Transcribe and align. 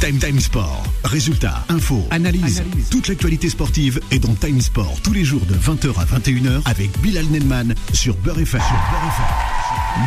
Time 0.00 0.18
Time 0.18 0.40
Sport. 0.40 0.82
Résultats, 1.04 1.62
infos, 1.68 2.06
analyse. 2.10 2.62
Toute 2.90 3.08
l'actualité 3.08 3.50
sportive 3.50 4.00
est 4.10 4.18
dans 4.18 4.34
Time 4.34 4.62
Sport 4.62 4.98
tous 5.04 5.12
les 5.12 5.24
jours 5.24 5.44
de 5.44 5.54
20h 5.54 5.90
à 6.00 6.06
21h 6.06 6.62
avec 6.64 6.98
Bilal 7.00 7.26
Nenman 7.26 7.74
sur 7.92 8.16
Beurre 8.16 8.40
FM. 8.40 8.62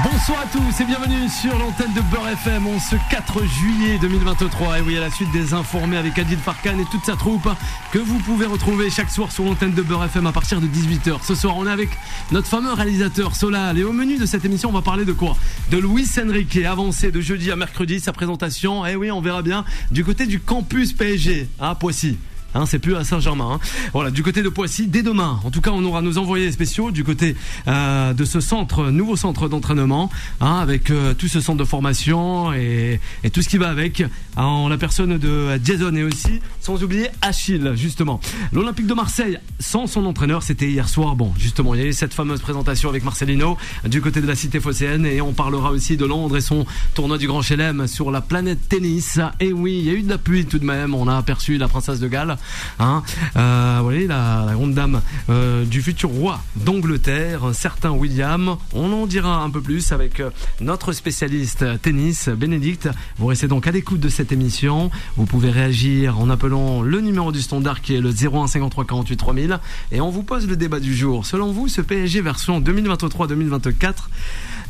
Bonsoir 0.03 0.39
à 0.39 0.45
tous 0.45 0.81
et 0.81 0.85
bienvenue 0.85 1.27
sur 1.29 1.57
l'antenne 1.59 1.93
de 1.93 2.01
Beurre 2.09 2.29
FM 2.29 2.67
en 2.67 2.79
ce 2.79 2.95
4 3.11 3.45
juillet 3.45 3.99
2023. 3.99 4.79
Et 4.79 4.81
oui, 4.81 4.97
à 4.97 5.01
la 5.01 5.11
suite 5.11 5.31
des 5.31 5.53
informés 5.53 5.97
avec 5.97 6.17
Adil 6.17 6.37
Farkan 6.37 6.79
et 6.79 6.85
toute 6.89 7.05
sa 7.05 7.15
troupe 7.15 7.49
que 7.91 7.99
vous 7.99 8.17
pouvez 8.19 8.45
retrouver 8.45 8.89
chaque 8.89 9.11
soir 9.11 9.31
sur 9.31 9.43
l'antenne 9.43 9.73
de 9.73 9.81
Beurre 9.81 10.05
FM 10.05 10.25
à 10.25 10.31
partir 10.31 10.61
de 10.61 10.67
18h. 10.67 11.17
Ce 11.27 11.35
soir, 11.35 11.57
on 11.57 11.67
est 11.67 11.71
avec 11.71 11.89
notre 12.31 12.47
fameux 12.47 12.71
réalisateur 12.71 13.35
Solal. 13.35 13.77
Et 13.77 13.83
au 13.83 13.91
menu 13.91 14.17
de 14.17 14.25
cette 14.25 14.45
émission, 14.45 14.69
on 14.69 14.73
va 14.73 14.81
parler 14.81 15.03
de 15.03 15.11
quoi? 15.11 15.35
De 15.69 15.77
Luis 15.77 16.07
Enrique, 16.17 16.57
avancé 16.57 17.11
de 17.11 17.19
jeudi 17.19 17.51
à 17.51 17.57
mercredi, 17.57 17.99
sa 17.99 18.13
présentation. 18.13 18.85
Et 18.85 18.95
oui, 18.95 19.11
on 19.11 19.21
verra 19.21 19.41
bien 19.41 19.65
du 19.91 20.03
côté 20.03 20.25
du 20.25 20.39
campus 20.39 20.93
PSG 20.93 21.47
à 21.59 21.75
Poissy. 21.75 22.17
Hein, 22.55 22.65
c'est 22.65 22.79
plus 22.79 22.95
à 22.95 23.03
Saint-Germain. 23.03 23.53
Hein. 23.53 23.59
Voilà, 23.93 24.11
du 24.11 24.23
côté 24.23 24.43
de 24.43 24.49
Poissy, 24.49 24.87
dès 24.87 25.03
demain. 25.03 25.39
En 25.43 25.51
tout 25.51 25.61
cas, 25.61 25.71
on 25.71 25.83
aura 25.83 26.01
nos 26.01 26.17
envoyés 26.17 26.51
spéciaux 26.51 26.91
du 26.91 27.03
côté 27.03 27.35
euh, 27.67 28.13
de 28.13 28.25
ce 28.25 28.39
centre, 28.39 28.91
nouveau 28.91 29.15
centre 29.15 29.47
d'entraînement, 29.47 30.09
hein, 30.41 30.57
avec 30.57 30.91
euh, 30.91 31.13
tout 31.13 31.27
ce 31.27 31.41
centre 31.41 31.57
de 31.57 31.65
formation 31.65 32.53
et, 32.53 32.99
et, 33.23 33.29
tout 33.29 33.41
ce 33.41 33.49
qui 33.49 33.57
va 33.57 33.69
avec, 33.69 34.01
hein, 34.01 34.43
en 34.43 34.67
la 34.69 34.77
personne 34.77 35.17
de 35.17 35.59
Jason 35.63 35.95
et 35.95 36.03
aussi, 36.03 36.41
sans 36.61 36.83
oublier 36.83 37.07
Achille, 37.21 37.73
justement. 37.75 38.19
L'Olympique 38.51 38.87
de 38.87 38.93
Marseille, 38.93 39.39
sans 39.59 39.87
son 39.87 40.05
entraîneur, 40.05 40.43
c'était 40.43 40.69
hier 40.69 40.89
soir. 40.89 41.15
Bon, 41.15 41.33
justement, 41.37 41.73
il 41.73 41.81
y 41.81 41.83
a 41.83 41.87
eu 41.87 41.93
cette 41.93 42.13
fameuse 42.13 42.41
présentation 42.41 42.89
avec 42.89 43.03
Marcelino 43.03 43.57
du 43.85 44.01
côté 44.01 44.21
de 44.21 44.27
la 44.27 44.35
cité 44.35 44.59
phocéenne 44.59 45.05
et 45.05 45.21
on 45.21 45.33
parlera 45.33 45.71
aussi 45.71 45.97
de 45.97 46.05
Londres 46.05 46.37
et 46.37 46.41
son 46.41 46.65
tournoi 46.93 47.17
du 47.17 47.27
Grand 47.27 47.41
Chelem 47.41 47.87
sur 47.87 48.11
la 48.11 48.21
planète 48.21 48.59
tennis. 48.69 49.19
Et 49.39 49.53
oui, 49.53 49.79
il 49.79 49.85
y 49.85 49.89
a 49.89 49.93
eu 49.93 50.03
de 50.03 50.09
la 50.09 50.17
pluie 50.17 50.45
tout 50.45 50.59
de 50.59 50.65
même. 50.65 50.93
On 50.93 51.07
a 51.07 51.17
aperçu 51.17 51.57
la 51.57 51.67
princesse 51.67 51.99
de 51.99 52.07
Galles. 52.07 52.37
Hein, 52.79 53.03
euh, 53.35 53.79
voyez, 53.81 54.07
la, 54.07 54.47
grande 54.53 54.73
dame 54.73 55.01
euh, 55.29 55.65
du 55.65 55.81
futur 55.81 56.09
roi 56.09 56.39
d'Angleterre, 56.55 57.45
un 57.45 57.53
certain 57.53 57.91
William. 57.91 58.57
On 58.73 58.91
en 58.91 59.05
dira 59.07 59.43
un 59.43 59.49
peu 59.49 59.61
plus 59.61 59.91
avec 59.91 60.19
euh, 60.19 60.29
notre 60.61 60.91
spécialiste 60.93 61.65
tennis, 61.81 62.29
Bénédicte. 62.29 62.89
Vous 63.17 63.27
restez 63.27 63.47
donc 63.47 63.67
à 63.67 63.71
l'écoute 63.71 63.99
de 63.99 64.09
cette 64.09 64.31
émission. 64.31 64.91
Vous 65.17 65.25
pouvez 65.25 65.51
réagir 65.51 66.19
en 66.19 66.29
appelant 66.29 66.81
le 66.81 67.01
numéro 67.01 67.31
du 67.31 67.41
standard 67.41 67.81
qui 67.81 67.95
est 67.95 68.01
le 68.01 68.09
01 68.09 68.47
53 68.47 68.85
48 68.85 69.17
3000 69.17 69.59
et 69.91 70.01
on 70.01 70.09
vous 70.09 70.23
pose 70.23 70.47
le 70.47 70.55
débat 70.55 70.79
du 70.79 70.95
jour. 70.95 71.25
Selon 71.25 71.51
vous, 71.51 71.67
ce 71.67 71.81
PSG 71.81 72.21
version 72.21 72.59
2023-2024 72.61 73.93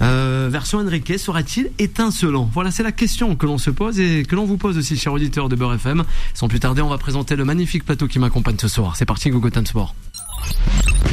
euh, 0.01 0.49
version 0.51 0.79
Enrique 0.79 1.17
sera-t-il 1.17 1.71
étincelant? 1.79 2.49
Voilà, 2.53 2.71
c'est 2.71 2.83
la 2.83 2.91
question 2.91 3.35
que 3.35 3.45
l'on 3.45 3.57
se 3.57 3.69
pose 3.69 3.99
et 3.99 4.23
que 4.23 4.35
l'on 4.35 4.45
vous 4.45 4.57
pose 4.57 4.77
aussi, 4.77 4.97
chers 4.97 5.13
auditeurs 5.13 5.49
de 5.49 5.55
Beurre 5.55 5.75
FM. 5.75 6.03
Sans 6.33 6.47
plus 6.47 6.59
tarder, 6.59 6.81
on 6.81 6.89
va 6.89 6.97
présenter 6.97 7.35
le 7.35 7.45
magnifique 7.45 7.85
plateau 7.85 8.07
qui 8.07 8.19
m'accompagne 8.19 8.57
ce 8.59 8.67
soir. 8.67 8.95
C'est 8.95 9.05
parti, 9.05 9.29
Google 9.29 9.51
Sport. 9.65 9.95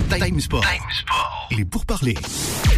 Time 0.08 0.40
Sport. 0.40 0.62
Time 0.62 0.82
Sport. 0.90 1.39
Et 1.50 1.64
pour 1.64 1.84
parler. 1.84 2.14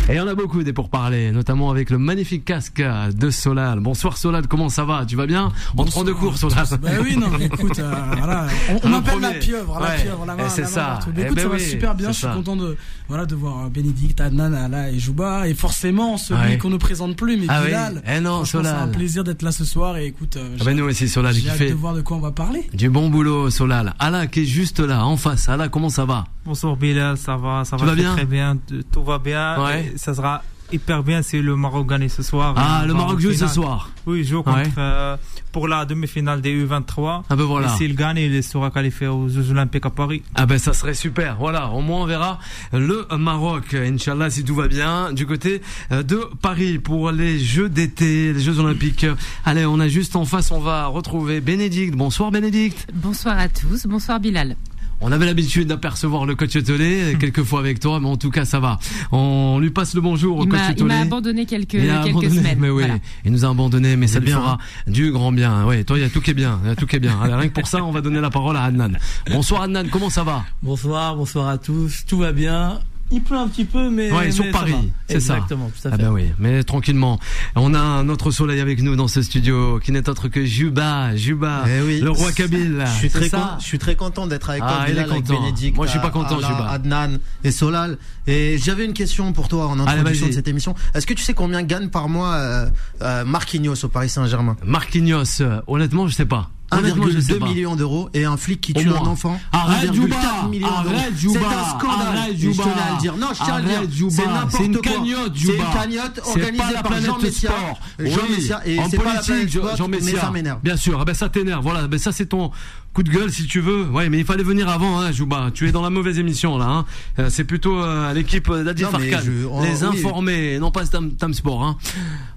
Et 0.09 0.19
on 0.21 0.27
a 0.27 0.35
beaucoup 0.35 0.63
des 0.63 0.73
pourparlers, 0.73 1.31
notamment 1.31 1.71
avec 1.71 1.91
le 1.91 1.99
magnifique 1.99 2.45
casque 2.45 2.83
de 2.83 3.31
Solal. 3.31 3.81
Bonsoir 3.81 4.17
Solal, 4.17 4.49
comment 4.49 4.69
ça 4.71 4.85
va? 4.85 5.05
Tu 5.07 5.15
vas 5.15 5.27
bien? 5.27 5.53
On 5.77 5.85
te 5.85 5.91
prend 5.91 6.05
de 6.05 6.13
cours 6.13 6.37
Solal. 6.39 6.67
Bah 6.81 6.89
oui, 7.03 7.17
non, 7.17 7.29
mais 7.39 7.47
écoute, 7.47 7.79
euh, 7.79 7.93
voilà, 8.17 8.47
on, 8.71 8.81
on 8.87 8.89
m'appelle 8.89 9.21
la 9.21 9.33
pieuvre, 9.35 9.79
la 9.79 9.91
Ouais. 9.91 10.03
pieuvre, 10.03 10.25
la 10.27 10.35
main, 10.35 10.47
Et 10.47 10.49
c'est 10.51 10.65
ça. 10.67 10.99
main 11.07 11.13
Eh 11.17 11.21
écoute, 11.23 11.37
ben 11.37 11.43
ça 11.43 11.49
va 11.49 11.59
super 11.59 11.95
bien, 11.95 12.09
je 12.09 12.13
suis 12.15 12.23
ça. 12.23 12.33
content 12.33 12.57
de, 12.57 12.77
voilà, 13.09 13.27
de 13.27 13.35
voir 13.35 13.69
Bénédicte, 13.71 14.21
Adnan, 14.21 14.55
Ala 14.55 14.91
et 14.91 14.99
Jouba, 14.99 15.47
et 15.49 15.55
forcément 15.55 16.17
celui 16.17 16.41
Ouais. 16.41 16.59
qu'on 16.59 16.71
ne 16.71 16.79
présente 16.79 17.15
plus, 17.17 17.37
mais 17.37 17.47
Ah 17.49 17.61
oui. 17.65 17.71
Eh 18.07 18.21
non, 18.21 18.37
Franchement, 18.45 18.61
c'est 18.65 18.69
un 18.69 18.73
Solal. 18.81 18.91
plaisir 18.91 19.25
d'être 19.25 19.43
là 19.43 19.53
ce 19.53 19.65
soir, 19.65 19.99
et 19.99 20.07
écoute, 20.07 20.37
euh, 20.37 20.57
Ah 20.61 20.65
ben 20.65 20.77
nous 20.77 20.85
aussi 20.85 21.09
Solal 21.09 21.35
qui 21.35 21.43
j'ai 21.43 21.51
hâte 21.51 21.59
fait 21.59 21.69
de 21.69 21.75
voir 21.75 21.95
de 21.95 22.01
quoi 22.01 22.17
on 22.17 22.21
va 22.21 22.33
parler. 22.33 22.69
du 22.73 22.89
bon 22.91 23.09
boulot 23.11 23.51
Solal. 23.51 23.95
Allah 24.01 24.27
qui 24.27 24.41
est 24.41 24.45
juste 24.47 24.81
là, 24.81 25.05
en 25.05 25.17
face. 25.17 25.49
Allah, 25.49 25.69
comment 25.69 25.91
ça 25.91 26.05
va? 26.07 26.25
Bonsoir 26.45 26.75
Bilal, 26.77 27.17
ça 27.19 27.37
va, 27.37 27.65
ça 27.65 27.77
Tu 27.77 27.85
va 27.85 27.93
très, 27.93 28.01
bien? 28.03 28.13
très 28.17 28.25
bien, 28.25 28.57
t- 28.57 28.62
tout 28.93 29.05
va 29.05 29.19
bien. 29.19 29.63
Ouais. 29.63 29.93
Et 29.95 29.99
Ça 29.99 30.15
sera 30.15 30.43
hyper 30.73 31.03
bien 31.03 31.21
si 31.21 31.43
le 31.43 31.55
Maroc 31.55 31.87
gagne 31.89 32.09
ce 32.09 32.23
soir. 32.23 32.55
Ah, 32.57 32.85
le 32.87 32.95
Maroc 32.95 33.21
joue 33.21 33.35
ce 33.35 33.47
soir. 33.47 33.91
Oui, 34.07 34.21
il 34.21 34.25
joue 34.27 34.43
contre, 34.43 34.57
Ouais. 34.57 34.71
euh, 34.79 35.17
pour 35.53 35.69
la 35.69 35.85
demi-finale 35.85 36.41
des 36.41 36.65
U23. 36.65 37.25
Ah 37.29 37.37
ben 37.37 37.45
voilà. 37.45 37.67
Et 37.67 37.77
s'il 37.77 37.95
gagne, 37.95 38.17
il 38.17 38.43
sera 38.43 38.71
qualifié 38.71 39.07
aux 39.07 39.29
Jeux 39.29 39.51
Olympiques 39.51 39.85
à 39.85 39.91
Paris. 39.91 40.23
Ah 40.35 40.47
ben 40.47 40.59
ça 40.59 40.73
serait 40.73 40.95
super. 40.95 41.37
Voilà, 41.37 41.69
au 41.69 41.83
moins 41.83 42.01
on 42.01 42.07
verra 42.07 42.39
le 42.73 43.07
Maroc, 43.19 43.75
Inch'Allah, 43.75 44.31
si 44.31 44.45
tout 44.45 44.55
va 44.55 44.67
bien, 44.67 45.13
du 45.13 45.27
côté 45.27 45.61
euh, 45.93 46.03
de 46.03 46.21
Paris 46.41 46.79
pour 46.79 47.11
les 47.11 47.39
Jeux 47.39 47.69
d'été, 47.69 48.33
les 48.33 48.41
Jeux 48.41 48.59
Olympiques. 48.59 49.05
Allez, 49.45 49.67
on 49.67 49.79
a 49.79 49.89
juste 49.89 50.17
en 50.17 50.25
face, 50.25 50.51
on 50.53 50.61
va 50.61 50.87
retrouver 50.87 51.43
Bénédicte. 51.43 51.95
Bonsoir 51.95 52.31
Bénédicte. 52.31 52.87
Bonsoir 52.95 53.39
à 53.39 53.49
tous, 53.51 53.85
bonsoir 53.87 54.21
Bilal. 54.21 54.57
On 55.05 55.11
avait 55.11 55.27
l'habitude 55.27 55.67
d'apercevoir 55.67 56.27
le 56.27 56.37
coach 56.37 56.57
Tolé, 56.63 57.17
quelques 57.19 57.43
fois 57.43 57.59
avec 57.59 57.81
toi, 57.81 57.99
mais 57.99 58.09
en 58.09 58.17
tout 58.17 58.31
cas 58.31 58.45
ça 58.45 58.61
va. 58.61 58.79
On 59.11 59.59
lui 59.61 59.71
passe 59.71 59.95
le 59.95 60.01
bonjour 60.01 60.39
au 60.39 60.45
Il 60.45 60.49
coach 60.49 60.61
m'a 60.61 60.69
il 60.71 60.75
Tolé. 60.77 60.95
m'a 60.95 61.01
abandonné 61.01 61.45
quelques, 61.45 61.75
Il 61.75 61.91
a 61.91 62.05
quelques 62.05 62.11
abandonné, 62.11 62.37
semaines. 62.37 62.59
mais 62.61 62.71
oui, 62.71 62.83
Voilà. 62.85 62.99
il 63.25 63.33
nous 63.33 63.45
a 63.45 63.49
abandonné, 63.49 63.97
mais 63.97 64.07
ça 64.07 64.21
lui 64.21 64.27
bien, 64.27 64.37
fera 64.37 64.59
du 64.87 65.11
grand 65.11 65.33
bien. 65.33 65.67
Oui, 65.67 65.85
toi, 65.85 65.99
il 65.99 66.03
y 66.03 66.05
a 66.05 66.09
tout 66.09 66.21
qui 66.21 66.31
est 66.31 66.35
bien, 66.35 66.61
il 66.63 66.69
y 66.69 66.71
a 66.73 66.77
tout 66.77 66.87
qui 66.87 66.95
est 66.97 67.01
bien. 67.01 67.19
Allez, 67.21 67.35
rien 67.35 67.49
que 67.49 67.53
pour 67.55 67.67
ça, 67.67 67.83
on 67.83 67.91
va 67.91 68.01
donner 68.01 68.21
la 68.21 68.31
parole 68.31 68.57
à 68.57 68.63
Adnan. 68.63 68.93
Bonsoir 69.29 69.63
Adnan, 69.63 69.89
comment 69.91 70.09
ça 70.09 70.23
va? 70.23 70.45
Bonsoir, 70.63 71.17
bonsoir 71.17 71.49
à 71.49 71.59
tous. 71.59 72.05
Tout 72.07 72.19
va 72.19 72.31
bien. 72.33 72.79
Il 73.15 73.23
pleut 73.23 73.37
un 73.37 73.47
petit 73.47 73.67
peu, 73.67 73.91
mais. 73.91 74.11
Ouais, 74.11 74.31
sur 74.33 74.45
mais 74.47 74.51
Paris, 74.53 74.75
c'est 75.07 75.21
ça. 75.21 75.35
Exactement, 75.35 75.71
tout 75.71 75.87
à 75.87 75.91
Ah 75.93 75.97
fait. 75.97 76.03
ben 76.03 76.11
oui, 76.11 76.25
mais 76.39 76.63
tranquillement. 76.65 77.21
On 77.57 77.75
a 77.75 77.79
un 77.79 78.09
autre 78.09 78.31
soleil 78.31 78.59
avec 78.59 78.83
nous 78.83 78.97
dans 78.97 79.07
ce 79.07 79.21
studio, 79.21 79.79
qui 79.81 79.93
n'est 79.93 80.09
autre 80.09 80.29
que 80.29 80.45
Juba, 80.47 81.15
Juba, 81.15 81.65
Eh 81.69 81.83
oui. 81.83 82.01
le 82.01 82.11
roi 82.11 82.33
Kabyle. 82.33 82.83
Je 82.87 82.91
suis 82.99 83.11
très, 83.11 83.29
ça 83.29 83.37
con- 83.39 83.61
je 83.61 83.65
suis 83.67 83.79
très 83.79 83.97
content 83.97 84.27
d'être 84.27 84.49
avec 84.49 84.63
Ah, 84.65 84.69
toi, 84.69 84.77
il 84.87 84.91
est 84.91 84.93
Bilal, 84.95 85.11
avec 85.11 85.25
content. 85.27 85.41
Bénédicte, 85.43 85.77
Moi, 85.77 85.87
je 85.87 85.91
suis 85.91 86.01
pas 86.01 86.11
content, 86.11 86.39
Ala, 86.39 86.49
Juba. 86.49 86.69
Adnan 86.71 87.19
et 87.45 87.51
Solal. 87.51 87.99
Et 88.27 88.57
j'avais 88.59 88.87
une 88.87 88.95
question 88.95 89.33
pour 89.35 89.49
toi 89.49 89.67
en 89.67 89.79
introduction 89.79 90.29
de 90.29 90.33
cette 90.33 90.49
émission. 90.49 90.75
Est-ce 90.95 91.07
que 91.07 91.13
tu 91.15 91.23
sais 91.23 91.35
combien 91.35 91.63
gagne 91.63 91.89
par 91.89 92.09
mois 92.09 92.33
euh, 92.35 92.67
euh, 93.03 93.25
Marquinhos 93.27 93.85
au 93.85 93.89
Paris 93.89 94.09
Saint-Germain? 94.09 94.57
Marquinhos, 94.65 95.43
euh, 95.43 95.61
honnêtement, 95.67 96.09
je 96.09 96.15
sais 96.15 96.25
pas. 96.27 96.51
Honnêtement, 96.79 97.07
je 97.11 97.21
sais 97.21 97.33
1,2 97.35 97.39
pas. 97.39 97.47
millions 97.47 97.77
d'euros 97.77 98.09
et 98.15 98.25
un 98.25 98.37
flic 98.37 98.61
qui 98.61 98.73
tue 98.75 98.89
un 98.89 98.95
enfant. 98.95 99.39
Arrête, 99.53 99.91
1,4 99.91 99.95
Juba. 99.95 100.17
Arrête, 100.65 101.17
Juba 101.17 101.41
C'est 101.41 101.47
un 101.47 101.79
scandale. 101.79 102.17
Arrête, 102.19 102.37
Juba 102.39 102.63
Je 102.65 102.69
tenais 102.71 102.83
à 102.83 102.93
le 102.95 103.01
dire. 103.01 103.17
Non, 103.17 103.27
je 103.33 103.45
tiens 103.45 103.55
à 103.55 103.61
le 103.61 103.87
dire. 103.87 104.07
C'est 104.11 104.27
n'importe 104.27 104.51
C'est 104.53 104.65
une 104.67 104.73
quoi. 104.79 104.83
cagnotte, 104.93 105.33
C'est 105.35 105.41
Juba. 105.41 105.53
une 105.65 105.79
cagnotte 105.81 106.21
C'est 106.25 106.31
organisée 106.31 106.75
par 106.83 107.01
Jean 107.03 107.19
Messia. 107.19 107.51
Jean 107.99 108.29
Messia. 108.31 108.61
Et 108.67 108.79
c'est 108.91 108.97
pas 108.99 109.15
la 109.15 109.21
planète 109.23 109.49
Jean, 109.51 109.77
Jean 109.77 109.89
mais 109.89 110.01
Messia. 110.01 110.21
ça 110.21 110.31
m'énerve. 110.31 110.61
Bien 110.63 110.77
sûr, 110.77 110.99
ah 111.01 111.05
ben 111.05 111.15
ça 111.15 111.29
t'énerve. 111.29 111.63
Voilà, 111.63 111.87
ben 111.89 111.99
ça 111.99 112.13
c'est 112.13 112.27
ton 112.27 112.51
coup 112.95 113.03
de 113.03 113.11
gueule 113.11 113.31
si 113.33 113.47
tu 113.47 113.61
veux. 113.61 113.85
Ouais, 113.89 114.09
mais 114.11 114.19
il 114.19 114.25
fallait 114.25 114.43
venir 114.43 114.69
avant, 114.69 115.01
hein, 115.01 115.13
Juba. 115.13 115.51
Tu 115.55 115.67
es 115.69 115.73
dans 115.73 115.81
la 115.83 115.91
mauvaise 115.91 116.19
émission 116.19 116.59
là. 116.59 116.67
Hein. 116.67 116.85
Euh, 117.19 117.29
C'est 117.31 117.45
plutôt 117.45 117.83
euh, 117.83 118.13
l'équipe 118.13 118.51
d'Adil 118.53 118.85
Non, 118.85 118.91
mais 118.99 119.11
Farkan. 119.11 119.25
je- 119.27 119.47
oh, 119.51 119.61
Les 119.63 119.83
oui. 119.85 119.99
informés, 119.99 120.59
non 120.59 120.71
pas 120.71 120.87
Tam, 120.87 121.11
Tam 121.13 121.33
Sport. 121.33 121.63
Hein. 121.65 121.77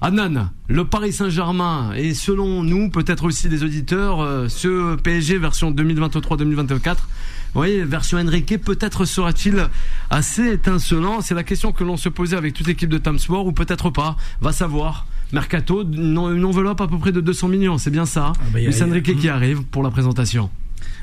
Adnan, 0.02 0.50
le 0.68 0.86
Paris 0.86 1.12
Saint-Germain 1.14 1.92
et 1.96 2.14
selon 2.14 2.64
nous, 2.64 2.90
peut-être 2.90 3.26
aussi 3.26 3.50
des 3.50 3.64
auditeurs, 3.64 4.22
euh, 4.26 4.50
ce 4.50 4.96
PSG 4.96 5.38
version 5.38 5.72
2023-2024. 5.72 6.96
Vous 6.96 7.62
voyez, 7.62 7.84
version 7.86 8.18
Enrique, 8.18 8.58
peut-être 8.62 9.06
sera-t-il 9.06 9.68
assez 10.10 10.54
étincelant 10.54 11.22
C'est 11.22 11.36
la 11.36 11.44
question 11.44 11.72
que 11.72 11.84
l'on 11.86 11.96
se 11.96 12.10
posait 12.10 12.36
avec 12.36 12.54
toute 12.54 12.68
l'équipe 12.68 12.90
de 12.90 12.98
Tam 12.98 13.18
Sport, 13.18 13.46
ou 13.48 13.54
peut-être 13.54 13.90
pas. 13.92 14.18
Va 14.42 14.52
savoir. 14.52 15.08
Mercato, 15.32 15.84
une 15.84 16.18
enveloppe 16.46 16.82
à 16.82 16.88
peu 16.88 16.98
près 16.98 17.12
de 17.14 17.22
200 17.22 17.48
millions, 17.48 17.78
c'est 17.78 17.90
bien 17.92 18.06
ça. 18.06 18.34
bah, 18.52 18.60
y 18.60 18.66
a- 18.68 18.70
Luis 18.70 18.84
Enrique 18.84 19.18
qui 19.18 19.30
arrive 19.30 19.64
pour 19.64 19.84
la 19.84 19.90
présentation. 19.90 20.50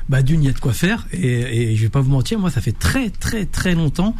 Bah 0.09 0.21
d'une, 0.21 0.43
il 0.43 0.47
y 0.47 0.49
a 0.49 0.53
de 0.53 0.59
quoi 0.59 0.73
faire 0.73 1.05
et, 1.13 1.71
et 1.71 1.75
je 1.77 1.81
vais 1.83 1.89
pas 1.89 2.01
vous 2.01 2.11
mentir, 2.11 2.37
moi 2.37 2.49
ça 2.51 2.59
fait 2.59 2.77
très 2.77 3.09
très 3.09 3.45
très 3.45 3.73
longtemps 3.73 4.15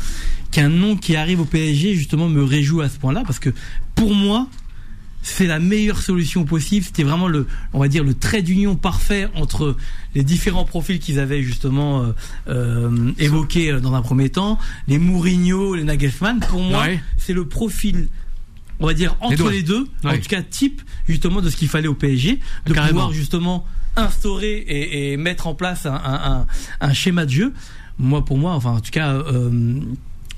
qu'un 0.52 0.70
nom 0.70 0.96
qui 0.96 1.16
arrive 1.18 1.42
au 1.42 1.46
PSG 1.46 1.94
justement 1.94 2.30
me 2.30 2.42
réjouit 2.42 2.84
à 2.86 2.90
ce 2.90 2.98
point-là 3.00 3.24
parce 3.26 3.40
que 3.40 3.50
pour 3.94 4.14
moi 4.16 4.48
c'est 5.24 5.48
la 5.48 5.58
meilleure 5.60 6.00
solution 6.02 6.44
possible. 6.46 6.86
C'était 6.86 7.04
vraiment 7.04 7.28
le, 7.28 7.48
on 7.72 7.80
va 7.80 7.88
dire 7.88 8.04
le 8.04 8.14
trait 8.14 8.42
d'union 8.44 8.76
parfait 8.76 9.28
entre 9.36 9.76
les 10.14 10.24
différents 10.24 10.66
profils 10.66 11.00
qu'ils 11.00 11.18
avaient 11.18 11.42
justement 11.42 12.04
euh, 12.04 12.12
euh, 12.50 13.12
évoqués 13.18 13.72
euh, 13.72 13.80
dans 13.80 13.94
un 13.96 14.02
premier 14.02 14.30
temps, 14.30 14.60
les 14.88 15.00
Mourinho, 15.00 15.74
les 15.76 15.84
Nagelsmann. 15.84 16.40
Pour 16.42 16.62
moi, 16.62 16.82
Ouais. 16.84 17.02
c'est 17.18 17.34
le 17.34 17.48
profil. 17.48 18.10
On 18.80 18.86
va 18.88 18.94
dire 18.94 19.16
entre 19.22 19.50
les 19.50 19.64
deux, 19.64 19.88
en 20.04 20.14
tout 20.18 20.28
cas 20.28 20.42
type 20.42 20.82
justement 21.08 21.42
de 21.42 21.50
ce 21.50 21.56
qu'il 21.56 21.70
fallait 21.70 21.88
au 21.88 21.94
PSG, 21.94 22.40
de 22.66 22.74
Carrément. 22.74 23.00
pouvoir 23.00 23.14
justement 23.14 23.66
instaurer 23.96 24.58
et, 24.58 25.14
et 25.14 25.18
mettre 25.18 25.48
en 25.48 25.56
place 25.56 25.86
un, 25.86 25.94
un, 25.94 26.32
un, 26.42 26.48
un 26.82 26.94
schéma 26.94 27.26
de 27.26 27.32
jeu. 27.32 27.54
Moi, 28.00 28.26
pour 28.26 28.38
moi, 28.40 28.54
enfin, 28.56 28.72
en 28.72 28.80
tout 28.82 28.92
cas, 28.92 29.14
euh, 29.14 29.80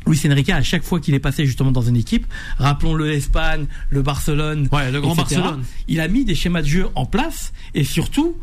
Luis 0.08 0.22
Enrique, 0.30 0.50
à 0.50 0.62
chaque 0.62 0.84
fois 0.84 1.00
qu'il 1.00 1.14
est 1.16 1.20
passé 1.20 1.46
justement 1.46 1.72
dans 1.72 1.82
une 1.82 1.96
équipe, 1.98 2.26
rappelons-le 2.58 3.08
l'Espagne, 3.08 3.66
le 3.90 4.02
Barcelone, 4.02 4.68
Ouais, 4.72 4.92
le 4.92 5.02
grand 5.02 5.14
etc., 5.16 5.42
Barcelone. 5.42 5.64
il 5.88 6.00
a 6.00 6.08
mis 6.08 6.26
des 6.26 6.36
schémas 6.36 6.62
de 6.62 6.68
jeu 6.68 6.88
en 6.96 7.06
place 7.06 7.54
et 7.74 7.84
surtout 7.84 8.36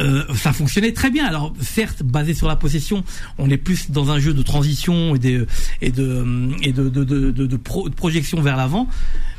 euh, 0.00 0.24
ça 0.34 0.52
fonctionnait 0.52 0.92
très 0.92 1.10
bien. 1.10 1.26
Alors 1.26 1.52
certes, 1.60 2.02
basé 2.02 2.34
sur 2.34 2.46
la 2.48 2.56
possession, 2.56 3.04
on 3.38 3.50
est 3.50 3.56
plus 3.56 3.90
dans 3.90 4.10
un 4.10 4.18
jeu 4.18 4.32
de 4.34 4.42
transition 4.42 5.14
et 5.14 5.18
de 5.18 5.46
et 5.80 5.90
de 5.90 6.24
et 6.62 6.72
de 6.72 6.88
de, 6.88 7.04
de, 7.04 7.30
de, 7.30 7.46
de 7.46 7.56
pro- 7.56 7.88
de 7.88 7.94
projection 7.94 8.40
vers 8.40 8.56
l'avant. 8.56 8.88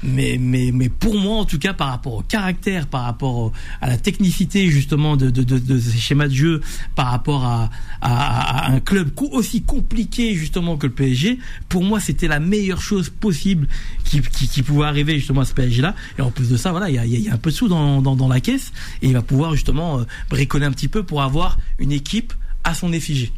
Mais 0.01 0.37
mais 0.39 0.71
mais 0.73 0.87
pour 0.87 1.19
moi, 1.19 1.37
en 1.37 1.45
tout 1.45 1.59
cas, 1.59 1.73
par 1.73 1.89
rapport 1.89 2.13
au 2.15 2.21
caractère, 2.21 2.87
par 2.87 3.03
rapport 3.03 3.51
à 3.81 3.87
la 3.89 3.97
technicité 3.97 4.67
justement 4.69 5.17
de 5.17 5.29
de, 5.29 5.79
ces 5.79 5.97
schémas 5.97 6.27
de 6.29 6.33
jeu, 6.33 6.61
par 6.95 7.07
rapport 7.07 7.43
à 7.45 7.69
à, 8.01 8.67
à 8.67 8.71
un 8.71 8.79
club 8.79 9.11
aussi 9.31 9.61
compliqué 9.63 10.33
justement 10.35 10.77
que 10.77 10.87
le 10.87 10.93
PSG, 10.93 11.37
pour 11.67 11.83
moi, 11.83 11.99
c'était 11.99 12.29
la 12.29 12.39
meilleure 12.39 12.81
chose 12.81 13.09
possible 13.09 13.67
qui 14.05 14.21
qui, 14.21 14.47
qui 14.47 14.63
pouvait 14.63 14.85
arriver 14.85 15.17
justement 15.17 15.41
à 15.41 15.45
ce 15.45 15.53
PSG 15.53 15.81
là. 15.81 15.95
Et 16.17 16.21
en 16.21 16.31
plus 16.31 16.49
de 16.49 16.55
ça, 16.55 16.71
voilà, 16.71 16.89
il 16.89 16.95
y 16.95 16.99
a, 16.99 17.05
y 17.05 17.27
a- 17.27 17.33
un 17.33 17.37
peu 17.37 17.49
de 17.49 17.55
sous 17.55 17.67
dans, 17.67 18.01
dans 18.01 18.15
dans 18.15 18.27
la 18.29 18.39
caisse 18.39 18.71
et 19.01 19.07
il 19.07 19.13
va 19.13 19.21
pouvoir 19.21 19.53
justement 19.53 19.99
euh, 19.99 20.03
bricoler 20.49 20.65
un 20.65 20.71
petit 20.71 20.87
peu 20.87 21.03
pour 21.03 21.21
avoir 21.21 21.57
une 21.77 21.91
équipe 21.91 22.33
à 22.63 22.73
son 22.73 22.91
effigie. 22.91 23.31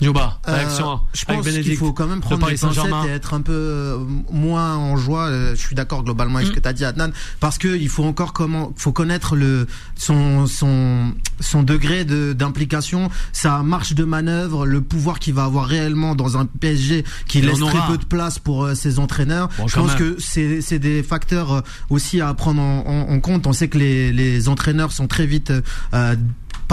Juba, 0.00 0.40
Euh, 0.48 0.54
réaction 0.54 1.00
je 1.12 1.24
avec 1.28 1.42
pense 1.44 1.52
qu'il 1.52 1.76
faut 1.76 1.92
quand 1.92 2.06
même 2.06 2.20
prendre 2.20 2.48
les 2.48 2.56
pincettes 2.56 2.86
et 3.06 3.10
être 3.10 3.34
un 3.34 3.42
peu 3.42 3.52
euh, 3.52 3.98
moins 4.30 4.76
en 4.76 4.96
joie. 4.96 5.26
Euh, 5.26 5.54
Je 5.54 5.60
suis 5.60 5.74
d'accord 5.74 6.02
globalement 6.04 6.36
avec 6.36 6.46
ce 6.48 6.52
Mm. 6.52 6.54
que 6.56 6.60
tu 6.60 6.68
as 6.68 6.72
dit, 6.72 6.84
Adnan, 6.84 7.10
parce 7.40 7.58
que 7.58 7.68
il 7.76 7.88
faut 7.88 8.04
encore 8.04 8.32
comment, 8.32 8.72
faut 8.76 8.92
connaître 8.92 9.36
le 9.36 9.66
son 9.96 10.46
son 10.46 11.12
son 11.40 11.62
degré 11.62 12.04
de 12.04 12.32
d'implication, 12.32 13.10
sa 13.32 13.62
marche 13.62 13.94
de 13.94 14.04
manœuvre, 14.04 14.66
le 14.66 14.80
pouvoir 14.80 15.18
qu'il 15.18 15.34
va 15.34 15.44
avoir 15.44 15.66
réellement 15.66 16.14
dans 16.14 16.36
un 16.38 16.46
PSG 16.46 17.04
qui 17.26 17.40
laisse 17.42 17.58
très 17.60 17.86
peu 17.86 17.98
de 17.98 18.04
place 18.04 18.38
pour 18.38 18.64
euh, 18.64 18.74
ses 18.74 18.98
entraîneurs. 18.98 19.48
Bon, 19.58 19.68
Je 19.68 19.74
pense 19.76 19.88
même. 19.88 19.98
que 19.98 20.16
c'est 20.18 20.60
c'est 20.62 20.78
des 20.78 21.02
facteurs 21.02 21.52
euh, 21.52 21.60
aussi 21.90 22.20
à 22.20 22.32
prendre 22.34 22.60
en, 22.62 22.84
en- 22.86 23.12
en 23.14 23.20
compte. 23.20 23.46
On 23.46 23.52
sait 23.52 23.68
que 23.68 23.78
les 23.78 24.12
les 24.12 24.48
entraîneurs 24.48 24.92
sont 24.92 25.06
très 25.08 25.26
vite 25.26 25.52
euh, 25.94 26.16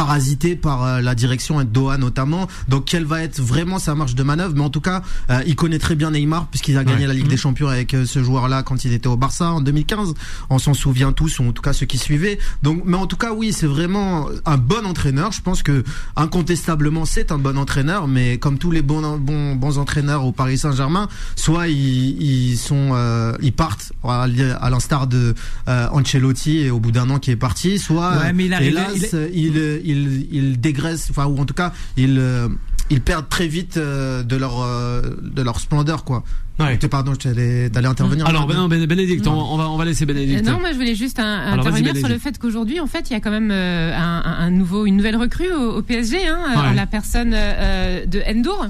parasité 0.01 0.55
par 0.55 0.83
euh, 0.83 1.01
la 1.01 1.15
direction 1.15 1.59
et 1.59 1.65
Doha 1.65 1.97
notamment. 1.97 2.47
Donc 2.69 2.85
quelle 2.85 3.03
va 3.05 3.23
être 3.23 3.41
vraiment 3.41 3.79
sa 3.79 3.95
marge 3.95 4.13
de 4.13 4.21
manœuvre? 4.21 4.53
Mais 4.55 4.61
en 4.61 4.69
tout 4.69 4.79
cas, 4.79 5.01
euh, 5.31 5.41
il 5.47 5.55
connaît 5.55 5.79
très 5.79 5.95
bien 5.95 6.11
Neymar 6.11 6.47
puisqu'il 6.51 6.77
a 6.77 6.83
gagné 6.83 7.01
Ouais. 7.01 7.07
la 7.07 7.13
Ligue 7.15 7.27
des 7.27 7.37
Champions 7.37 7.67
avec 7.67 7.93
euh, 7.95 8.05
ce 8.05 8.23
joueur-là 8.23 8.61
quand 8.61 8.85
il 8.85 8.93
était 8.93 9.07
au 9.07 9.17
Barça 9.17 9.51
en 9.53 9.59
2015. 9.61 10.13
On 10.51 10.59
s'en 10.59 10.75
souvient 10.75 11.11
tous, 11.13 11.39
ou 11.39 11.49
en 11.49 11.51
tout 11.51 11.61
cas 11.63 11.73
ceux 11.73 11.87
qui 11.87 11.97
suivaient. 11.97 12.37
Donc, 12.61 12.83
mais 12.85 12.95
en 12.97 13.07
tout 13.07 13.17
cas, 13.17 13.33
oui, 13.33 13.51
c'est 13.53 13.65
vraiment 13.65 14.29
un 14.45 14.57
bon 14.57 14.85
entraîneur. 14.85 15.31
Je 15.31 15.41
pense 15.41 15.63
que 15.63 15.83
incontestablement 16.15 17.05
c'est 17.05 17.31
un 17.31 17.37
bon 17.39 17.57
entraîneur, 17.57 18.07
mais 18.07 18.37
comme 18.37 18.57
tous 18.59 18.69
les 18.71 18.81
bons 18.83 19.17
bons, 19.17 19.55
bons 19.55 19.77
entraîneurs 19.79 20.25
au 20.25 20.31
Paris 20.31 20.57
Saint-Germain, 20.59 21.07
soit 21.35 21.67
ils, 21.69 22.21
ils 22.21 22.57
sont 22.57 22.89
euh, 22.93 23.33
ils 23.41 23.53
partent 23.53 23.93
à, 24.03 24.27
l'instar 24.69 25.07
de 25.07 25.33
euh, 25.67 25.87
Ancelotti 25.91 26.57
et 26.59 26.69
au 26.69 26.79
bout 26.79 26.91
d'un 26.91 27.09
an 27.09 27.17
qui 27.19 27.31
est 27.31 27.35
parti, 27.35 27.79
soit 27.79 28.17
Ouais, 28.17 28.33
mais 28.33 28.45
il 28.45 28.53
arrive- 28.53 28.67
hélas, 28.69 29.15
il- 29.33 29.81
ils 29.85 29.86
ils 29.87 30.27
ils 30.31 30.59
dégraissent, 30.59 31.07
enfin 31.09 31.25
ou 31.25 31.39
en 31.39 31.45
tout 31.45 31.53
cas 31.53 31.73
ils 31.97 32.17
euh, 32.19 32.47
ils 32.89 33.01
perdent 33.01 33.27
très 33.29 33.47
vite 33.47 33.77
euh, 33.77 34.23
de 34.23 34.35
leur 34.35 34.61
euh, 34.61 35.01
de 35.21 35.41
leur 35.41 35.59
splendeur 35.59 36.03
quoi. 36.03 36.23
Ouais. 36.59 36.75
Pardon, 36.89 37.13
je 37.13 37.19
t'allais 37.29 37.69
t'allais 37.69 37.87
intervenir. 37.87 38.25
Alors, 38.25 38.47
ben 38.47 38.55
non, 38.55 38.67
Bé- 38.67 38.87
Bénédicte, 38.87 39.27
on, 39.27 39.31
on 39.33 39.57
va, 39.57 39.69
on 39.69 39.77
va 39.77 39.85
laisser 39.85 40.07
Bénédicte. 40.07 40.43
non, 40.43 40.59
moi 40.59 40.71
je 40.71 40.77
voulais 40.77 40.95
juste 40.95 41.19
un- 41.19 41.23
Alors, 41.23 41.63
vas-y, 41.63 41.81
intervenir 41.81 41.95
sur 41.97 42.07
le 42.09 42.17
fait 42.17 42.39
qu'aujourd'hui, 42.39 42.79
en 42.79 42.87
fait, 42.87 43.11
il 43.11 43.13
y 43.13 43.15
a 43.15 43.19
quand 43.19 43.29
même 43.29 43.51
euh, 43.51 43.95
un, 43.95 44.49
nouveau, 44.49 44.87
une 44.87 44.97
nouvelle 44.97 45.17
recrue 45.17 45.51
au, 45.51 45.75
au 45.77 45.81
PSG, 45.83 46.17
hein, 46.27 46.39
Ouais. 46.55 46.73
la 46.73 46.87
personne 46.87 47.33
euh, 47.35 48.07
de 48.07 48.21
Endour. 48.27 48.65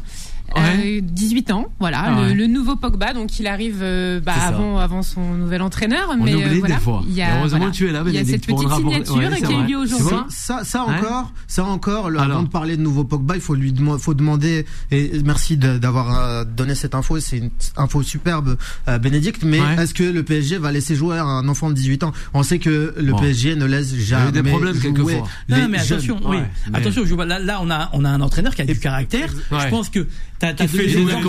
Ouais. 0.55 0.97
Euh, 0.97 1.01
18 1.03 1.51
ans, 1.51 1.67
voilà, 1.79 2.03
Ah 2.05 2.11
le, 2.21 2.27
ouais. 2.29 2.33
le 2.33 2.47
nouveau 2.47 2.75
Pogba, 2.77 3.13
donc 3.13 3.37
il 3.39 3.47
arrive 3.47 3.79
euh, 3.81 4.19
bah, 4.21 4.33
avant, 4.41 4.77
avant 4.79 5.01
son 5.03 5.21
nouvel 5.35 5.61
entraîneur. 5.61 6.07
On 6.09 6.23
mais 6.23 6.33
oublie 6.33 6.43
euh, 6.43 6.59
voilà, 6.59 6.75
des 6.75 6.81
fois. 6.81 7.03
il 7.07 7.13
y 7.15 7.21
a, 7.21 7.37
Heureusement 7.39 7.57
voilà, 7.57 7.71
que 7.71 7.77
tu 7.77 7.87
es 7.87 7.91
là, 7.91 8.03
il 8.07 8.13
y 8.13 8.17
a 8.17 8.21
Bénédicte, 8.23 8.45
cette 8.45 8.55
petite 8.55 8.71
signature 8.71 9.35
qui 9.35 9.45
a 9.45 9.51
eu 9.51 9.55
vrai. 9.55 9.67
lieu 9.67 9.67
Tu 9.67 9.93
aujourd'hui. 9.95 10.17
Ça, 10.29 10.61
ça 10.63 10.83
encore, 10.83 11.31
ça 11.47 11.63
encore, 11.65 12.07
Alors. 12.07 12.21
avant 12.21 12.43
de 12.43 12.47
parler 12.49 12.77
de 12.77 12.81
nouveau 12.81 13.03
Pogba, 13.03 13.35
il 13.35 13.41
faut 13.41 13.55
lui 13.55 13.73
demander, 13.73 14.01
faut 14.01 14.13
demander, 14.13 14.65
et 14.91 15.11
merci 15.25 15.57
d'avoir 15.57 16.45
donné 16.45 16.75
cette 16.75 16.95
info, 16.95 17.19
c'est 17.19 17.37
une 17.39 17.49
info 17.75 18.01
superbe, 18.01 18.57
euh, 18.87 18.97
Bénédicte, 18.99 19.43
mais 19.43 19.59
Ouais. 19.59 19.75
est-ce 19.83 19.93
que 19.93 20.03
le 20.03 20.23
PSG 20.23 20.57
va 20.59 20.71
laisser 20.71 20.95
jouer 20.95 21.17
un 21.19 21.47
enfant 21.49 21.69
de 21.69 21.75
18 21.75 22.03
ans? 22.03 22.13
On 22.33 22.43
sait 22.43 22.59
que 22.59 22.93
le 22.97 23.11
Bon. 23.11 23.19
PSG 23.19 23.55
ne 23.55 23.65
laisse 23.65 23.91
Il 23.91 23.99
y 23.99 24.03
a 24.13 24.19
jamais 24.19 24.29
eu 24.29 24.41
des 24.43 24.49
problèmes 24.49 24.79
quelquefois. 24.79 25.27
Non, 25.49 25.67
mais 25.69 25.79
jeunes. 25.79 25.97
attention, 25.97 26.19
oui. 26.25 26.37
Attention, 26.73 27.03
je 27.05 27.13
vois, 27.13 27.25
là, 27.25 27.39
là, 27.39 27.59
on 27.61 27.69
a, 27.69 27.89
on 27.93 28.05
a 28.05 28.09
un 28.09 28.21
entraîneur 28.21 28.55
qui 28.55 28.61
a 28.61 28.65
du 28.65 28.79
caractère. 28.79 29.29
Je 29.51 29.67
pense 29.69 29.89
que 29.89 30.07
t'as, 30.39 30.53
t'as 30.53 30.65
fait 30.67 30.87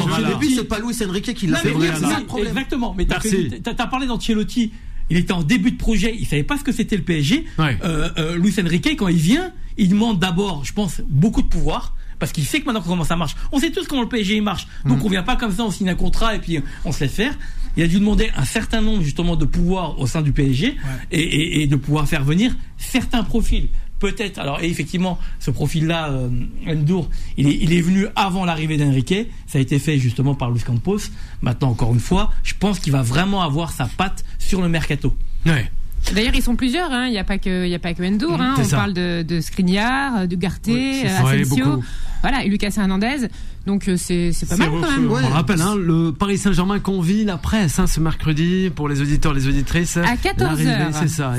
voilà. 0.08 0.30
Et 0.30 0.34
puis 0.38 0.54
c'est 0.54 0.64
pas 0.64 0.78
Luis 0.78 0.94
Enrique 1.08 1.34
qui 1.34 1.46
l'a 1.46 1.58
fait. 1.62 1.68
Exactement. 2.48 2.94
Mais 2.96 3.06
t'as, 3.06 3.86
parlé 3.86 4.06
d'Ancelotti. 4.06 4.72
Il 5.10 5.16
était 5.16 5.32
en 5.32 5.42
début 5.42 5.70
de 5.70 5.78
projet. 5.78 6.14
Il 6.18 6.26
savait 6.26 6.42
pas 6.42 6.58
ce 6.58 6.64
que 6.64 6.72
c'était 6.72 6.96
le 6.96 7.02
PSG. 7.02 7.46
Ouais. 7.58 7.78
Euh, 7.82 8.10
euh, 8.18 8.36
Luis 8.36 8.54
Enrique, 8.60 8.94
quand 8.98 9.08
il 9.08 9.16
vient, 9.16 9.52
il 9.78 9.88
demande 9.88 10.18
d'abord, 10.18 10.64
je 10.66 10.72
pense, 10.74 11.00
beaucoup 11.08 11.40
de 11.40 11.46
pouvoir. 11.48 11.94
Parce 12.18 12.32
qu'il 12.32 12.44
sait 12.44 12.60
que 12.60 12.66
maintenant 12.66 12.82
comment 12.82 13.04
ça 13.04 13.14
marche. 13.16 13.36
On 13.52 13.58
sait 13.60 13.70
tous 13.70 13.86
comment 13.86 14.02
le 14.02 14.08
PSG 14.08 14.40
marche. 14.40 14.66
Donc 14.84 15.04
on 15.04 15.08
vient 15.08 15.22
pas 15.22 15.36
comme 15.36 15.52
ça, 15.52 15.62
on 15.64 15.70
signe 15.70 15.88
un 15.88 15.94
contrat 15.94 16.34
et 16.34 16.40
puis 16.40 16.58
on 16.84 16.90
se 16.92 17.00
laisse 17.04 17.12
faire. 17.12 17.32
Il 17.76 17.82
a 17.84 17.86
dû 17.86 18.00
demander 18.00 18.28
un 18.36 18.44
certain 18.44 18.80
nombre 18.80 19.02
justement 19.04 19.36
de 19.36 19.44
pouvoir 19.44 20.00
au 20.00 20.06
sein 20.08 20.20
du 20.20 20.32
PSG 20.32 20.74
et, 21.12 21.20
et- 21.20 21.62
et 21.62 21.66
de 21.68 21.76
pouvoir 21.76 22.08
faire 22.08 22.24
venir 22.24 22.56
certains 22.76 23.22
profils. 23.22 23.68
Peut-être. 24.00 24.38
Alors 24.38 24.60
et 24.60 24.68
effectivement, 24.68 25.18
ce 25.40 25.50
profil-là, 25.50 26.10
euh, 26.10 26.28
Ndour, 26.74 27.10
il 27.36 27.48
est, 27.48 27.58
il 27.60 27.72
est 27.72 27.80
venu 27.80 28.06
avant 28.14 28.44
l'arrivée 28.44 28.76
d'Enrique. 28.76 29.14
Ça 29.46 29.58
a 29.58 29.60
été 29.60 29.78
fait 29.78 29.98
justement 29.98 30.34
par 30.34 30.50
Luis 30.50 30.60
Campos. 30.60 30.98
Maintenant, 31.42 31.70
encore 31.70 31.92
une 31.92 32.00
fois, 32.00 32.32
je 32.44 32.54
pense 32.58 32.78
qu'il 32.78 32.92
va 32.92 33.02
vraiment 33.02 33.42
avoir 33.42 33.72
sa 33.72 33.86
patte 33.86 34.24
sur 34.38 34.62
le 34.62 34.68
mercato. 34.68 35.16
Ouais. 35.46 35.70
D'ailleurs, 36.14 36.34
ils 36.36 36.42
sont 36.42 36.54
plusieurs. 36.54 36.92
hein. 36.92 37.06
Il 37.06 37.10
n'y 37.10 37.18
a 37.18 37.24
pas 37.24 37.38
que, 37.38 37.64
il 37.66 37.70
y 37.70 37.74
a 37.74 37.80
pas 37.80 37.92
que 37.92 38.02
Endour. 38.04 38.40
hein. 38.40 38.54
On 38.56 38.62
ça. 38.64 38.76
parle 38.76 38.92
de, 38.94 39.22
de 39.26 39.40
Skriniar, 39.40 40.28
de 40.28 40.36
Garté, 40.36 41.02
Ouais, 41.02 41.06
Asensio, 41.08 41.82
voilà, 42.22 42.44
et 42.44 42.48
Lucas 42.48 42.72
Hernandez. 42.76 43.26
Donc 43.68 43.86
euh, 43.86 43.96
c'est 43.96 44.32
c'est 44.32 44.48
pas 44.48 44.56
mal 44.56 44.70
quand 44.70 44.90
même. 44.90 45.10
Ouais. 45.10 45.20
On 45.24 45.28
rappelle, 45.28 45.60
hein, 45.60 45.76
le 45.76 46.10
Paris 46.12 46.38
Saint-Germain 46.38 46.78
convie 46.80 47.24
la 47.24 47.36
presse 47.36 47.78
hein, 47.78 47.86
ce 47.86 48.00
mercredi 48.00 48.70
pour 48.74 48.88
les 48.88 49.00
auditeurs, 49.02 49.34
les 49.34 49.46
auditrices. 49.46 49.98
À 49.98 50.16
14 50.16 50.38
L'arrivée, 50.40 50.70
heures. 50.70 50.88
C'est 50.92 51.08
ça. 51.08 51.34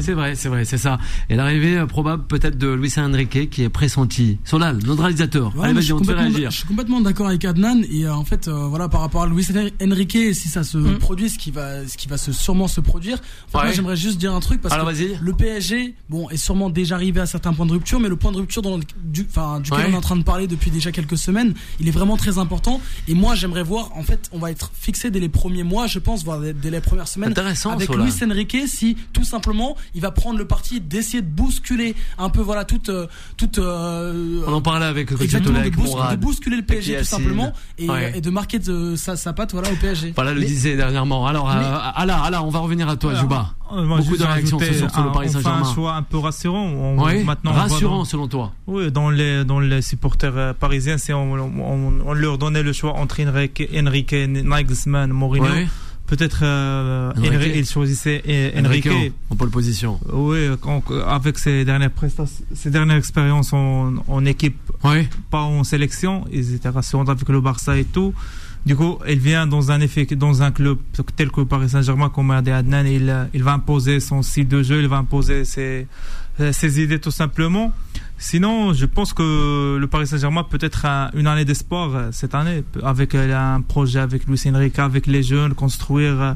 C'est 0.00 0.12
vrai, 0.12 0.34
c'est 0.36 0.48
vrai, 0.48 0.64
c'est 0.64 0.78
ça. 0.78 0.98
Et 1.28 1.34
l'arrivée 1.34 1.76
euh, 1.76 1.86
probable 1.86 2.22
peut-être 2.28 2.56
de 2.56 2.68
Luis 2.68 2.92
Enrique 2.96 3.50
qui 3.50 3.62
est 3.64 3.68
pressenti. 3.68 4.38
Solal, 4.44 4.78
notre 4.86 5.02
réalisateur. 5.02 5.54
Ouais, 5.56 5.64
Allez, 5.64 5.72
vas-y, 5.74 5.82
je, 5.82 5.86
suis 5.86 5.92
on 5.92 6.00
te 6.00 6.10
réagir. 6.12 6.50
je 6.52 6.56
suis 6.58 6.66
complètement 6.68 7.00
d'accord 7.00 7.26
avec 7.26 7.44
Adnan 7.44 7.82
et 7.90 8.04
euh, 8.06 8.14
en 8.14 8.24
fait 8.24 8.46
euh, 8.48 8.66
voilà 8.68 8.88
par 8.88 9.00
rapport 9.00 9.22
à 9.22 9.26
Luis 9.26 9.46
Enrique 9.82 10.34
si 10.34 10.48
ça 10.48 10.62
se 10.62 10.78
Mm. 10.78 10.98
produit 10.98 11.28
ce 11.30 11.38
qui 11.38 11.50
va 11.50 11.86
ce 11.86 11.96
qui 11.96 12.06
va 12.08 12.16
se 12.16 12.32
sûrement 12.32 12.68
se 12.68 12.80
produire 12.80 13.18
Ouais. 13.54 13.62
moi 13.64 13.72
j'aimerais 13.72 13.96
juste 13.96 14.18
dire 14.18 14.32
un 14.34 14.40
truc 14.40 14.60
parce 14.60 14.74
Alors, 14.74 14.90
que 14.92 14.96
le 15.20 15.32
PSG 15.32 15.94
bon 16.08 16.28
est 16.30 16.36
sûrement 16.36 16.70
déjà 16.70 16.94
arrivé 16.94 17.20
à 17.20 17.26
certains 17.26 17.52
points 17.52 17.66
de 17.66 17.72
rupture 17.72 17.98
mais 18.00 18.08
le 18.08 18.16
point 18.16 18.30
de 18.32 18.36
rupture 18.38 18.62
dans 18.62 18.76
le- 18.76 18.82
du 19.04 19.26
enfin 19.28 19.60
duquel 19.60 19.78
Ouais. 19.78 19.84
on 19.90 19.92
est 19.94 19.96
en 19.96 20.00
train 20.00 20.16
de 20.16 20.22
parler 20.22 20.46
depuis 20.46 20.70
déjà 20.70 20.92
quelques 20.92 21.16
semaines 21.18 21.54
il 21.80 21.88
est 21.88 21.92
vraiment 21.92 22.16
très 22.16 22.38
important 22.38 22.80
et 23.08 23.14
moi 23.14 23.34
j'aimerais 23.34 23.62
voir 23.62 23.90
en 23.96 24.02
fait 24.02 24.28
on 24.32 24.38
va 24.38 24.50
être 24.50 24.70
fixé 24.74 25.10
dès 25.10 25.20
les 25.20 25.28
premiers 25.28 25.62
mois 25.62 25.86
je 25.86 25.98
pense 25.98 26.24
voire 26.24 26.40
dès, 26.40 26.52
dès 26.52 26.70
les 26.70 26.80
premières 26.80 27.08
semaines 27.08 27.30
Intéressant, 27.30 27.72
avec. 27.72 27.88
Luis 27.94 28.12
Enrique 28.24 28.56
si 28.66 28.96
tout 29.12 29.24
simplement 29.24 29.76
il 29.94 30.00
va 30.00 30.10
prendre 30.10 30.38
le 30.38 30.46
parti 30.46 30.80
d'essayer 30.80 31.22
de 31.22 31.28
bousculer 31.28 31.94
un 32.18 32.30
peu 32.30 32.40
voilà 32.40 32.64
toute 32.64 32.88
euh, 32.88 33.06
toute 33.36 33.58
euh, 33.58 34.42
On 34.46 34.52
en 34.54 34.62
parlait 34.62 34.86
avec 34.86 35.10
Exactement, 35.12 35.60
de, 35.60 35.70
bous- 35.70 35.96
de 36.10 36.16
bousculer 36.16 36.56
le 36.56 36.62
PSG 36.62 36.98
tout 36.98 37.04
simplement 37.04 37.52
et, 37.78 37.88
Ouais. 37.88 38.12
et 38.16 38.20
de 38.20 38.30
marquer 38.30 38.58
de, 38.58 38.96
sa, 38.96 39.16
sa 39.16 39.32
patte 39.32 39.52
voilà, 39.52 39.70
au 39.70 39.76
PSG. 39.76 40.12
Voilà, 40.14 40.32
le 40.32 40.40
disait 40.42 40.76
dernièrement. 40.76 41.26
Alors, 41.26 41.50
euh, 41.50 41.78
Ala, 41.94 42.22
Ala, 42.22 42.42
on 42.42 42.48
va 42.50 42.60
revenir 42.60 42.88
à 42.88 42.96
toi, 42.96 43.10
Alors, 43.10 43.22
Juba. 43.22 43.54
Euh, 43.72 43.84
moi, 43.84 43.98
Beaucoup 43.98 44.16
de 44.16 44.22
réactions 44.22 44.58
ce 44.58 44.64
rajouter 44.64 44.78
soir 44.80 44.90
sur 44.92 45.02
le 45.02 45.08
un- 45.08 45.12
Paris 45.12 45.28
enfin, 45.30 45.40
Saint-Germain. 45.42 45.68
un 45.68 45.74
choix 45.74 45.94
un 45.94 46.02
peu 46.02 46.18
rassurant. 46.18 46.64
On- 46.66 47.02
Oui, 47.04 47.24
maintenant, 47.24 47.52
rassurant 47.52 47.98
dans- 47.98 48.04
selon 48.04 48.28
toi. 48.28 48.52
Oui, 48.66 48.90
dans 48.92 49.10
les, 49.10 49.44
dans 49.44 49.60
les 49.60 49.80
supporters 49.82 50.36
euh, 50.36 50.52
parisiens, 50.52 50.98
c'est 50.98 51.12
on, 51.12 51.32
on, 51.64 51.92
on 52.06 52.12
leur 52.12 52.38
donnait 52.38 52.62
le 52.62 52.72
choix 52.72 52.94
entre 52.94 53.20
Enrique, 53.22 53.62
Enrique 53.76 54.12
Nagelsmann, 54.12 55.10
Mourinho. 55.12 55.44
Ouais. 55.46 55.66
Peut-être 56.06 56.40
euh, 56.42 57.10
Enrique. 57.16 57.32
Enrique, 57.34 57.52
il 57.56 57.64
choisissait 57.66 58.22
euh, 58.28 58.60
Enrique. 58.60 58.86
Enrique 58.86 59.12
en 59.30 59.36
pole 59.36 59.48
position. 59.50 59.98
Oui, 60.12 60.40
quand- 60.60 60.82
avec 61.06 61.38
ses 61.38 61.64
dernières 61.64 61.90
prestations, 61.90 62.44
ses 62.54 62.68
dernières 62.70 62.98
expériences 62.98 63.52
en, 63.54 63.94
en 64.06 64.24
équipe, 64.26 64.58
pas 65.30 65.40
en 65.42 65.64
sélection, 65.64 66.24
ils 66.30 66.54
étaient 66.54 66.68
rassurants 66.68 67.04
avec 67.08 67.26
le 67.28 67.40
Barça 67.40 67.78
et 67.78 67.84
tout. 67.84 68.12
Du 68.66 68.76
coup, 68.76 68.98
il 69.08 69.18
vient 69.18 69.46
dans 69.46 69.72
un 69.72 69.80
effet, 69.80 70.04
dans 70.04 70.42
un 70.42 70.50
club 70.52 70.78
tel 71.16 71.30
que 71.30 71.40
Paris 71.40 71.70
Saint-Germain, 71.70 72.10
comme 72.10 72.30
a 72.30 72.42
dit 72.42 72.50
Adnan, 72.50 72.84
il, 72.86 73.28
il 73.32 73.42
va 73.42 73.54
imposer 73.54 73.98
son 73.98 74.22
style 74.22 74.46
de 74.48 74.62
jeu, 74.62 74.82
il 74.82 74.88
va 74.88 74.98
imposer 74.98 75.44
ses, 75.44 75.86
ses 76.52 76.80
idées 76.80 77.00
tout 77.00 77.10
simplement. 77.10 77.72
Sinon, 78.24 78.72
je 78.72 78.86
pense 78.86 79.12
que 79.12 79.76
le 79.80 79.86
Paris 79.88 80.06
Saint-Germain 80.06 80.44
peut 80.44 80.58
être 80.60 80.86
un- 80.86 81.10
une 81.12 81.26
année 81.26 81.44
d'espoir 81.44 81.90
euh, 81.96 82.08
cette 82.12 82.36
année, 82.36 82.62
avec 82.84 83.16
euh, 83.16 83.36
un 83.36 83.60
projet 83.62 83.98
avec 83.98 84.26
Luis 84.28 84.40
Enrique, 84.46 84.78
avec 84.78 85.08
les 85.08 85.24
jeunes, 85.24 85.54
construire 85.54 86.20
euh, 86.22 86.32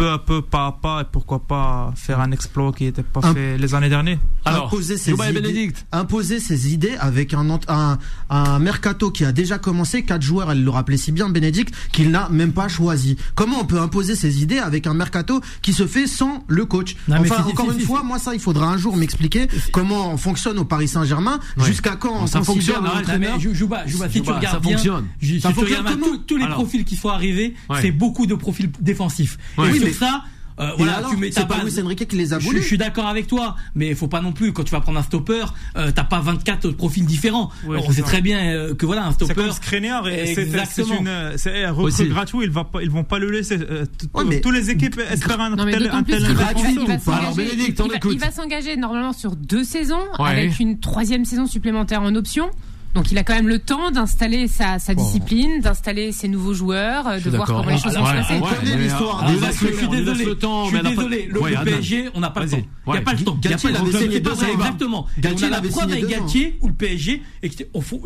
peu 0.00 0.08
à 0.10 0.18
peu, 0.18 0.40
pas 0.40 0.66
à 0.66 0.72
pas, 0.72 1.02
et 1.02 1.04
pourquoi 1.12 1.40
pas 1.40 1.92
faire 1.94 2.20
un 2.20 2.30
exploit 2.32 2.72
qui 2.72 2.84
n'était 2.84 3.02
pas 3.02 3.20
Un- 3.22 3.34
fait 3.34 3.58
les 3.58 3.74
années 3.74 3.90
dernières. 3.90 4.16
Alors, 4.46 4.66
imposer 4.68 4.96
ses 4.96 5.10
Dubaï 5.10 5.30
idées, 5.30 5.40
Bénédicte. 5.42 5.84
imposer 5.92 6.40
ses 6.40 6.72
idées 6.72 6.94
avec 6.98 7.34
un, 7.34 7.50
ent- 7.50 7.60
un, 7.68 7.98
un 8.30 8.58
mercato 8.58 9.10
qui 9.10 9.26
a 9.26 9.32
déjà 9.32 9.58
commencé, 9.58 10.02
quatre 10.02 10.22
joueurs, 10.22 10.50
elle 10.52 10.64
le 10.64 10.70
rappelait 10.70 10.96
si 10.96 11.12
bien 11.12 11.28
Bénédicte, 11.28 11.74
qu'il 11.92 12.10
n'a 12.10 12.30
même 12.30 12.52
pas 12.52 12.68
choisi. 12.68 13.16
Comment 13.34 13.58
on 13.60 13.66
peut 13.66 13.78
imposer 13.78 14.16
ses 14.16 14.42
idées 14.42 14.58
avec 14.58 14.86
un 14.86 14.94
mercato 14.94 15.42
qui 15.60 15.74
se 15.74 15.86
fait 15.86 16.06
sans 16.06 16.44
le 16.48 16.64
coach? 16.64 16.96
Non, 17.06 17.16
Enfin, 17.20 17.44
encore 17.44 17.70
une 17.70 17.80
fois, 17.80 18.02
moi 18.02 18.18
ça, 18.18 18.32
il 18.32 18.40
faudra 18.40 18.68
un 18.68 18.78
jour 18.78 18.96
m'expliquer 18.96 19.48
comment 19.70 20.12
on 20.12 20.16
fonctionne 20.16 20.58
au 20.58 20.64
Paris 20.64 20.88
Saint-Germain, 20.88 21.40
Ouais. 21.58 21.66
jusqu'à 21.66 21.96
quand 21.96 22.22
on 22.22 22.26
Ça 22.26 22.42
fonctionne, 22.42 22.82
mais 23.18 23.38
Jouba, 23.52 23.86
Jouba, 23.86 24.06
si 24.08 24.12
tu 24.12 24.18
Jouba, 24.20 24.36
regardes 24.38 24.54
ça 24.54 24.60
bien, 24.60 24.70
fonctionne. 24.72 25.04
je- 25.20 25.26
si 25.34 25.40
Ça 25.42 25.48
tu 25.50 25.54
fonctionne 25.56 25.78
regardes 25.80 25.98
bien, 25.98 26.06
comment 26.06 26.16
tous, 26.18 26.24
tous 26.26 26.36
les 26.38 26.44
Alors. 26.44 26.56
profils 26.56 26.84
qui 26.86 26.96
sont 26.96 27.10
arrivés, 27.10 27.54
Ouais. 27.68 27.82
c'est 27.82 27.90
beaucoup 27.90 28.24
de 28.26 28.34
profils 28.34 28.70
défensifs. 28.80 29.36
Ouais. 29.58 29.68
Et 29.68 29.72
Oui, 29.72 29.80
ça, 29.92 30.22
euh, 30.58 30.72
voilà, 30.76 30.96
alors, 30.98 31.10
tu 31.10 31.16
mets 31.16 31.30
c'est 31.32 31.48
pas. 31.48 31.62
Luis 31.64 31.80
Enrique 31.82 32.06
qui 32.06 32.16
les 32.16 32.34
a 32.34 32.38
Je, 32.38 32.44
voulu. 32.44 32.60
je 32.60 32.66
suis 32.66 32.76
d'accord 32.76 33.06
avec 33.06 33.26
toi, 33.26 33.56
mais 33.74 33.88
il 33.88 33.96
faut 33.96 34.08
pas 34.08 34.20
non 34.20 34.32
plus 34.32 34.52
quand 34.52 34.62
tu 34.62 34.72
vas 34.72 34.80
prendre 34.80 34.98
un 34.98 35.02
stopper, 35.02 35.44
euh, 35.76 35.90
t'as 35.94 36.04
pas 36.04 36.20
24 36.20 36.72
profils 36.72 37.06
différents. 37.06 37.50
Ouais, 37.64 37.76
Alors, 37.78 37.84
c'est 37.84 37.88
on 37.88 37.92
sait 37.92 38.00
ça. 38.02 38.06
très 38.08 38.20
bien 38.20 38.38
euh, 38.40 38.74
que 38.74 38.84
voilà 38.84 39.04
un 39.06 39.10
C'est 39.12 39.24
stopper. 39.24 39.34
comme 39.34 39.52
Skriniar, 39.52 40.06
et 40.08 40.34
c'est- 40.34 40.46
c'est 40.66 40.82
une, 40.82 41.10
c'est 41.36 41.64
un 41.64 41.70
recrue 41.72 41.84
Aussi. 41.84 42.06
gratuit, 42.08 42.38
ils, 42.42 42.50
va 42.50 42.64
pas, 42.64 42.82
ils 42.82 42.90
vont 42.90 43.04
pas 43.04 43.18
le 43.18 43.30
laisser. 43.30 43.58
euh, 43.58 43.86
Ouais, 44.12 44.40
Tous 44.42 44.50
les 44.50 44.68
équipes 44.68 45.00
espèrent 45.10 45.40
un 45.40 45.50
Non, 45.56 45.64
tel, 45.64 45.88
un 45.90 46.02
gratuit 46.02 46.14
ou 46.78 46.84
pas 46.98 47.14
Alors, 47.16 47.32
s'engager- 47.32 47.50
Bénédicte, 47.50 47.80
on 47.80 47.84
il 47.86 47.90
va- 47.92 47.96
écoute. 47.96 48.12
il 48.12 48.20
va 48.20 48.30
s'engager 48.30 48.76
normalement 48.76 49.14
sur 49.14 49.36
deux 49.36 49.64
saisons 49.64 50.12
avec 50.18 50.60
une 50.60 50.78
troisième 50.78 51.24
saison 51.24 51.46
supplémentaire 51.46 52.02
en 52.02 52.14
option. 52.16 52.50
Donc 52.94 53.12
il 53.12 53.18
a 53.18 53.22
quand 53.22 53.34
même 53.34 53.46
le 53.48 53.60
temps 53.60 53.92
d'installer 53.92 54.48
sa, 54.48 54.80
sa 54.80 54.94
discipline, 54.96 55.60
d'installer 55.60 56.10
ses 56.10 56.26
nouveaux 56.26 56.54
joueurs, 56.54 57.06
euh, 57.06 57.20
de 57.20 57.30
voir 57.30 57.46
comment 57.46 57.62
les 57.64 57.78
choses 57.78 57.96
vont 57.96 58.04
se 58.04 58.10
Ouais, 58.10 58.16
passer. 58.16 58.34
On 58.34 58.40
connaît 58.40 58.76
l'histoire 58.76 59.26
des 59.26 59.34
le- 59.34 59.46
je 59.46 59.76
suis 59.76 59.88
désolé, 59.88 60.24
le 60.24 60.34
temps, 60.34 60.64
je 60.64 60.70
suis 60.74 60.82
pas- 60.82 60.88
désolé, 60.88 61.28
le, 61.30 61.40
Ouais, 61.40 61.50
le 61.50 61.56
Adnan. 61.58 61.72
PSG, 61.76 62.08
on 62.14 62.20
n'a 62.20 62.30
pas 62.30 62.42
le 62.44 62.50
temps. 62.50 62.56
Il 62.88 62.92
n'y 62.92 62.98
a 62.98 63.00
pas 63.02 63.12
le 63.12 63.18
temps. 63.24 63.38
Le 63.44 63.72
l'avait 63.72 63.92
signé 63.98 64.20
deux 64.20 64.30
ans. 64.32 64.46
Exactement. 64.52 65.06
Et 65.16 65.20
Galtier 65.20 65.44
on 65.44 65.46
a 65.46 65.50
la 65.50 65.56
l'avait 65.58 65.68
preuve 65.68 65.82
signé 65.90 66.02
avec. 66.02 66.10
Galtier 66.10 66.58
ou 66.62 66.66
le 66.68 66.74
PSG. 66.74 67.22
Et 67.44 67.50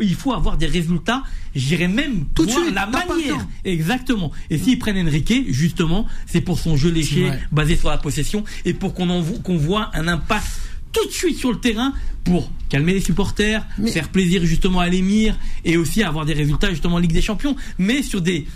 il 0.01 0.15
faut 0.15 0.33
avoir 0.33 0.57
des 0.57 0.67
résultats. 0.67 1.23
J'irais 1.55 1.87
même 1.87 2.25
Tout 2.35 2.45
de 2.45 2.51
suite, 2.51 2.73
la 2.75 2.85
manière. 2.85 3.47
Exactement. 3.63 4.31
Et 4.51 4.57
s'ils 4.59 4.77
prennent 4.77 4.97
Enrique, 5.07 5.45
justement, 5.49 6.05
c'est 6.27 6.41
pour 6.41 6.59
son 6.59 6.75
jeu 6.77 6.91
léché, 6.91 7.31
basé 7.51 7.75
sur 7.75 7.89
la 7.89 7.97
possession, 7.97 8.43
et 8.65 8.73
pour 8.73 8.93
qu'on 8.93 9.57
voit 9.57 9.89
un 9.95 10.07
impact 10.07 10.45
tout 10.95 11.05
de 11.07 11.11
suite 11.13 11.37
sur 11.37 11.51
le 11.51 11.59
terrain 11.59 11.93
pour 12.23 12.51
calmer 12.69 12.93
les 12.93 13.01
supporters, 13.01 13.65
Mais- 13.77 13.91
faire 13.91 14.09
plaisir 14.09 14.43
justement 14.45 14.79
à 14.79 14.87
l'émir 14.89 15.37
et 15.63 15.77
aussi 15.77 16.01
avoir 16.03 16.25
des 16.25 16.33
résultats 16.33 16.69
justement 16.71 16.95
en 16.95 16.99
Ligue 16.99 17.13
des 17.13 17.21
Champions, 17.21 17.55
mais 17.77 18.01
sur 18.01 18.21
des 18.21 18.47